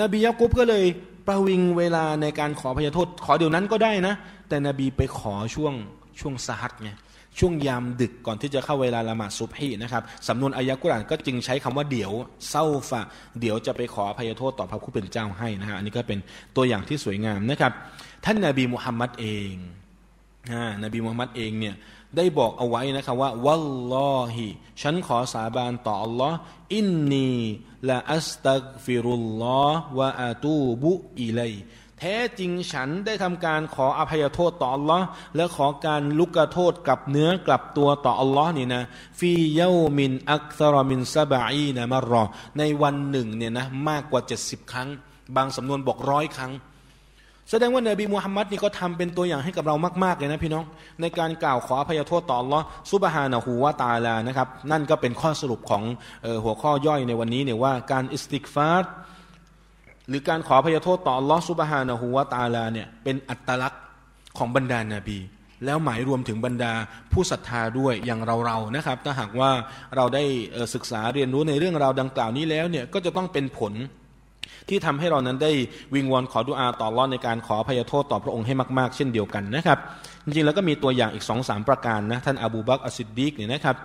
[0.00, 0.84] นบียะกุบก็เลย
[1.26, 4.14] ประวิงเวลาในการขออภัยโทษ ขอเดี๋ยวนั้นก็ได้นะ
[4.48, 5.74] แต่นบีไปขอช่วง
[6.20, 6.90] ช่วงสหัสไง
[7.38, 12.12] ช่วงยามดึกก่อนที่จะเข้าเวลาละหมาดซุบฮีนะครับสำนวนอายะกุรานก็จึงใช้คำว่าเดี๋ยว
[12.50, 13.02] เศร้าฝะ
[13.40, 16.18] เดี๋ยวจะไปขออภัยโทษต่อพระผู้เป็นเจ้าให้นะฮะอันนี้ก็เป็น
[16.56, 17.72] ตัวอย่างที่สวยงามนะครับ
[18.24, 19.52] ท่านนาบีมุฮัมมัดเอง
[20.84, 21.74] นบีมุฮัมมัดเองเนี่ย
[22.16, 24.46] ได้บอกเอาไว้นะครับว่าวัลลอฮิ
[24.82, 26.36] ฉันขอสาบานต่ออัลลอฮ์
[26.74, 27.30] อินนี
[27.88, 31.40] ละอัสตักฟิรุลลอฮ์วะอาตูบุอิเล
[31.98, 35.06] แท้จริงฉันได้ทำการขออภัยโทษต่ออัลลอฮ์
[35.36, 38.82] และขอการลุกโทษกับเนื้อกลับตัวต่ออัลลอฮ์นี่นะ
[39.18, 39.62] ฟีเย
[39.98, 42.24] มินอักซรมินซาบะอีนะมารอ
[42.58, 44.88] ในวันหนึ่งเนี่ยนะมากกว่าเจ็ดสิบครั้ง
[45.36, 46.52] บางสำนวนบอกร้อยครั้ง
[47.54, 49.74] แสดงว่านบีมูฮัมมัดนี่ก็ทำเป็นตัวอย่างให้กับเรา
[50.04, 50.64] มาก ๆ เลยนะพี่น้อง
[51.00, 55.82] ในการกล่าวขออภัยโทษต่ออัลลอฮ์ซุบฮานะฮูวาตาลานะครับ นั่นก็เป็นข้อสรุปของ
[56.44, 58.90] หัวข้อย่อยในวันนี้เนี่ยว่าการอิสติกฟาร์
[60.08, 63.82] หรือการขอพยโทษต่ออัลลอฮ์ซุบฮานะฮูวาตาลาเนี่ยเป็นอัตลักษณ์
[64.38, 65.18] ของบรรดานาบี
[65.64, 66.72] แล้วหมายรวมถึงบรรดา
[67.12, 69.50] ผู้ศรัทธาด้วยอย่างเราๆนะครับ ถ้าหากว่า
[69.96, 70.24] เราได้
[70.74, 73.74] ศึกษาเรียนรู้ในเรื่องราวดังกล่าวนี้แล้วเนี่ยก็จะต้องเป็นผล
[74.68, 75.52] ที่ทำให้เรานั้นได้
[75.94, 79.78] วิงวอนขอดุอาต่ออัลลอฮ์ในการขออภัยโทษต่อพระองค์ให้มาก ๆ เช่นเดียวกันนะครับ
[80.24, 83.76] จริงๆแล้วก็มีตัวอย่างอีกสองสามประการนะท่านอบูบักรอัสซิดดีกเนี่ยนะครับ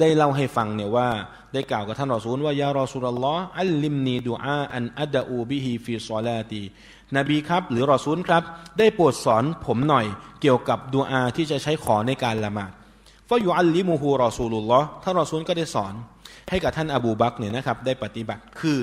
[0.00, 1.08] ได้เล่าให้ฟังเนี่ยว่า
[1.52, 6.62] ได้กล่าวกับท่านรอซูลว่ายารอซูลลออัลลิมนีดูอาอันอัดอูบิฮีฟีซอลาตี
[7.16, 8.42] นบีครับหรือรอซูลครับ
[8.78, 10.06] ได้โปรดสอนผมหน่อย
[10.40, 12.72] เกี่ยวกับดูอาที่จะใช้ขอในการละหมาด
[13.28, 15.94] فيعلمه رسول الله ท่านรอซูลก็ได้สอน
[16.50, 18.78] ให้กับท่านอบูบักรเนี่ยนะครับได้ปฏิบัติคือ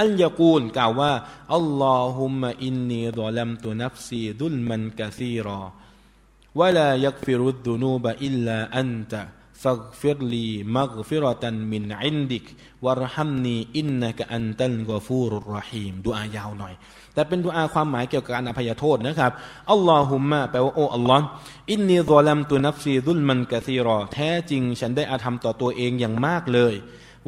[0.00, 1.12] أن يقول กล่าวว่า
[1.56, 11.49] اللهم إني ظلمت نفسي ظلما كثيرا ولا يغفر الذنوب إلا أنت فاغفر لي مغفرة من
[11.49, 16.74] عندك وارحمني إنك أنت الغفور الرحيم ดูอายาวหน่อย
[17.14, 19.32] แต่เป็นดูอาความหมายเกี่ยวกับการอภัยโทษนะครับ
[19.72, 21.24] اللهم แปลว่าโอ้อัลลอฮ์
[21.72, 26.74] إني ظلمت نفسي ظلما كثيرا แท้จริงฉันได้อธรรมต่อตัวเองอย่างมากเลย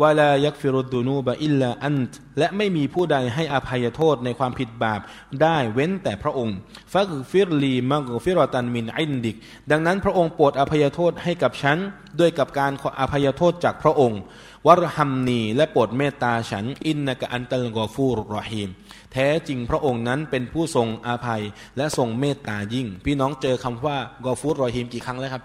[0.00, 5.00] ولا يغفر الذنوب إلا أنت และไม่มีผู้ใดให้อภัยโทษในความผิดบาป
[5.42, 6.56] ได้เว้นแต่พระองค์
[6.92, 9.36] فاغفر لي مغفرة من عندك
[9.70, 11.78] ดังนั้นพระองค์โปรดอภัยโทษให้กับฉัน
[12.20, 14.20] ด้วยกับการขออภัยโทษจากพระองค์
[14.66, 18.68] وارحمني และโปรดเมตตาฉัน إنك أنت الغفور الرحيم
[19.12, 21.42] แท้จริงพระองค์นั้นเป็นผู้ทรงอาภัย
[21.76, 25.42] และทรงเมตตายิ่ง พี่น้องเจอคำว่ากอฟูรรอฮีมกี่ครั้งแล้วครับ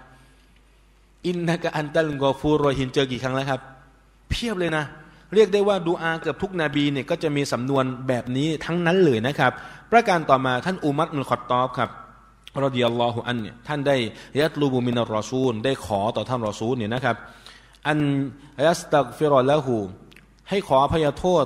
[1.26, 3.62] อินนกะอันตัลกอฟูรรอฮีมเจอกี่ครั้งแล้วครับ
[4.30, 4.84] เพียบเลยนะ
[5.34, 9.52] เรียกได้ว่าดูอาเกือบทุกนบีเนี่ยก็จะมีสำนวนแบบนี้ทั้งนั้นเลยนะครับ
[9.92, 11.90] ประการต่อมาท่านอุมัตมุลขอตตอบครับ
[12.64, 13.96] รดิยัลลอฮุอันเนี่ยท่านได้
[14.40, 17.16] ยัตลูบุมินรอซูล ได้ขอต่อท่านรอซูลเนี่ยนะครับ
[17.88, 17.98] อัน
[18.66, 19.76] ยัสตักฟิรอละหู
[20.50, 21.44] ให้ขออภัยโทษ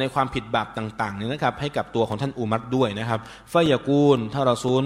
[0.00, 3.20] ในความผิดบาปต่างๆเนี่ยนะครับ ให้กับตัวของท่านอุมัรด้วยนะครับ
[3.52, 4.82] ฟายากูลท่านรอซูล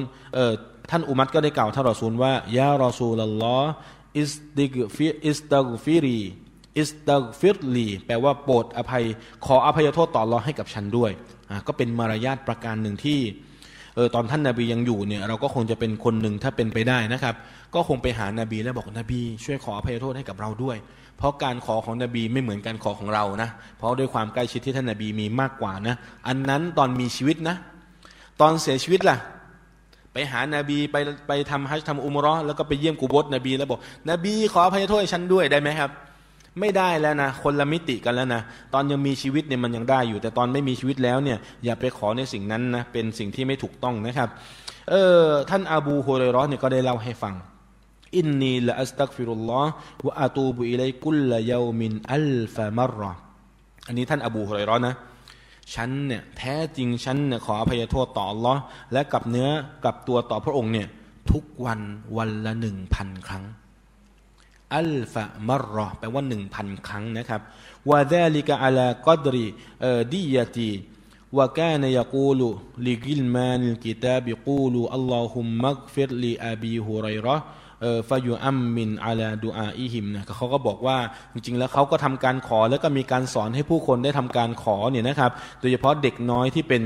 [0.91, 9.05] ท่านอุมัตก็ได้กล่าวท่านรอซูลว่าيا رسول الله استغفر استغفر لي استغفر لي แปลว่าโปรดอภัย
[9.47, 11.11] ขออภัยโทษต่ออัลลอฮ์ให้กับฉันด้วย
[11.67, 13.19] ก็เป็นมารยาทประการหนึ่งที่
[13.95, 17.35] เออตอนท่านนาบียังอยู่เนี่ยเราก็คงจะเป็นคนหนึ่งถ้าเป็นไปได้นะครับ
[17.75, 20.77] ก็คงไปหานาบีแล้วบอกนบี ช่วยขออภัยโทษให้กับเราด้วย
[21.19, 25.97] เพราะการขอของนบีไม่เหมือนการขอของเรานะเพราะด้วยความใกล้ชิดที่ท่านนาบีมีมากกว่านะ
[26.29, 27.57] อันนั้นตอนมีชีวิตนะ
[28.41, 29.17] ตอนเสียชีวิตล่ะ
[30.13, 30.97] ไปหานาบีไป
[31.29, 35.91] ไปทำฮัจทำอุมรอแล้วก็ไปเยี่ยมกูบดนบีแล้วบอกนบีขออภัยโทษให้ฉันด้วยได้ไหมครับ
[36.61, 38.43] ไม่ได้แล้วนะ คนละมิติกันแล้วนะ
[38.75, 44.29] ตอนยังมีชีวิตเนี่ยมันยังได้อยู่ แต่ตอนไม่มีชีวิตแล้วเนี่ยอย่าไปขอในสิ่งนั้นนะเป็นสิ่งที่ไม่ถูกต้องนะครับ
[44.91, 47.35] เออท่านอาบูฮุเรรอเนี่ยก็ได้เล่าให้ฟัง
[48.17, 54.95] إني لأستغفر الله وأتوب إليه كل يوم ألف مرةันนี้ท่านอบูฮุเรรอนะ
[55.75, 58.61] ฉันเนี่ยแท้จริงฉันเนี่ยขออภัยโทษต่ออัลลอฮ์
[58.93, 59.49] และกลับเนื้อ
[59.85, 60.89] กลับตัวต่อพระองค์เนี่ย
[61.33, 61.81] ทุกวัน
[62.17, 63.45] วันละหนึ่งพันครั้ง
[64.77, 67.41] ألف مرة แปลว่าหนึ่งพันครั้งนะครับ
[67.91, 77.39] وذلك على قدر ديتي وكان يقول لغلمان الكتاب قولوا اللهم اغفر لأبي هريرة
[78.09, 80.99] فيؤمن على دعائهم นะเขาก็บอกว่า
[81.33, 86.83] จริงๆ แล้วเขาก็ทำการขอแล้วก็มีการสอนให้ผู้คนได้ทำการขอเนี่ยนะครับ โดยเฉพาะเด็กน้อยที่เป็น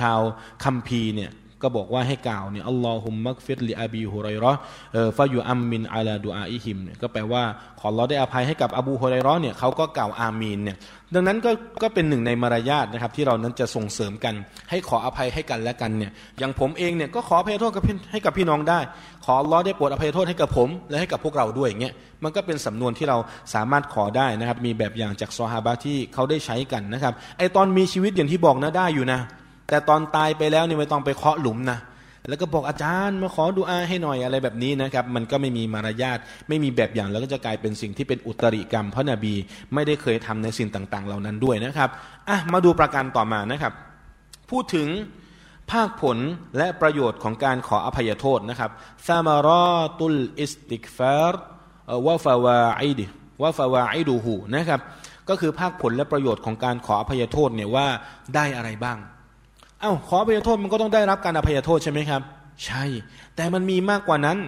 [0.00, 0.20] ชาว
[0.64, 1.30] คัมภีร์เนี่ย
[1.62, 4.52] ก็บอกว่าให้กล่าวเนี่ยاللهم اغفر لأبي هريرة
[4.92, 7.42] เออ فيؤمن على دعائهم เนี่ยก็แปลว่า
[7.80, 10.76] ขอเราได้อภัยให้กับอบูฮุไรรอเนี่ยเขาก็กล่าวอามีนเนี่ย
[11.14, 11.50] ดังนั้นก็
[11.82, 14.34] ก็เป็นหนึ่งในมารยาทนะครับที่เรานั้นจะส่งเสริมกัน
[14.70, 17.82] ให้ขออภัยให้กันและกันเนี่ยอย่างผมเองเนี่ยก็ขออภัยโทษกับ
[18.12, 18.80] ให้กับพี่น้องได้
[19.24, 21.94] ขอร้อได้โปรดอภัยโทษให้กับผม และให้กับพวกเราด้วยอย่างเงี้ย
[22.24, 23.18] มันก็เป็นสำนวนที่เรา
[23.54, 29.20] สามารถขอได้นะครับมีแบบอย่างจากซอฮาบะที่เขาได้ใช้กันนะครับไอตอนมีชีวิตอย่างที่บอกนะได้อยู่นะ
[29.72, 31.78] แต่ตอนตายไปแล้วนี่ไม่ต้องไปเคาะหลุมนะ
[32.28, 36.18] แล้วก็บอกอาจารย์มาขอดูอาให้หน่อยอะไรแบบนี้นะครับ มันก็ไม่มีมารยาท
[36.48, 39.34] ไม่มีแบบอย่างแล้วก็จะกลายเป็นสิ่งที่เป็นอุตริกรรม เพราะนบี
[39.74, 41.90] ไม่ได้เคยทำในสิ่งต่างๆ เหล่านั้นด้วยนะครับ
[42.28, 43.72] เอามาดูประการต่อมานะครับ
[44.50, 44.88] พูดถึง
[45.72, 46.18] ภาคผล
[46.56, 48.70] และประโยชน์ของการขออภัยโทษนะครับ
[49.06, 53.06] ثمرات الاستغفار وفوائد
[53.42, 54.80] وفوائده นะครับ
[55.28, 57.86] ก็คือภาคผลและประโยชน์ของการขออภัยโทษเนี่ยว่า
[58.34, 58.98] ได้อะไรบ้าง
[59.82, 62.22] เอ้าขออภัยโทษมันก็ต้องได้รับการอภัยโทษใช่ไหมครับ
[62.66, 62.84] ใช่
[63.36, 64.38] แต่มันมีมากกว่านั้น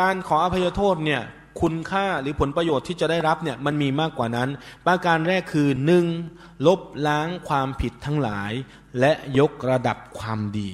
[0.00, 1.22] การขออภัยโทษเนี่ย
[1.60, 4.48] คุณค่าหรือผลประโยชน์ที่จะได้รับเนี่ยมันมีมากกว่านั้น
[4.86, 6.06] ประการแรกคือหนึ่ง
[6.66, 8.52] ลบล้างความผิดทั้งหลาย
[9.00, 10.70] และยกระดับความดี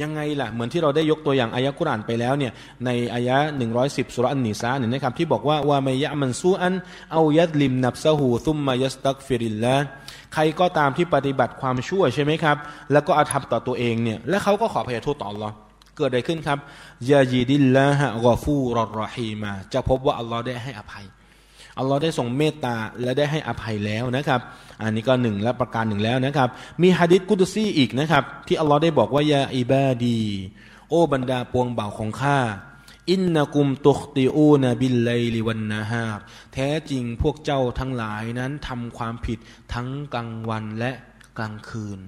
[0.00, 2.52] ยังไงล่ะ เหมือนที่เราได้ยกตัวอย่างอายะกุรานไปแล้วเนี่ย
[2.84, 6.74] ในอายะหนึ่งร้อยสิบสุรอันนิซาเนี่ยนะครับที่บอกว่าว่าไมยะมันซูอัน
[7.12, 9.76] เอายัดลิมนับซะหูซุมมายัสตักฟิริลละ
[10.34, 12.56] ใครก็ตามที่ปฏิบัติความชั่วใช่ไหมครับ
[12.92, 15.54] แล้วก็อาธรรมต่อตัวเองเนี่ย และเขาก็ขอพยโทษต่ออัลลอฮ์
[15.96, 16.58] เกิดอะไรขึ้นครับ
[17.10, 21.04] ยายีดิลละฮะกอฟูรอรอฮีมา จะพบว่าอัลลอฮ์ได้ให้อภัย
[21.78, 24.40] อัลลอฮ์ได้ทรงเมตตาและได้ให้อภัยแล้วนะครับ
[24.82, 26.48] อันนี้ก็หนึ่งและประการหนึ่งแล้วนะครับ
[26.82, 30.22] มีฮะดิษกุดซีอีกนะครับ ที่อัลลอฮ์ได้บอกว่ายาอิบาดี
[30.88, 32.38] โอบรรดาปวงเบาของข้า
[33.10, 36.22] อินนักุมตุคติอูนบิลไลลิวันนาฮาร์
[36.54, 39.38] แท้จริงพวกเจ้าทั้งหลายนั้นทำความผิด
[39.74, 40.92] ทั้งกลางวันและ
[41.38, 41.98] กลางคืน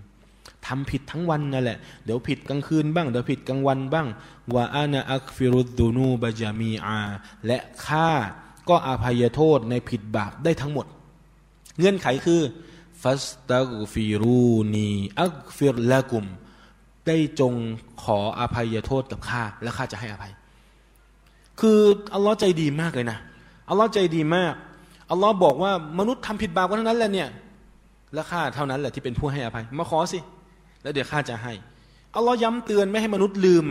[0.67, 4.09] ทำผิดทั้งวันนั่นแหละ เดี๋ยวผิดกลางคืนบ้าง เดี๋ยวผิดกลางวันบ้าง
[4.55, 7.01] ว่าอานาอักฟิรุดดูนูบะจามีอา
[7.47, 8.11] และข้า
[8.69, 10.87] ก็อาภัยโทษในผิดบาปได้ทั้งหมด
[11.79, 12.41] เงื่อนไขคือ
[13.03, 14.89] ฟัสตักฟิรูนี
[15.21, 16.25] อักฟิรละกุม
[17.07, 17.55] ได้จง
[18.03, 20.33] ขออภัยโทษกับข้าและข้าจะให้อภัย
[21.61, 21.79] คือ
[22.15, 23.19] อัลลอฮ์ใจดีมากเลยนะ
[23.69, 24.55] อัลลอฮ์ใจดีมาก
[25.11, 27.29] อัลลอฮ์บอกว่ามนุษย์ทำผิดบาปกันทั้งนั้นแหละเนี่ย
[28.15, 30.19] และข้าเท่านั้นแหละที่เป็นผู้ให้อภัย มาขอสิ
[30.83, 31.53] แล้วเดี๋ยวข้าจะให้
[32.17, 33.65] อัลลอฮ์ย้ำเตือนไม่ให้มนุษย์ลืม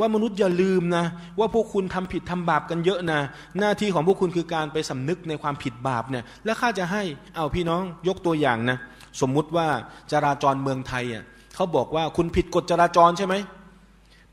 [0.00, 1.04] ว่ามนุษย์อย่าลืมนะ
[1.38, 3.20] ว่าพวกคุณทำผิดทำบาปกันเยอะนะ
[3.58, 7.02] หน้าที่ของพวกคุณคือการไปสำนึกในความผิดบาปเนี่ยแล้วข้าจะให้
[7.36, 8.78] เอาพี่น้องยกตัวอย่างนะ
[9.20, 9.66] สมมุติว่า
[10.12, 11.24] จราจรเมืองไทยอะ
[11.54, 13.34] เขาบอกว่าคุณผิดกฎจราจรใช่ไหม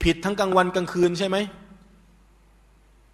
[0.03, 1.37] ผิดทั้งกลางวันกลางคืนใช่ไหม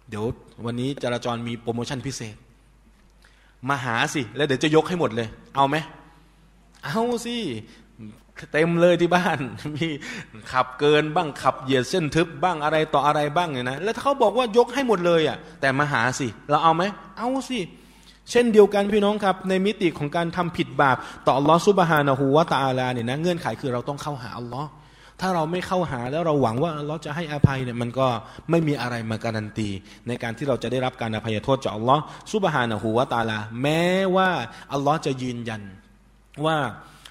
[0.08, 0.24] เดี๋ยว
[0.64, 2.36] วันนี้จราจรมีโปรโมชั่นพิเศษ
[3.68, 5.76] มาหาสิ แล้วเดี๋ยวจะยกให้หมดเลย เอาไหม
[6.84, 7.36] เอาสิ
[8.52, 9.38] เต็มเลยที่บ้าน
[9.76, 9.86] มี
[10.52, 16.82] ขับเกินบ้างขับเหยียดเส้นทึบบ้างอะไรต่ออะไรบ้างเนี่ยนะ แล้วถ้าเขาบอกว่ายกให้หมดเลยอะ แต่มาหาสิ เราเอาไหม
[17.18, 17.58] เอาสิ
[18.30, 20.96] เช่นเดียวกันพี่น้องครับ ในมิติของการทำผิดบาป
[21.26, 24.68] ต่ออัลลอฮฺซุบฮานะฮูวตาตาลาเนี่ยนะเงื่อนไขคือเราต้องเข้าหาอัลลอฮ์
[25.20, 28.08] ถ้าเราไม่เข้าหาแล้วเราหวังว่าอัลลอฮ์จะให้อภัยเนี่ยมันก็
[28.50, 29.68] ไม่มีอะไรมาการันตี
[30.08, 32.02] ในการที่เราจะได้รับการอภัยโทษจากอัลลอฮ์
[32.32, 33.84] ซุบฮานะฮูวาตาลา แม้
[34.16, 34.30] ว่า
[34.72, 35.62] อัลลอฮ์จะยืนยัน
[36.46, 36.58] ว่า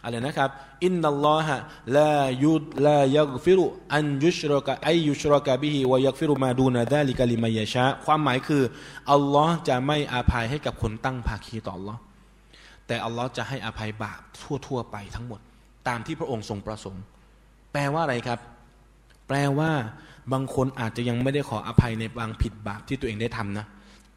[0.04, 0.50] อะไรนะครับ
[0.86, 1.56] อินนัลลอฮะ
[1.98, 3.64] ลายุดลายักฟิรุ
[3.96, 8.64] อันยุชรกะไอยุชรกะบิฮิวายักฟิรุมาดูนาดาลิกะลิมายชะความหมายคือ
[9.14, 12.00] อัลลอฮ์จะไม่อาภัยให้กับคนตั้งภาคีต่ออัลลอฮ์
[12.88, 15.40] แต่อัลลอฮ์จะให้อภัยบาปทั่ว ๆ ไปทั้งหมด
[15.88, 17.04] ตามที่พระองค์ทรงประสงค์
[17.72, 18.40] แปลว่าอะไรครับ
[19.28, 19.72] แปลว่า
[20.34, 23.66] บางคนอาจจะยังไม่ได้ขออภัยในบางผิดบาปที่ตัวเองได้ทำนะ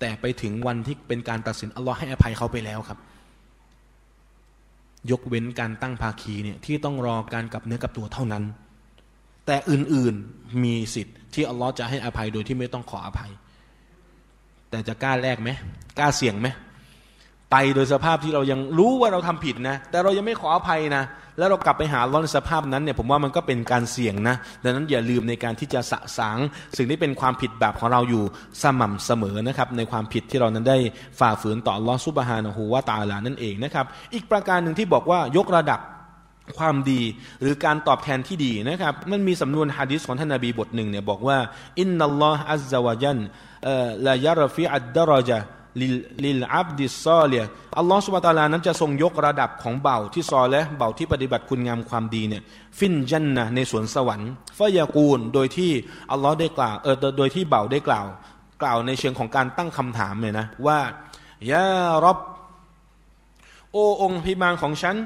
[0.00, 2.98] แต่ไปถึงวันที่เป็นการตัดสินอัลลอฮ์ให้อภัยเขาไปแล้วครับ
[5.10, 8.44] ยกเว้นการตั้งภาคีเนี่ยที่ต้องรอการกลับเนื้อกับตัวเท่านั้น
[9.46, 13.32] แต่อื่นๆมีสิทธิ์ที่อัลลอฮ์จะให้อภัยโดยที่ไม่ต้องขออภัย
[14.70, 15.50] แต่จะกล้าแลกไหม
[15.98, 16.48] กล้าเสี่ยงไหม
[17.50, 21.04] ไปโดยสภาพที่เรายังรู้ว่าเราทำผิดนะ แต่เรายังไม่ขออภัยนะ
[21.38, 26.38] แล้วเรากลับไปหาล้อในสภาพนั้นเนี่ยผมว่ามันก็เป็นการเสี่ยงนะ ดังนั้นอย่าลืมในการที่จะสะสาง
[26.76, 28.22] สิ่งที่เป็นความผิดแบบของเราอยู่
[28.62, 30.78] สม่ำเสมอนะครับ ในความผิดที่เรานั้นได้
[31.20, 35.80] ฝ่าฝืนต่ออัลลอฮฺ سبحانه وتعالىนั่นเองนะครับ อีกประการหนึ่งที่บอกว่ายกระดับ
[36.58, 37.02] ความดี
[37.40, 41.38] หรือการตอบแทนที่ดีนะครับ มันมีสำนวนฮะดิษของท่านนาบีบทหนึ่งเนี่ยบอกว่า
[41.80, 47.44] إن الله عز وجل ليرفع الدرجة للعبد الصالح
[47.78, 52.42] อัลลอฮฺ سبحانه وتعالىนั้นจะทรงยกระดับของบ่าวที่ซอและห์บ่าวที่ปฏิบัติคุณงามความดีเนี่ย
[52.78, 55.72] ฟินจันนะในสวนสวรรค์ฟยากูลโดยที่
[56.12, 58.06] อัลลอฮ์ได้กล่าวเออโดยที่เบาได้กล่าว
[58.62, 60.78] กล่าวในเชิงของการตั้งคำถามเนี่ยนะว่า
[61.52, 61.68] ยา
[62.04, 62.18] รบ
[63.72, 64.96] โอองค์พิมานของฉัน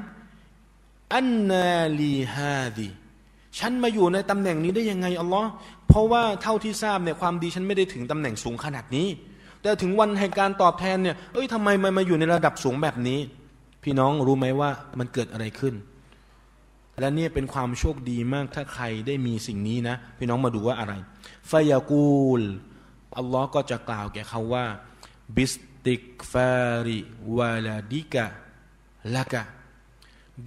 [1.15, 2.89] อันนาลีฮาดี
[3.59, 5.49] ฉันมาอยู่ในตำแหน่งนี้ได้ยังไงอัลลอฮ์
[5.87, 9.07] เพราะว่าเท่าที่ทราบเนี่ยความดีฉันไม่ได้ถึงตำแหน่งสูงขนาดนี้
[9.65, 13.19] แต่ถึงวันแห่งการตอบแทนเนี่ยเอ้ยทำไมมันมาอยู่ในระดับสูงแบบนี้
[13.83, 15.75] พี่น้องรู้ไหมว่ามันเกิดอะไรขึ้น
[16.99, 20.93] และนี่เป็นความโชคดีมากถ้าใครได้มีสิ่งนี้นะ พี่น้องมาดูว่าอะไร
[21.51, 22.41] ฟยากูล
[23.17, 24.65] อัลลอฮ์ก็จะกล่าวแก่เขาว่า
[25.35, 25.53] บิส
[25.85, 26.55] ติกฟา
[26.85, 26.99] ริ
[27.37, 28.25] วาลาดิกะ
[29.15, 29.43] ละกะ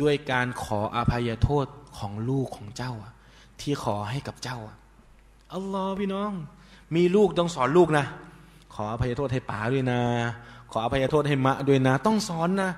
[0.00, 1.66] ด้วยการขออภัยโทษ
[1.98, 2.92] ของลูกของเจ้า
[3.60, 4.58] ที่ขอให้กับเจ้า
[5.54, 6.30] อัลลอฮ์พี่น้อง
[6.96, 8.06] มีลูกต้องสอนลูกนะ
[8.82, 10.00] ออภัยโทษให้ป๋าด้วยนะ
[10.72, 12.70] ขออภัยโทษให้มะด้วยนะ ต้องสอนนะ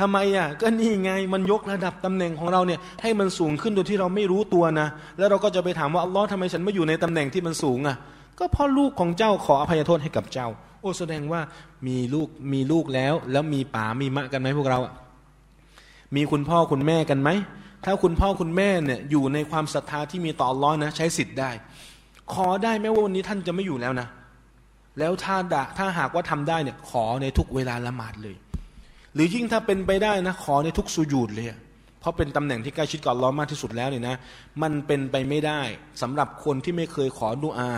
[0.00, 4.88] ทำไมอะก็นี่ไงมันยกระดับตำแหน่งของเราเนี่ยให้มันสูงขึ้นโดยที่เราไม่รู้ตัวนะ
[5.18, 7.96] แล้วเราก็จะไปถามว่าอัลลอฮ์ทำไมฉันไม่อยู่ในตำแหน่งที่มันสูงอะ
[8.38, 10.48] ก็เพราะลูกของเจ้าขออภัยโทษให้กับเจ้า
[10.80, 11.40] โอ้แสดงว่า
[11.86, 14.92] มีลูกมีลูกแล้ว แล้วมีป๋ามีมะกันไหมพวกเราอะ
[16.16, 17.30] มีคุณพ่อคุณแม่กันไหม
[17.84, 21.50] ถ้าคุณพ่อคุณแม่เนี่ยอยู่ในความศรัทธาที่มีต่ออัลลอฮ์นะ ใช้สิทธิ์ได้
[22.32, 24.08] ขอได้ไหมว่าวันนี้ท่านจะไม่อยู่แล้วนะ
[24.98, 25.36] แล้วถ้า
[25.78, 28.36] ถ้าหากว่าทำได้เนี่ยขอในทุกเวลาละหมาดเลย
[29.14, 31.48] หรือยิ่งถ้าเป็นไปได้นะขอในทุกสุญูดเลย
[32.00, 34.16] เพราะเป็นตำแหน่งที่ใกล้ชิดกับล้อมากที่สุดแล้วเนี่ยนะ
[34.62, 35.60] มันเป็นไปไม่ได้
[36.02, 37.70] สำหรับคนที่ไม่เคยขอดุอา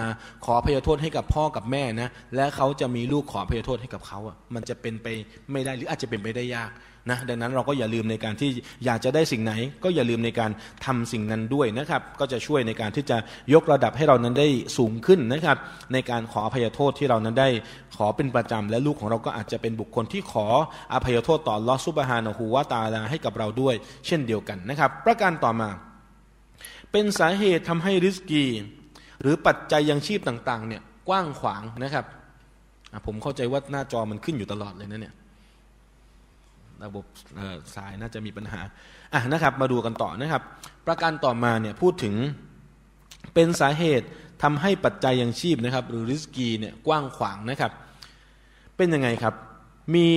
[0.44, 5.06] ขอพยโทษให้กับพ่อกับแม่นะและเขาจะมีลูกขอพยโทษให้กับเขาอะมันจะเป็นไป
[5.52, 6.70] ไม่ได้หรืออาจจะเป็นไปได้ยาก
[7.10, 8.50] นะดังนั้นเราก็อย่าลืมในการที่
[8.84, 9.52] อยากจะได้สิ่งไหน
[9.84, 10.50] ก็อย่าลืมในการ
[10.86, 13.16] ทำสิ่งนั้นด้วยนะครับ ก็จะช่วยในการที่จะ
[13.54, 15.58] ยกระดับให้เรานั้นได้สูงขึ้นนะครับ
[15.92, 17.48] ในการขออภัยโทษที่เรานั้นได้
[17.96, 20.46] ขอเป็นประจำและลูกของเราก็อาจจะเป็นบุคคลที่ขอ
[20.92, 23.74] อภัยโทษต่อลอสุบฮานะฮูวาตาลาให้กับเราด้วย
[24.06, 25.68] เช่นเดียวกันนะครับ ประการต่อมา
[26.92, 28.44] เป็นสาเหตุทำให้ริสกี
[29.20, 32.04] หรือปัจจัยยังชีพต่างๆเนี่ยกว้างขวางนะครับ
[33.06, 35.14] ผมเข้าใจว่าหน้าจอมันขึ้นอยู่ตลอดเลยนะเนี่ย
[36.84, 37.04] ระบบ
[37.74, 38.60] สายน่าจะมีปัญหา
[39.14, 40.42] อะนะครับ มาดูกันต่อนะครับ
[40.86, 42.14] ประการต่อมาเนี่ยพูดถึง
[43.34, 44.06] เป็นสาเหตุ
[44.42, 47.72] ทำให้ปัจจัยยังชีพนะครับ หรือริสกีเนี่ยกว้างขวางนะครับ
[48.76, 49.34] เป็นยังไงครับ
[49.94, 50.08] มี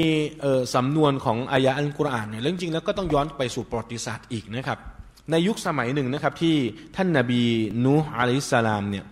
[0.75, 4.79] สำนวนของอายะอัลกุรอานเนี่ยเรื่องจริงแล้วก็ต้องย้อนไปสู่ประวัติศาสตร์อีกนะครับ
[5.31, 6.55] ในยุคสมัยหนึ่งนะครับที่
[6.95, 7.41] ท่านนาบี
[7.85, 9.05] นูฮ์อะลัยสสลามเนี่ย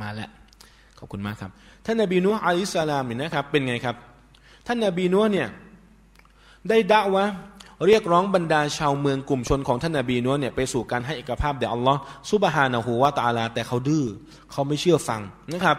[0.00, 0.30] มาแล้ว
[0.98, 1.50] ขอบคุณมากครับ
[1.86, 3.96] ท่านนาบีนูฮ์อะลัยฮิสสลามเนี่ยนะครับเป็นไงครับ
[4.66, 5.48] ท่านนาบีนูฮ์เนี่ย
[6.68, 7.26] ได้ด่าวะ
[7.86, 14.04] เรียกร้องบรรดาชาวเมืองกลุ่มชนของท่านนาบีนัวเนี่ยไปสู่การให้เอกภาพแด่อัลลอฮ์ซุบฮานะฮูวาตาลา แต่เขาดื้อ
[14.52, 15.20] เขาไม่เชื่อฟัง
[15.52, 15.76] นะครับ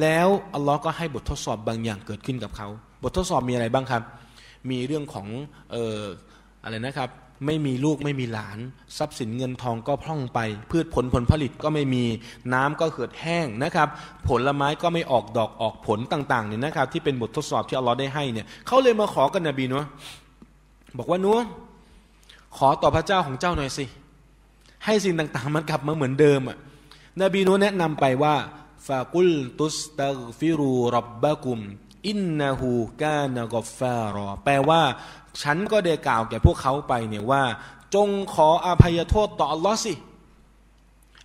[0.00, 2.68] แล้วอัลลอฮ์ก็ให้บททดสอบบางอย่างเกิดขึ้นกับเขา
[3.02, 4.02] บททดสอบมีอะไรบ้างครับ
[4.70, 5.26] มีเรื่องของ
[5.70, 6.02] เอ่อ
[6.64, 7.10] อะไรนะครับ
[7.46, 8.58] ไม่มีลูกไม่มีหลาน
[8.98, 10.38] ทรัพย์สินเงินทองก็พร่องไป
[10.70, 12.04] พืชผลผลผลิตก็ไม่มี
[12.54, 13.88] น้ำก็เหือดแห้งนะครับ
[14.28, 19.82] ผลไม้ก็ไม่ออกดอกออกผลต่างๆเนี่ยนะครับ ที่เป็นบททดสอบที่อัลลอฮ์ได้ให้เนี่ยเขาเลยมาขอกันนบีนัว
[20.98, 21.38] บอกว่านัว
[22.56, 23.84] ขอต่อพระเจ้าของเจ้าหน่อยสิ
[24.84, 26.56] ให้สิ่งต่างๆ มันกลับมาเหมือนเดิมอะ
[27.22, 28.34] นบีนัวแนะนำไปว่า
[28.86, 31.58] ฟากุลตุสตัฟิรูรับบะกุม
[32.08, 32.70] อินนาหู
[33.02, 34.82] กานกอฟารอแปลว่า
[35.42, 37.42] ฉันก็ได้กล่าวแก่พวกเขาไปเนี่ยว่า
[37.94, 39.94] จงขออภัยโทษต่ออัลลอฮ์สิ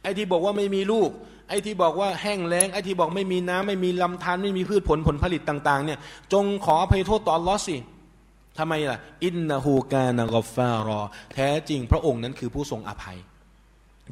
[0.01, 1.09] ไอ้ที่บอกว่าไม่มีลูก
[1.49, 5.99] ไอ้ที่บอกว่าแห้งแล้ง ไอ้ที่บอกไม่มีน้ำไม่มีลำธารไม่มีพืชผลผลผลิตต่าง ๆ เนี่ย
[6.33, 7.75] จงขออภัยโทษต่ออัลลอฮ์สิ
[8.57, 11.01] ทำไมล่ะ อินนาฮูกานกอฟารอ
[11.33, 13.17] แท้จริงพระองค์นั้นคือผู้ทรงอภัย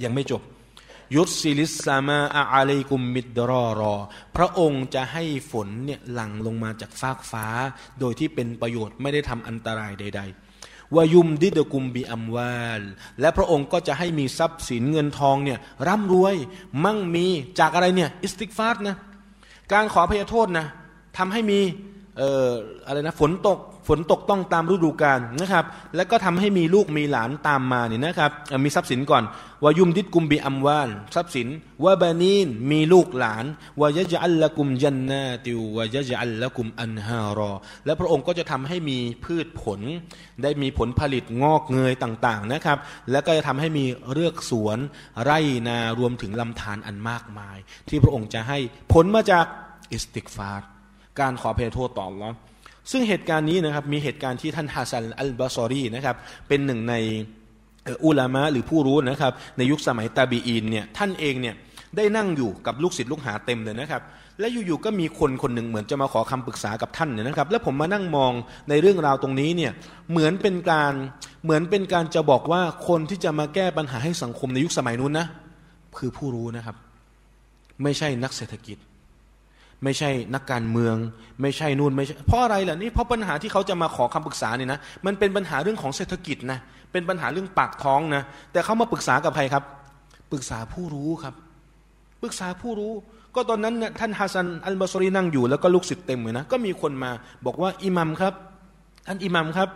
[0.03, 0.41] ยังไม่จบ
[1.15, 2.19] ยุสิลิสามา
[2.53, 3.95] อาเลกุมมิดรอรอ
[4.35, 7.45] พระองค์จะให้ฝนเนี่ยหลั่งลงมาจากฟากฟ้า
[7.99, 10.21] โดยที่เป็นประโยชน์ไม่ได้ทำอันตรายใด
[10.57, 12.81] ๆวายุมดิดกุมบีอัมวาล
[13.19, 16.35] และพระองค์ก็จะให้มีทรัพย์สินเงินทองเนี่ยร่ำรวย
[16.83, 17.25] มั่งมี
[17.59, 18.97] จากอะไรเนี่ยอิสติกฟาร์นะ
[19.73, 20.67] การขอพยโทษนะ
[21.17, 21.59] ทำให้มี
[22.17, 22.49] เอ่อ
[22.87, 25.65] อะไรนะฝนตกฝนตกต้องตามฤดูกาลนะครับ
[25.95, 28.31] แล้วก็ทำให้มีลูกมีหลานตามมาเนี่ยนะครับ
[28.63, 29.23] มีทรัพย์สินก่อน
[29.63, 31.47] วายุมดิดกุมบีอัมวานทรัพย์สิน
[31.83, 33.45] วาบานีนมีลูกหลาน
[33.81, 37.53] ويجعل لكم جنات ويجعل لكم أنهارا
[37.85, 39.79] และพระองค์ก็จะทำให้มีพืชผล
[40.43, 42.77] ได้มีผลผลิตงอกเงยต่างๆนะครับ
[43.11, 44.77] แล้วก็จะทำให้มีเรือกสวน
[45.23, 47.57] ไร่นารวมถึงลำธารอันมากมาย
[47.89, 48.57] ที่พระองค์จะให้
[48.93, 49.45] ผลมาจาก
[49.91, 50.70] อิสติกฟาร์
[51.19, 52.31] การขออภัยโทษต่ออัลลอฮฺ
[52.91, 56.15] ซึ่งเหตุการณ์นี้นะครับมีเหตุการณ์ที่ท่านฮาซันอัลบาซอรีนะครับ
[56.47, 56.95] เป็นหนึ่งใน
[58.05, 61.55] อุลามะหรือผู้รู้นะครับในยุคสมัยตาบีอินเนี่ยท่านเองเนี่ย
[61.97, 64.01] ได้นั่งอยู่กับลูกศิษย์ลูกหาเต็มเลยนะครับ
[64.39, 68.31] และอยู่ๆก็มีคนคนหนึ่งเหมือนจะมาขอคำปรึกษากับท่านเนี่ยนะครับ แล้วผมมานั่งมอง
[68.69, 69.71] ในเรื่องราวตรงนี้เนี่ย
[70.11, 70.93] เหมือนเป็นการ
[71.43, 75.27] เหมือนเป็นการจะบอกว่าคนที่จะมาแก้ปัญหาให้สังคมในยุคสมัยนู้นนะ
[75.97, 76.75] คือผู้รู้นะครับ
[77.83, 78.77] ไม่ใช่นักเศรษฐกิจ
[79.83, 80.95] ไม่ใช่นักการเมือง
[81.41, 86.59] ไม่ใช่นู่นไม่ใช่เพราะอะไรล่ะนี่เพราะปัญหาที่เขาจะมาขอคำปรึกษาเนี่ยนะมันเป็นปัญหาเรื่องของเศรษฐกิจนะ
[86.91, 89.63] เป็นปัญหาเรื่องปากท้องนะแต่เขามาปรึกษากับใครครับ
[90.31, 91.35] ปรึกษาผู้รู้ครับ
[92.21, 92.93] ปรึกษาผู้รู้
[93.35, 97.11] ก็ตอนนั้นท่านฮัสซันอัลบาซรีนั่งอยู่แล้วก็ลูกศิษย์เต็มเลยนะก็มีคนมา
[97.45, 98.33] บอกว่าอิหมัมครับ
[99.07, 99.69] ท่านอิหมัมครับ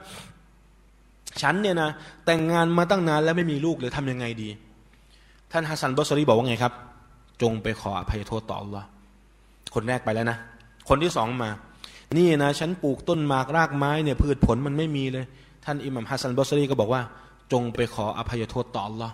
[1.41, 1.90] ฉันเนี่ยนะ
[2.26, 4.49] แต่งงานมาตั้งนานแล้วไม่มีลูกเลยทำยังไงดี
[5.52, 6.73] ท่านฮัสซันบาซรีบอกว่าไงครับ
[7.41, 8.84] จงไปขออภัยโทษต่อ Allah
[9.76, 10.38] คนแรกไปแล้วนะ
[10.89, 11.49] คนที่สองมา
[12.18, 15.26] นี่นะฉันปลูกต้นหมากรากไม้เนี่ยพืชผลมันไม่มีเลย
[15.65, 17.02] ท่านอิหมัมฮัสซันบอสรีก็บอกว่า
[17.52, 19.11] จงไปขออภัยโทษต่ออัลลอฮฺ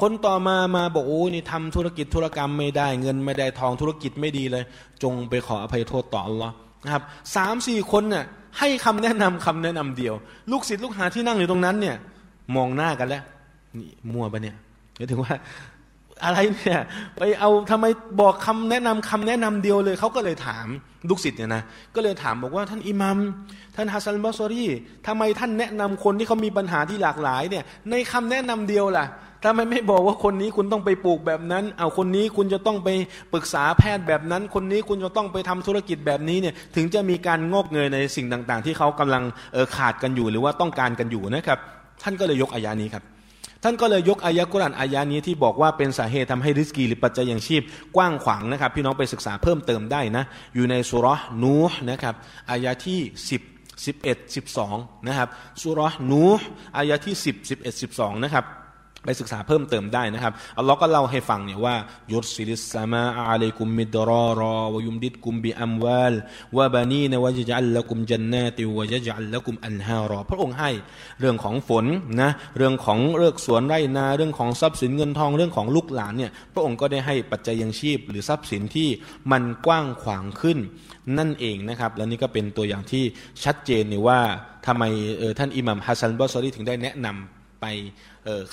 [0.00, 4.64] คนต่อมามาบอกโอ้นี่ทำธุรกิจธุรกรรมไม่ได้เงินไม่ได้ทองธุรกิจไม่ดีเลย
[5.02, 6.50] จงไปขออภัยโทษต่ออัลลอฮฺ
[6.84, 7.02] นะครับ
[7.36, 8.24] สามสี่คนเนี่ย
[8.58, 10.14] ให้คำแนะนำคำแนะนำเดียว
[10.50, 11.96] ลูกศิษย์ลูกหาที่นั่งอยู่ตรงนั้นเนี่ย
[12.56, 13.22] มองหน้ากันแล้ว
[13.78, 14.56] นี่มั่วปะเนี่ย
[14.96, 15.34] หมายถึงว่า
[16.24, 16.80] อะไรเนี่ย
[17.18, 17.86] ไปเอาทำไม
[18.20, 20.66] บอกคำแนะนำคำแนะนำเดียวเลยเขาก็เลยถาม
[21.08, 21.62] ลูกศิษย์เนี่ยนะ
[21.94, 23.18] ก็เลยถามบอกว่าท่านอิมาม
[23.76, 24.70] ท่านฮัสซันบาซอรี่
[25.06, 29.06] ทำไมท่านแนะนำคนที่เขามีปัญหาที่หลากหลายเนี่ยในคำแนะนำเดียวล่ะ
[29.44, 32.88] ทำไมไม่บอกว่าคนนี้คุณต้องไปปลูกแบบนั้น เอาคนนี้คุณจะต้องไป
[33.32, 39.22] ปรึกษาแพทย์แบบนั้น คนนี้คุณจะต้องไปทำธุรกิจแบบนี้เนี่ยถึงจะมีการงอกเงยในสิ่งต่างๆ ที่เขากำลัง
[39.76, 41.58] ขาดกันอยู่หรือว่าต้องการกันอยู่นะครับ
[42.02, 43.04] ท่านก็เลยยกอายานี้ครับ
[43.62, 47.62] ท่านก็เลยยกอายะกุรานอายานี้ที่บอกว่าเป็นสาเหตุทำให้ริสกีหรือปัจจัยอย่างชีพ
[47.96, 50.24] กว้างขวางนะครับ พี่น้องไปศึกษาเพิ่มเติมได้นะ
[50.54, 51.06] อยู่ในสุร
[51.42, 51.56] นู
[51.90, 52.14] นะครับ
[52.50, 53.00] อายะที่
[53.40, 53.52] 10
[53.86, 55.28] 11 12นะครับ
[55.62, 55.80] สุร
[56.10, 56.24] นู
[56.76, 58.44] อายะที่ 10 11 12นะครับ
[59.04, 61.74] ไปศึกษาเพิ่มเติมได้นะครับอัลลอฮ์ก็เล่าให้ฟังเนี่ยว่า
[62.12, 66.14] ยุรสิลิสามาอาลัยกุมมิดรอรอวยุมดิดกุมบิอัมวาล
[66.56, 70.70] วะบานีนวะจัลละกุมจันนาติวะจัลละกุมอันฮารอพระองค์ให้
[71.20, 71.84] เรื่องของฝน
[72.20, 78.88] นะเรื่องของเลือกสวนไร่นาเรื่องของทรัพย์สินเงินทองเรื่องของลูกหลานเนี่ยพระองค์ก็ได้ให้ปัจจัยยังชีพ หรือทรัพย์สินที่
[79.32, 80.58] มันกว้างขวางขึ้น
[81.18, 83.04] นั่นเองนะครับและนี่ก็เป็นตัวอย่างที่
[83.44, 84.20] ชัดเจนนี่ว่า
[84.66, 84.84] ทำไม
[85.38, 87.66] ท่านอิหมัมฮัสซันบอสซอรีถึงได้แนะนำไป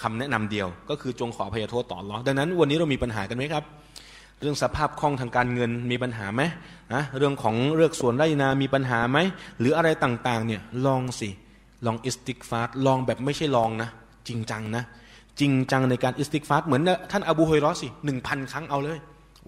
[0.02, 3.64] คำแนะนำเดียว ก็คือจงขออภัยโทษต่ออัลลอฮฺดังนั้นวันนี้เรามีปัญหากันไหมครับ
[4.42, 6.42] เรื่องสภาพคล่องทางการเงินมีปัญหาไหม
[6.94, 9.18] นะเรื่องของเรือกสวนไร่นา มีปัญหาไหม
[9.60, 11.30] หรืออะไรต่างๆเนี่ยลองสิ
[11.86, 13.90] ลองอิสติกฟาร์ลองแบบไม่ใช่ลองนะ
[14.28, 14.84] จริงจังนะ
[15.40, 16.82] จริงจังในการอิสติกฟาร์เหมือน
[17.12, 19.00] ท่านอบูฮุรอยเราะฮฺสิหนึ่งพันครั้งเอาเลย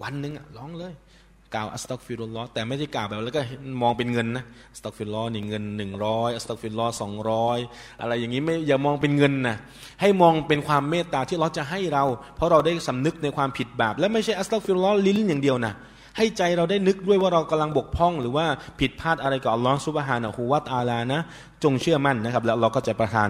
[0.02, 0.92] วันหนึ่งอะลองเลย
[1.54, 3.40] กล่าวأستغفر الله แต่ไม่ใช่กล่าวแบบแล้วก็
[3.82, 7.58] มองเป็นเงินนะأستغفر الله นี่เงินหนึ่งร้อยأستغفر الله สองร้อย
[8.00, 9.56] อะไรอย่างนี้ไม่อย่ามองเป็นเงินนะ
[10.00, 12.04] ให้มองเป็นความเมตตาที่อัลลอฮฺจะให้เรา
[12.36, 15.74] เพราะเราได้สำนึกในความผิดบาปและไม่ใช่أستغفر الله ลิ้นอย่างเดียวนะ
[16.18, 18.46] ให้ใจเราได้นึกด้วยว่าเรากำลังบกพร่องหรือว่า
[18.80, 21.20] ผิดพลาดอะไรกับอัลลอฮฺ سبحانه وتعالى นะ
[21.64, 23.28] จงเชื่อมั่นนะครับ แล้วอัลลอฮฺก็จะประทาน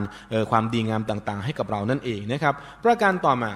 [0.51, 2.55] ความดีงามต่าง ๆ ให้กับเรานั่นเองนะครับ
[2.85, 3.51] ประการต่อมา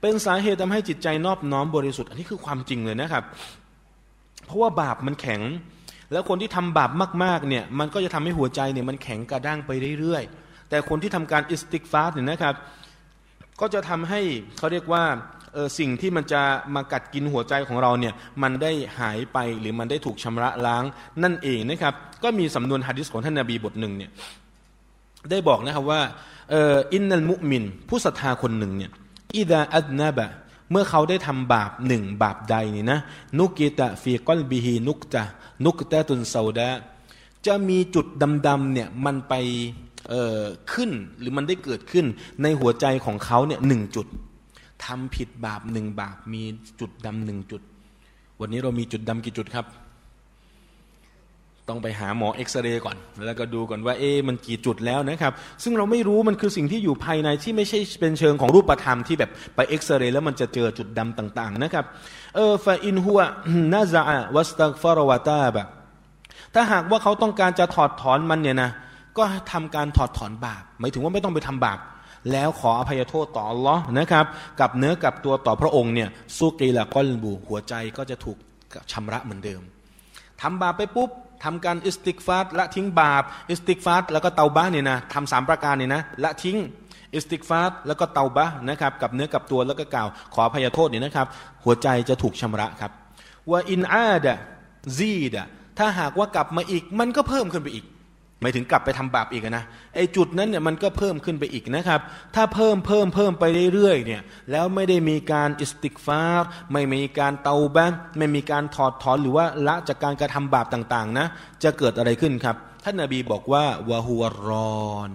[0.00, 3.24] เป็นสาเหตุทำให้จิตใจนอบน้อมบริสุทธิ์ อันนี้คือความจริงเลยนะครับ
[4.46, 5.40] เพราะว่าบาปมันแข็ง
[6.12, 6.90] แล้วคนที่ทำบาป
[7.24, 9.70] มากๆเนี่ยมันก็จะทำให้หัวใจเนี่ยมันแข็งกระด้างไป
[10.00, 12.54] เรื่อยๆ แต่คนที่ทำการอิสติกฟาสเนี่ยนะครับ
[13.60, 14.20] ก็จะทำให้
[14.58, 15.04] เขาเรียกว่า
[15.78, 16.42] สิ่งที่มันจะ
[16.74, 20.84] มากัดกินหัวใจของเราเนี่ยมันได้หายไปหรือมันได้ถูกชำระล้าง
[21.22, 21.94] นั่นเองนะครับ
[22.24, 24.10] ก็มีสำนวนฮะดิษของท่านนาบีบทหนึ่งเนี่ย
[25.30, 26.00] ได้บอกนะครับว่า
[26.92, 28.90] อินนัลมุมิน ผู้ศรัทธาคนหนึ่งเนี่ย
[29.36, 30.26] อิดาอัดนาบะ
[30.70, 32.98] เมื่อเขาได้ทำบาปหนึ่งบาปใดนี่นะ
[33.38, 35.22] นุกิตะฟีกอลบิฮีนุกตะ
[35.64, 36.68] นุกตะตุนเซาดะ
[37.46, 38.06] จะมีจุด
[38.46, 39.34] ดำๆเนี่ยมันไป
[40.72, 42.06] ขึ้นหรือมันได้เกิดขึ้น
[42.42, 44.06] ในหัวใจของเขาเนี่ยหนึ่งจุด
[44.84, 46.42] ทำผิดบาปหนึ่งบาปมี
[46.80, 47.62] จุดดำหนึ่งจุด
[48.40, 49.66] วันนี้เรามีจุดดำกี่จุดครับ
[51.68, 52.96] ต้องไปหาหมอเอ็กซเรย์ก่อน
[53.26, 55.32] แล้วก็ดูก่อนว่าเอ๊มันกี่จุดแล้วนะครับ
[55.62, 61.84] ซึ่งเราไม่รู้มันคือสิ่งที่อยู่ภายในที่ไม่ใช่เป็นเชิงของรูปธรรมที่แบบไปเอ็กซเรย์แล้วมันจะเจอจุดดำต่าง ๆ นะครับ
[62.34, 63.20] เออฟาอินหัว
[63.72, 64.02] นาซา
[64.34, 65.66] วัสตักฟารวาตาบะ
[66.54, 68.70] ถ้าหากว่าเขาต้องการจะถอดถอนมันเนี่ยนะ
[69.18, 71.78] ก็ทำการถอดถอนบาปหมายถึงว่าไม่ต้องไปทำบาป
[72.32, 74.24] แล้วขออภัยโทษต่ออัลลอฮฺนะครับ
[74.60, 78.36] กลับเนื้อกลับตัวต่อพระองค์เนี่ยسقل قلبه หัวใจก็จะถูก
[78.92, 79.60] ชำระเหมือนเดิม
[80.40, 81.10] ทำบาปไปปุ๊บ
[81.44, 86.58] ทำการอิสติกฟาร์ละทิ้งบาปอิสติกฟาร์แล้วก็เตาบะเนี่ยนะทำสามประการเนี่ยนะละทิ้ง
[87.14, 91.26] อิสติกฟาร์แล้วก็เตาบะนะครับกลับเนื้อกลับตัวแล้วก็กล่าว ขออภัยโทษเนี่ยนะครับ
[91.64, 92.92] หัวใจจะถูกชำระครับ
[93.50, 95.46] وإن عاد زيد
[95.78, 97.84] ถ้าหากว่ากลับมาอีกมันก็เพิ่มขึ้นไปอีก
[98.40, 102.00] ไม่ถึงกลับไปทำบาปอีกนะไอ้จุดนั้นเนี่ยมันก็เพิ่มขึ้นไปอีกนะครับ
[102.34, 103.44] ถ้าเพิ่มเพิ่มเพิ่มไป
[103.74, 111.26] เรื่อยๆเนี่ยแล้วไม่ได้มีการอิสติกฟาร์ไม่มีการเตาบ้านไม่มีการถอดถอนหรือว่าละจากการกระทำบาปต่างๆนะ
[111.62, 114.48] จะเกิดอะไรขึ้นครับ ท่านนาบีบอกว่าวะฮัวร
[114.86, 115.12] อน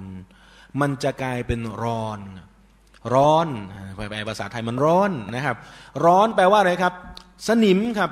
[0.81, 2.19] มันจะกลายเป็นร้อน
[3.13, 3.47] ร้อน
[3.95, 5.57] ไปภาษาไทยมันร้อนนะครับ
[6.05, 6.93] ร้อนแปลว่าอะไรครับ
[7.47, 8.11] สนิมครับ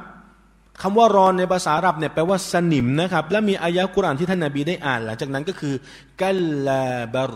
[0.81, 5.75] คำว่ารอนในภาษาอาหรับเนี่ยแปลว่าสนิมนะครับ และมีอายะกุรานที่ท่านนาบีได้อ่าน หลังจากนั้นก็คือ
[6.21, 6.85] กัลลา
[7.15, 7.33] บร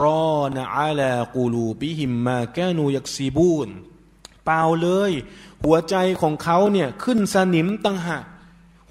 [0.00, 0.02] ร
[0.36, 3.68] อนอาลากูลูบิหิมมาแกนูยักซีบูน
[4.44, 5.12] เปล่าเลย
[5.64, 8.24] หัวใจของเขาเนี่ยขึ้นสนิมตั้งหาก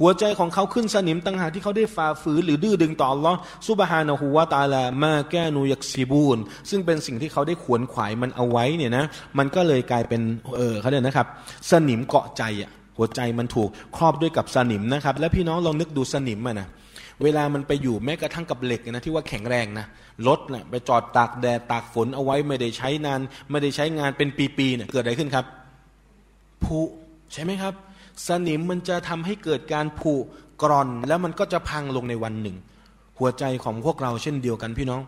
[0.02, 3.34] หัวใจของเขาขึ้นสนิมตั้งหากที่เขาได้ฝ่าฝืนหรือดื้อดึงต่อลอ
[3.68, 6.38] ซุบฮานะฮูวาตาลามาแกนูยักซีบูน
[6.70, 9.06] ซึ่งเป็นสิ่งที่เขาได้ขวนขวายมันเอาไว้เนี่ยนะ
[9.38, 10.22] มันก็เลยกลายเป็น
[10.58, 11.28] เออเขาเรียกนะครับ
[11.72, 16.68] สนิมเกาะใจอะ หัวใจมันถูกครอบด้วยกับสนิมนะครับ และพี่น้องลองนึกดูสนิมอะนะ
[17.24, 19.86] เวลามันไปอยู่แม้กระทั่งกับเหล็กนะที่ว่าแข็งแรงนะ
[20.28, 23.20] รถนะ่ะไปจอดตากแดดตากฝนเอาไว้ไม่ได้ใช้นาน
[23.52, 25.46] ไม่ได้ใช้งานเป็นปีๆเนะี่ยเกิดอะไรขึ้นครับ
[26.64, 26.80] ผุ
[27.34, 27.74] ใช่ไหมครับ
[28.28, 30.14] สนิมมันจะทำให้เกิดการผุ
[30.62, 32.58] กร่อน แล้วมันก็จะพังลงในวันหนึ่ง
[33.20, 35.02] หัวใจของพวกเราเช่นเดียวกันพี่น้อง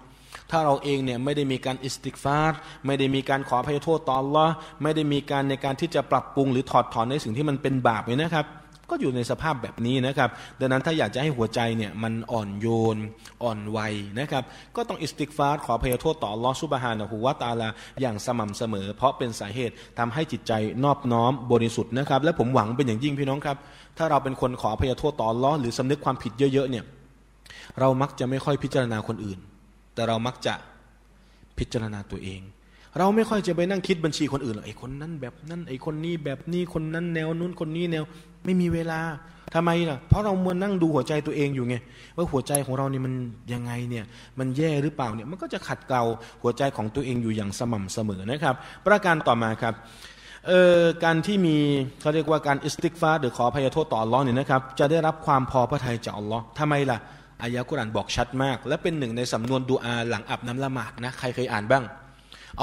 [0.52, 4.48] ถ้าเราเองเนี่ยไม่ได้มีการอิสติกฟาร์ไม่ได้มีการขออภัยโทษต่ออัลลอฮฺ
[4.84, 8.48] ไม่ได้มีการในการที่จะปรับปรุงหรือถอดถอนในสิ่งที่มันเป็นบาปเนี่ยนะครับ
[8.90, 10.30] ก็อยู่ในสภาพแบบนี้นะครับ
[10.60, 12.98] ดังนั้นถ้าอยากจะให้หัวใจเนี่ยมันอ่อนโยน
[13.44, 14.44] อ่อนไหวนะครับ
[14.76, 17.70] ก็ต้องอิสติกฟาร์ขออภัยโทษต่ออัลลอฮฺ سبحانه وتعالى
[18.02, 20.54] อย่างสม่ำเสมอ เพราะเป็นสาเหตุทำให้จิตใจ
[20.84, 23.58] นอบน้อมบริสุทธิ์นะครับ และผมหวังเป็นอย่างยิ่งพี่น้องครับ
[23.98, 26.84] ถ้าเราเป็นคนขออภัยโทษต่ออัลลอฮฺหรือสำนึกความผิดเยอะๆเนี่ย
[27.80, 29.40] เรามักจะไม่ค่อยพิจารณาคนอื่น
[29.94, 30.54] แต่เรามักจะ
[31.58, 32.42] พิจารณาตัวเอง
[32.98, 38.04] เราไม่ค่อยจะไปนั่งคิดบัญชีคนอื่นหรอกไอ้คนนั้นแบบนั้นไอ้คนนี้แบบนี้คนนั้นแนวนู้นคนนี้แนว
[38.46, 39.00] ไม่มีเวลา
[39.56, 41.76] ทำไมล่ะ เพราะเรามัวนั่งดูหัวใจตัวเองอยู่ไง
[42.16, 43.14] ว่าหัวใจของเราเนี่ยมัน
[43.54, 44.06] ยังไงเนี่ย
[44.40, 46.04] มันแย่หรือเปล่าเนี่ยมันก็จะขัดเกลา
[46.42, 48.56] หัวใจของตัวเองอยู่อย่างสม่ำเสมอนะครับ
[48.88, 49.74] ประการต่อมาครับ
[50.48, 51.58] เอ่อการที่มี
[52.02, 56.98] เขาเรียกว่าการอิสติกฟาหรือขอพยโทษต่ออัลลอฮ์เนี่ยนะครับจะได้รับความพอพระทัยจากอัลลอฮ์ทำไมล่ะ
[57.44, 61.84] อายะอัลกุรอานบอกชัดมาก และเป็นหนึ่งในสำนวนดูอาหลังอาบน้ำละหมาดนะใครเคยอ่านบ้าง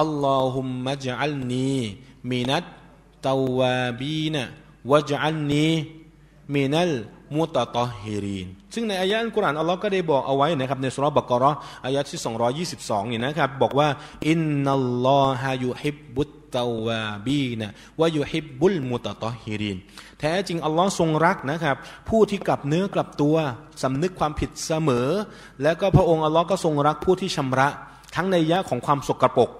[0.00, 11.50] اللهم اجعلني من التوابين واجعلني من المتطهرين ซึ่งในอายะอัลกุรอานอัลลอฮ์ก็ได้บอกเอาไว้นะครับในซูเราะฮฺบะกอเราะฮฺ
[11.84, 12.20] อายะที่
[12.70, 13.88] 222นี่นะครับบอกว่า
[14.28, 19.76] إن الله يحب التوابين ويحب المتطهرين
[20.20, 21.76] แท้จริงอัลลอฮ์ทรงรักนะครับ
[22.08, 23.36] ผู้ที่กลับเนื้อกลับตัว
[23.82, 25.08] สำนึกความผิดเสมอ
[25.62, 27.68] แล้วก็พระองค์อัลลอฮ์ก็ทรงรักผู้ที่ชำระ
[28.14, 29.50] ทั้งในยะของความสกรปรก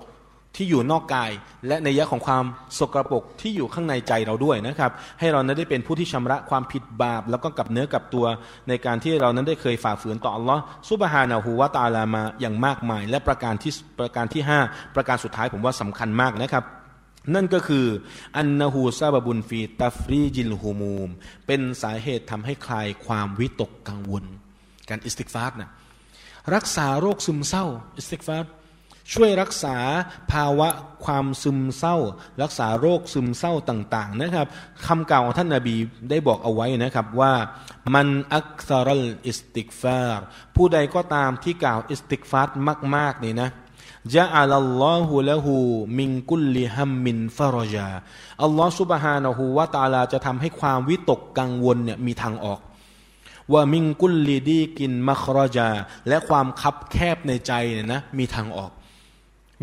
[0.56, 1.30] ที่อยู่นอกกาย
[1.66, 2.44] และในยะของความ
[2.78, 4.90] สกรปรกที่อยู่ข้างในใจเราด้วยนะครับ
[5.20, 8.26] ให้เรานั้นได้เป็นผู้ที่ชำระความผิดบาป แล้วก็กลับเนื้อกลับตัว
[8.68, 16.64] ในการที่เรานั้นได้เคยฝ่าฝืนต่ออัลลอฮ์ซุบฮานะฮูวาตาลามาอย่างมากมาย และประการที่ประการที่ 5 ประการสุดท้ายผมว่าสำคัญมากนะครับ
[17.34, 17.86] นั่นก็คือ
[18.36, 21.10] أنه سبب في تفريج الهموم
[21.46, 24.24] เป็นสาเหตุทำให้คลายความวิตกกังวล
[24.88, 25.70] การอิสติกฟาร์นะ
[26.54, 27.64] รักษาโรคซึมเศร้า
[27.96, 28.52] อิสติกฟาร์
[29.14, 29.76] ช่วยรักษา
[30.32, 30.68] ภาวะ
[31.04, 31.96] ความซึมเศร้า
[32.42, 34.48] รักษาโรคซึมเศร้าต่างๆนะครับ
[34.86, 35.76] คำกล่าวของท่านนาบี
[36.10, 37.32] ได้บอกเอาไว้นะครับว่า
[37.94, 40.24] من أكثر الاستغفار
[40.56, 42.56] ผู้ใดก็ตามที่กล่าวอิสติกฟาร์
[42.96, 43.50] มากๆนี่นะ
[44.14, 45.54] จะอัลลอฮุละหู
[45.98, 47.90] มิงกุลลิฮัมมินฟารจา
[48.42, 52.60] อัลลอฮฺสุบฮานะฮูวะตาลาจะทำให้ความวิตกกังวลเนี่ยมีทางออก
[53.52, 55.68] ว่ามิงกุลลีดีกินมัครจา
[56.08, 58.70] และความคับแคบในใจเนี่ยนะมีทางออก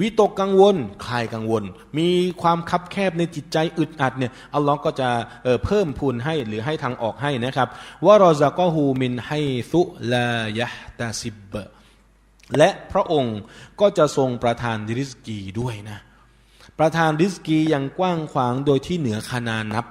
[0.02, 1.64] วิตกกังวลคลายกังวล
[1.98, 2.08] มี
[2.42, 5.10] ความคับแคบในจิตใจอึดอัดเนี่ยอัลลอฮ์ก็จะ
[5.44, 7.70] เเพิ่มพูนให้หรือให้ทางออกให้นะครับ
[8.06, 9.40] ว่ารอซาก็ฮูมินให้
[9.72, 11.56] حيث لا يحتسب
[12.58, 13.40] และพระองค์
[13.82, 16.00] ก็จะทรงประทานริสกีด้วยนะ
[16.80, 19.86] ประทานริสกีอย่างกว้างขวางโดยที่เหนือคณานับ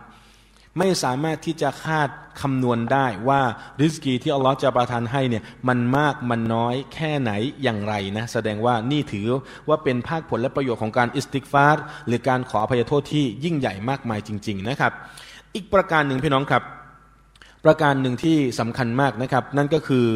[0.79, 2.09] ไม่สามารถที่จะคาด
[2.41, 3.41] คำนวณได้ว่า
[3.81, 7.33] ริสกีที่อัลลอฮ์จะประทานให้เนี่ยมันมากมันน้อยแค่ไหน
[7.63, 9.27] อย่างไรนะแสดงว่านี่ถือ
[9.69, 14.93] ว่าเป็นภาคผลและประโยชน์ของการอิสติกฟาร์หรือการขออภัยโทษที่ยิ่งใหญ่มากมายจริง ๆนะครับ
[15.55, 16.63] อีกประการหนึ่งพี่น้องครับ
[17.65, 20.07] ประการหนึ่งที่สำคัญมากนะครับ นั่นก็คือ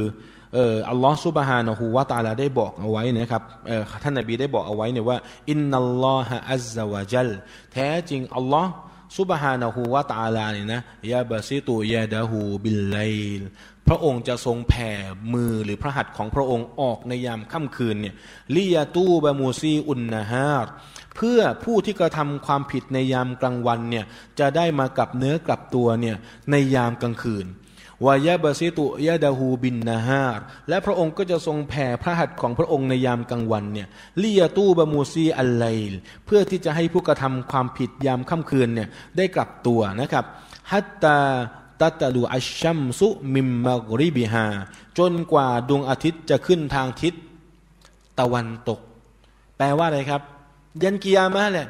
[0.56, 5.18] อออัลลอฮ์ سبحانه وتعالى ได้บอกเอาไว้นะครับเออท่านนบีได้บอกเอาไว้เนี่ยว่า
[5.50, 7.28] إن الله عز وجل
[7.72, 8.72] แท้จริงอัลลอฮ์
[9.18, 10.80] سبحانه وتعالى เนี่ยนะ
[11.12, 13.42] يبسط يده بالليل
[13.88, 14.90] พระองค์จะทรงแผ่
[15.32, 18.14] มือหรือพระหัตถ์ของพระองค์ออกในยามค่ำคืนเนี่ย
[18.54, 20.72] ليتوب مسيء النهار
[21.16, 24.04] เพื่อผู้ที่กระทำความผิดในยามกลางวันเนี่ย
[24.38, 26.16] จะได้มากับเนื้อกลับตัวเนี่ย
[26.50, 27.46] ในยามกลางคืน
[28.06, 33.88] วายะบาซิตุยะดาฮูบินนาฮารและพระองค์ก็จะทรงแผ่พระหัตถ์ของพระองค์ในยามกลางวันเนี่ย
[34.22, 35.92] ลียตู้บามูซีอัลไลล
[36.24, 40.24] เพื่อที่จะให้ผู้กระทำความผิดยามค่ำคืนเนี่ยได้กลับตัวนะครับ
[40.72, 41.18] ฮัตตา
[41.80, 44.46] ตัตลูอัชชัมซุมิมมากริบิฮา
[44.98, 47.14] จนกว่าดวงอาทิตย์จะขึ้นทางทิศ
[48.18, 48.80] ตะวันตก
[49.56, 50.22] แปลว่าอะไรครับ
[50.82, 51.68] ยันกิยามะแหละ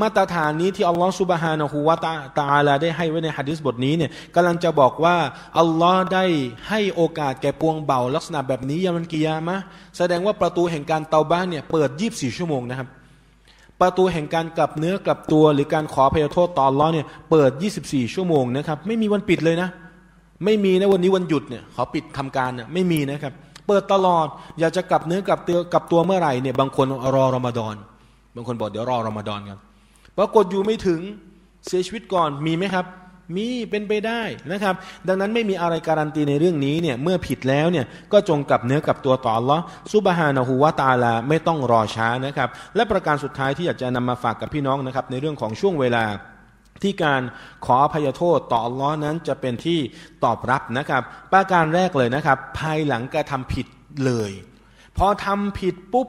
[0.00, 5.16] มาตรฐานนี้ที่อัลลอฮฺสุบฮานะฮูวาตาตาลาได้ให้ไว้ในฮะดิษบทนี้เนี่ยกำลังจะบอกว่า
[5.58, 6.24] อัลลอฮ์ได้
[6.68, 9.56] ให้โอกาสแก่ปวงเบาลักษณะแบบนี้ยามันกิยามะ
[9.98, 12.88] แสดงว่าประตูแห่งการเตาบ้านเนี่ยเปิดยีบสี่ชั่วโมงนะครับ
[13.80, 17.50] ประตูแห่งการกลับเนื้อกลับตัว หรือการขอพยโทษต่ออัลลอฮ์เนี่ยเปิด
[17.82, 19.68] 24 ชั่วโมงนะครับไม่มีวันปิดเลยนะ
[20.44, 23.32] ไม่มีนะวันนี้วันหยุดเนี่ยขอปิดทำการเนี่ยไม่มีนะครับ
[23.66, 24.26] เปิดตลอด
[24.60, 27.74] อยากจะกลับเนื้อกลับตัวกลับตัวเมื่อไหร่เนี่ยบางคนรอรอมฎอน
[28.36, 29.58] บางคนบอกเดี๋ยวรอรอมฎอนกัน
[30.18, 31.00] ปรากฏอยู่ไม่ถึง
[31.66, 32.86] เสียชีวิตก่อนมีไหมครับ
[33.36, 34.22] มีเป็นไปได้
[34.52, 34.74] นะครับ
[35.08, 39.58] ดังนั้นไม่มีอะไรการันตีในเรื่องนี้เนี่ยเมื่อผิดแล้วเนี่ยก็จงกลับเนื้อกับตัวต่อละ
[39.92, 46.04] ซุบฮานะฮูวาตาลาไม่ต้องรอช้านะครับ และประการสุดท้ายที่อยากจะนำมาฝากกับพี่น้องนะครับในเรื่องของช่วงเวลา
[46.82, 47.22] ที่การ
[47.64, 49.78] ขออภัยโทษต่ออัลลอฮ์นั้นจะเป็นที่
[50.24, 51.02] ตอบรับนะครับ
[51.32, 53.66] ประการแรกเลยนะครับ ภายหลังกระทำผิด
[54.06, 54.30] เลย
[54.98, 56.08] พอทำผิดปุ๊บ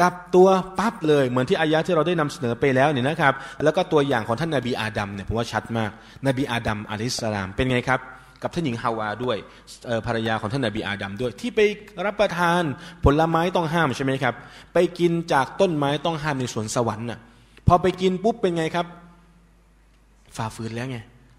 [0.00, 0.48] กับตัว
[0.78, 5.90] ปั๊บเลยเหมือนที่อายะที่เราได้นำเสนอไปแล้วเนี่ยนะครับ แล้วก็ตัวอย่างของท่านนาบีอาดัมเนี่ยผมว่าชัดมาก
[6.26, 8.00] นบีอาดัมอะลัยสลามเป็นไงครับ
[8.42, 9.36] กับท่านหญิงฮาวาด้วย
[10.06, 11.60] ภรรยาของท่านนาบีอาดัมด้วย ที่ไป
[12.06, 12.62] รับประทาน
[13.04, 14.34] ผลไม้ต้องห้ามใช่ไหมครับ
[14.74, 17.18] ไปกินจากต้นไม้ต้องห้ามในสวนสวรรค์น่ะ
[17.68, 18.86] พอไปกินปุ๊บเป็นไงครับ
[20.36, 20.98] ฝ่าฝืนแล้วไง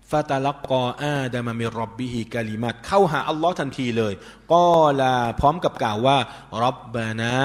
[0.09, 4.13] ฟาตาลักกออาดามามิรบบิฮิกาลิมัดเข้าหาอัลลอฮ์ทันทีเลย
[4.51, 4.63] ก็
[5.01, 6.17] ลาพร้อมกับกล่าวว่า
[6.63, 7.35] รับบานา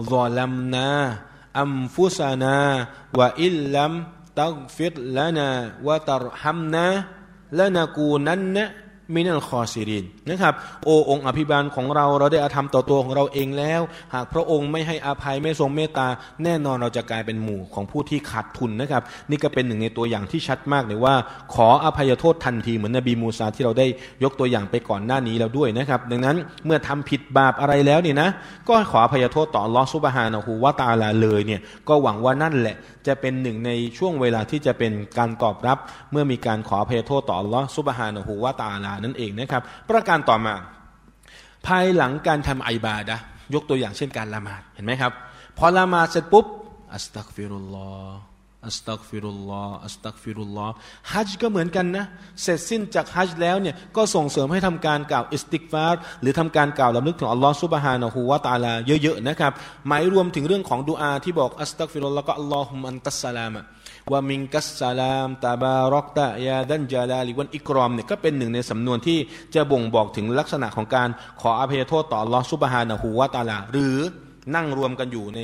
[0.00, 1.18] ظلمنا
[1.56, 3.92] أنفسنا وإن لم
[4.36, 7.04] تغفر لنا وترحمنا
[7.52, 8.56] لنكونن
[9.14, 10.54] มินัลคอซิรินนะครับ
[10.84, 13.80] โอองค์อภิบาลของเราเราได้อาธรรมต่อตัวของเราเองแล้ว
[14.14, 16.06] หากพระองค์ไม่ให้อภัยไม่ทรงเมตตา
[16.44, 21.14] แน่นอนเราจะกลายเป็นหมู่ของผู้ที่ขาดทุนนะครับ นี่ก็เป็นหนึ่งในตัวอย่างที่ชัดมากเลยว่า
[21.54, 23.86] ขออภัยโทษทันทีเหมือนนบีมูซาที่เราได้
[24.24, 26.36] ยกตัวอย่างไปก่อนหน้านี้แล้วด้วยนะครับ ดังนั้น
[26.66, 28.28] เมื่อทำผิดบาปอะไรแล้วเนี่ยนะ
[28.68, 32.76] ก็ขออภัยโทษต่อลอสุบฮานะฮูวาตาลาเลยเนี่ยก็หวังว่านั่นแหละ
[33.06, 35.78] จะเป็นหนึ่งในช่วงเวลาที่จะเป็นการตอบรับ
[36.12, 40.54] เมื่อมีการขออภัยโทษต่อลอสุบฮานะฮูวาตาลานั่นเองนะครับ ประการต่อมา
[41.66, 43.16] ภายหลังการทำอิบาดะ
[43.54, 45.12] ยกตัวอย่างเช่นการละหมาดเห็นไหมครับ
[45.58, 46.46] พอละหมาดเสร็จปุ๊บ
[46.94, 50.72] أستغفر الله أستغفر الله أستغفر الله
[51.12, 52.04] ฮัจก็เหมือนกันนะ
[52.42, 58.72] เสร็จสิ้นจากฮัจแล้วเนี่ยก็ส่งเสริมให้ทำการกล่าวอิสติกฟาร์หรือทำการกล่าวลำลึกถึงอัลลอฮ์ซุบฮานะฮูวาตาลา
[59.02, 59.52] เยอะๆนะครับ
[59.86, 69.18] หมายรวมถึงเรื่องของดูอาที่บอก أستغفر الله ก็ اللهم أنت السلام ومنك السلام تباركت يا ذا الجلال والإكرام เนี่ยก็เป็นหนึ่งในสำนวนที่
[69.54, 71.08] จะบ่งบอกถึงลักษณะของการ
[71.40, 73.98] ขออภัยโทษต่อลอสุบฮานะฮูวาตาลา หรือ
[74.54, 75.40] นั่งรวมกันอยู่ใน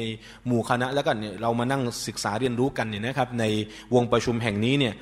[0.46, 3.44] หมู่คณะแล้วกันเนี่ยเรามานั่งศึกษาเรียนรู้กันเนี่ยนะครับใน
[3.94, 4.94] วงประชุมแห่งนี้เนี่ย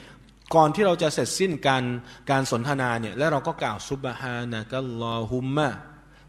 [0.54, 1.84] ก่อนที่เราจะเสร็จสิ้นการ
[2.30, 5.68] การสนทนาเนี่ยแล้วเราก็กล่าวซุบฮานะกัลลอฮุมมะ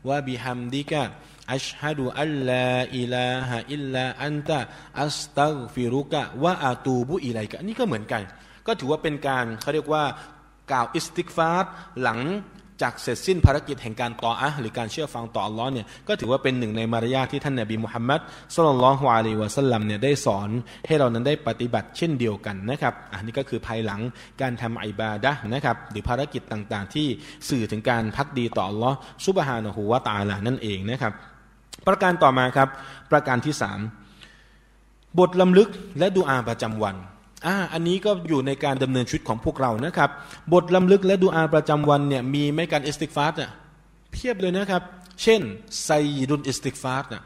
[0.10, 1.04] วะบิฮัมดิกะ
[1.52, 2.66] อัชฮะดูอัลลา
[2.98, 4.60] อิลาฮะอิลลาอันตะ
[5.02, 8.22] อัสตัฆฟิรุกะวะอาตูบุอิไลกะนี่ก็เหมือนกัน
[8.68, 10.04] ก็ถือว่าเป็นการเขาเรียกว่า
[10.72, 11.72] กล่าวอิสติกฟาร์
[12.04, 12.20] หลัง
[12.82, 18.20] จากเสร็จสิ้นภารกิจแห่งการต่ออะหรือการเชื่อฟังต่ออัลลอฮ์เนี่ยก็ถือว่าเป็นหนึ่งในมารยาทที่ท่านนบีมุฮัมมัด
[18.56, 20.50] สุลลัลฮวาลีวะสัลลัมเนี่ยได้สอน
[20.88, 24.02] ให้เรานั้นได้ปฏิบัติเช่นเดียวกันนะครับอันนี้ก็คือภายหลัง
[24.42, 27.08] การทำอิบาดะนะครับหรือภารกิจต่างๆ ที่
[27.50, 31.14] สื่อถึงการพักดีต่ออัลลอฮ์ซุบฮานะฮูวาตาลานั่นเองนะครับ
[31.88, 32.70] ประการต่อมาครับ
[33.12, 33.80] ประการที่สาม
[35.20, 35.70] บทรำลึก
[36.00, 36.96] และดูอาประจำวัน
[37.46, 40.10] อ่าอันนี้ก็อยู่ในการดำเนินชีวิตของพวกเรานะครับ
[40.54, 43.52] บทรำลึกและดูอาประจำวันเนี่ยมีไม่การอิสติกฟาร์เนี่ย
[44.12, 44.84] เพียบเลยนะครับ
[45.24, 45.42] เช่น
[45.84, 47.24] سيد الاستغفار เนี่ย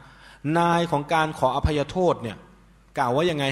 [0.58, 2.36] นายของการขออภัยโทษเนี่ย
[2.98, 3.44] กล่าวว่ายังไง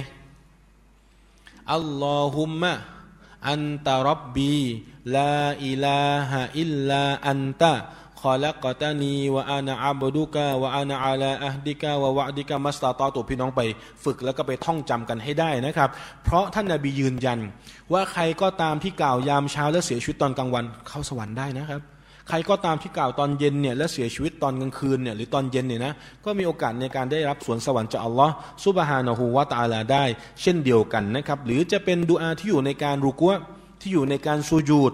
[1.73, 12.65] اللهم أنت ربي لا إله إلا أنت خلقتني وأنا عبدك وأنا على عهدك ووعدك ما
[12.65, 13.61] استطعت พี่น้องไป
[14.05, 15.90] ฝึกแล้วก็ไปท่องจำกันให้ได้นะครับ
[16.24, 17.39] เพราะท่านนาบียืนยัน
[17.93, 21.81] ว่าใครก็ตามที่กล่าวยามเช้าและเสียชีวิตตอนกลางวันเข้าสวรรค์ได้นะครับ
[22.28, 25.93] ใครก็ตามที่กล่าวตอนเย็นเนี่ยและเสียชีวิตตอนกลางคืนเนี่ยหรือตอนเย็นเนี่ยนะ
[26.24, 28.35] ก็มีโอกาสในการได้รับสวนสวรรค์จากอัลลอฮ์
[28.65, 30.05] ซุบฮานะฮูวาตาลาได้
[30.43, 33.32] เช่นเดียวกันนะครับ หรือจะเป็นดูอาที่อยู่ในการรุกัว
[33.81, 34.93] ที่อยู่ในการซูญูด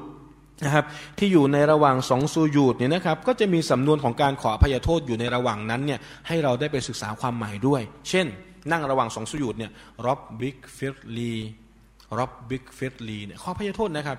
[0.65, 0.85] นะครับ
[1.19, 8.27] ที่อยู่ในระหว่างสองซูยูดเนี่ยนะครับก็จะมีสำนวนของการขออภัยโทษอยู่ในระหว่างนั้นเนี่ยให้เราได้ไปศึกษาความหมายด้วย เช่น
[8.73, 9.71] นั่งระหว่างสองซูยูดเนี่ย
[10.07, 14.19] رب اغفر لي رب اغفر لي เนี่ยขออภัยโทษนะครับ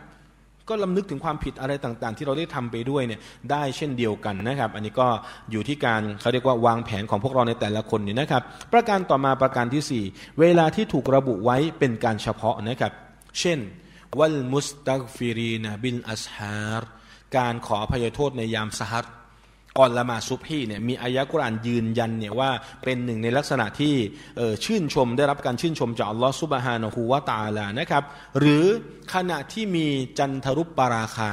[0.70, 3.20] ก็รำลึกถึงความผิดอะไรต่างๆ ที่เราได้ทำไปด้วยเนี่ย
[3.52, 5.08] ได้เช่นเดียวกันนะครับ อันนี้ก็
[5.52, 8.44] อยู่ที่การเขาเรียกว่าวางแผนของพวกเราในแต่ละคนเนี่ยนะครับ
[8.74, 12.92] ประการต่อมาประการที่ 4 เวลาที่ถูกระบุไว้เป็นการเฉพาะนะครับ
[13.40, 13.60] เช่น
[14.20, 16.88] والمستغفرين بالأسحار
[17.38, 19.06] การขออภัยโทษในยามสหัส
[19.78, 22.50] ก่อนละมาซุบฮีเนี่ยมีอายะกุรานยืนยันเนี่ยว่า
[22.84, 23.96] เป็นหนึ่งในลักษณะที่
[24.66, 28.04] ชื่นชมได้รับการชื่นชมจากอัลลอฮฺซุบฮานะฮูวาตาลานะครับ
[28.40, 28.66] หรือ
[29.14, 29.88] ขณะที่มี
[30.20, 31.32] จันทรุปปราคา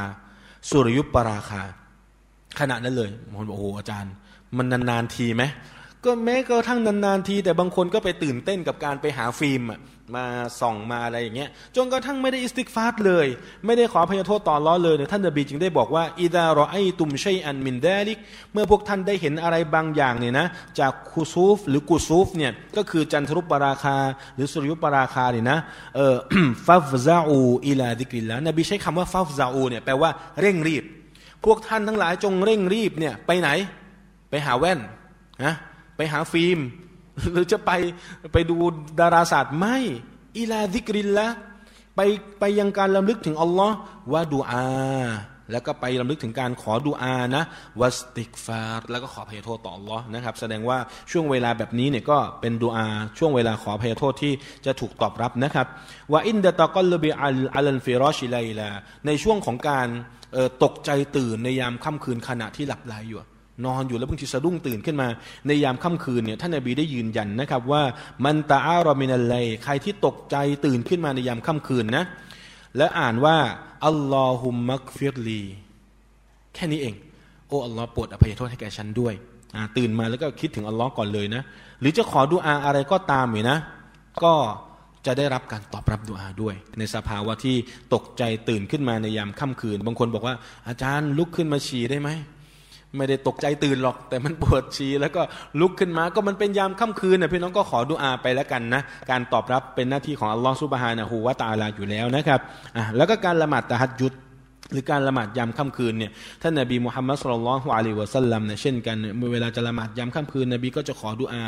[0.70, 1.62] สุริยุปปราคา
[2.60, 4.12] ขณะนั้นเลยบางคนบอกโอ้อาจารย์
[4.56, 5.42] มันนานๆทีไหม
[6.04, 9.62] ก็แม้กระทั่งนานๆที แต่บางคนก็ไปตื่นเต้นกับการไปหาฟิล์ม
[10.14, 10.26] มา
[10.60, 13.26] ส่องมาอะไรอย่างเงี้ยจนกระทั่งไม่ได้อิสติกฟาร์เลย
[13.66, 18.18] ไม่ได้ขออภัยโทษต่ออัลลอฮ์เลยเนี่ยท่านนบีจึงได้บอกว่าإذا رأيتم شيئا من ذلك
[18.52, 20.46] เมื่อพวกท่านได้เห็นอะไรบางอย่างเนี่ยนะ
[20.80, 23.96] จากคูซูฟหรือกุซูฟเนี่ยก็คือจันทรุปราคา
[24.34, 25.58] หรือสุริยุปราคาเนี่ยนะ
[25.96, 26.16] เออ
[26.66, 30.10] فافزعوا إلى ذكر الله นบีใช้คำว่า فافزعوا เนี่ยแปลว่า
[30.40, 30.84] เร่งรีบ
[31.44, 33.48] พวกท่านทั้งหลายจงเร่งรีบเนี่ยไปไหน
[34.30, 34.78] ไปหาแว่น
[35.44, 35.54] นะ
[36.00, 36.58] ไปหาฟิล์ม
[37.32, 37.70] หรือจะไป
[38.32, 38.56] ไปดู
[39.00, 39.76] ดาราศาสตร์ไม่
[40.38, 41.26] อิลาดิกริลละ
[41.96, 42.00] ไป
[42.40, 43.76] ไปยังการรำลึกถึงอัลลอฮ์
[44.12, 44.66] ว่าดูอา
[45.52, 47.42] แล้วก็ไปลำลึกถึงการขอดูอานะ
[47.80, 50.78] واستغفار แล้วก็ขออภัยโทษต่ออัลลอฮ์นะครับ แสดงว่า
[51.10, 52.86] ช่วงเวลาแบบนี้เนี่ยก็เป็นดูอา
[53.18, 54.32] ช่วงเวลาขออภัยโทษที่
[54.66, 55.66] จะถูกตอบรับนะครับ
[56.12, 58.70] وعند التقلب على الفراش ليلا
[59.06, 59.88] ในช่วงของการ
[60.64, 63.20] ตกใจตื่นในยามค่ำคืนขณะที่หลับไหลอยู่
[63.66, 65.08] นอนอยู่แล้วบางทีสะดุ้งตื่นขึ้นมา
[65.46, 67.82] ในยามค่ำคืนเนี่ยท่านนบีได้ยืนยันนะครับว่า
[68.24, 69.34] มันตาอารอมินัลไล
[69.64, 72.04] ใครที่ตกใจตื่นขึ้นมาในยามค่ำคืนนะ
[72.76, 73.36] และอ่านว่า
[73.86, 75.42] อัลลอฮุมักฟิรลี
[76.54, 76.94] แค่นี้เอง
[77.48, 79.14] โอ้อัลลอฮ์โปรดอภัยโทษให้แก่ฉันด้วย
[79.76, 81.42] ตื่นมาแล้วก็คิดถึงอัลลอฮ์ก่อนเลยนะ
[81.80, 83.58] หรือจะขอดุอาอะไรก็ตามอยู่นะ
[84.24, 84.34] ก็
[85.06, 87.56] จะได้รับการตอบรับดุอาด้วย ในสภาวะที่
[87.94, 90.34] ตกใจตื่นขึ้นมาในยามค่ำคืน บางคนบอกว่า
[90.68, 92.08] อาจารย์ลุกขึ้นมาฉี่ได้ไหม
[92.96, 95.22] ไม่ได้ตกใจตื่นหรอก แต่มันปวดชีแล้วก็
[95.60, 102.40] ลุกขึ้นมาก็มันเป็นยามค่ำคืนนะพี่น้องก็ขอดุอาไปแล้วกันนะ การตอบรับเป็นหน้าที่ของอัลลอฮฺซุบฮานะฮูวาตาลาอยู่แล้วนะครับ
[102.76, 104.14] อะแล้วก็การละหมาดตะฮัดยุด
[104.72, 106.10] หรือการละหมาดยามค่ำคืนเนี่ย
[106.42, 111.44] ท่านนบีมุฮัมมัดสุลลัลฮุอะลัยวะสัลลัมเนี่ยเช่นกันเมื่อเวลาจะละหมาดยามค่ำคืน นบีก็จะขอดุอา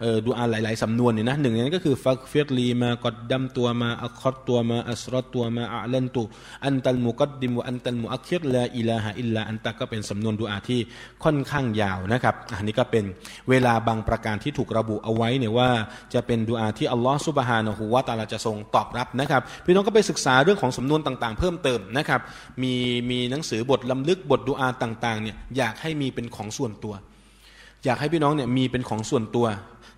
[0.00, 6.22] เอ่อดุอาหลาย ๆ สำนวนเนี่ยนะหนึ่งในนั้นก็คือฟักเฟียลีมากดดัมตัวมาอัคอตตัวมาอัสรตตัวมาอัลันตุ
[6.66, 10.80] أنت المقدم أنت المؤخر لا إله إلا أنت ก็เป็นสำนวนดุอาที่
[11.24, 13.04] ค่อนข้างยาวนะครับอันนี้ก็เป็น
[13.50, 15.68] เวลาบางประการที่ถูกระบุเอาไว้เนี่ยว่า
[16.14, 22.20] จะเป็นดุอาที่อัลลอฮฺ سبحانه وتعالى จะทรงตอบรับนะครับพี่น้องก็ไปศึกษาเรื่องของสำนวนต่าง ๆ เพิ่มเติมนะครับ
[22.62, 22.74] มี
[23.10, 26.94] มีหนังสือบทรำลึกบทดูอาต่างๆเนี่ยอยากให้มีเป็นของส่วนตัว
[27.84, 29.46] อยากให้พี่น้องเนี่ยมีเป็นของส่วนตัว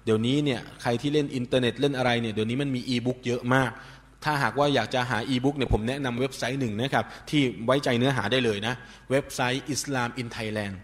[0.05, 3.71] เดี๋ยวนี้เนี่ยใครที่เล่นอินเทอร์เน็ตเล่นอะไรเนี่ยเดี๋ยวนี้มันมีอีบุ๊กเยอะมาก
[4.25, 8.75] ถ้าหากว่าอยากจะหาอีบุ๊กเนี่ยผมแนะนำเว็บไซต์หนึ่งนะครับที่ไว้ใจเนื้อหาได้เลยนะ
[9.11, 10.81] เว็บไซต์ Islam in Thailand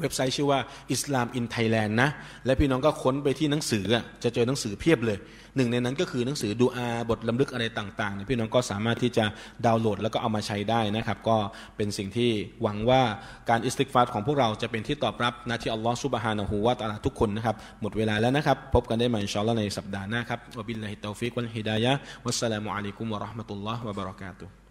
[0.00, 0.60] เว็บไซต์ชื่อว่า
[0.92, 2.10] Islam in Thailand นะ
[2.46, 3.84] และพี่น้องก็ค้นไปที่หนังสือ
[4.24, 5.18] จะเจอหนังสือเพียบเลย
[5.56, 9.24] หนึ่งในนั้นก็คือหนังสือดูอาบทรำลึกอะไรต่างๆเนี่ยพี่น้องก็สามารถที่จะ
[9.66, 11.36] ดาวน์โหลดแล้วก็เอามาใช้ได้นะครับ ก็
[11.76, 12.30] เป็นสิ่งที่
[12.62, 13.02] หวังว่า
[13.50, 23.92] การอิสติกฟาร์ของพวกเราจะเป็นที่ตอบรับนะที่อัลลอฮฺ سبحانه وتعالى ทุกคนนะครับ หมดเวลาแล้วนะครับ พบกันได้ใหม่إن شاء الله ในสัปดาห์หน้าครับ وبالله التوفيق والهداية والسلام عليكم ورحمة الله
[23.98, 24.65] وبركاته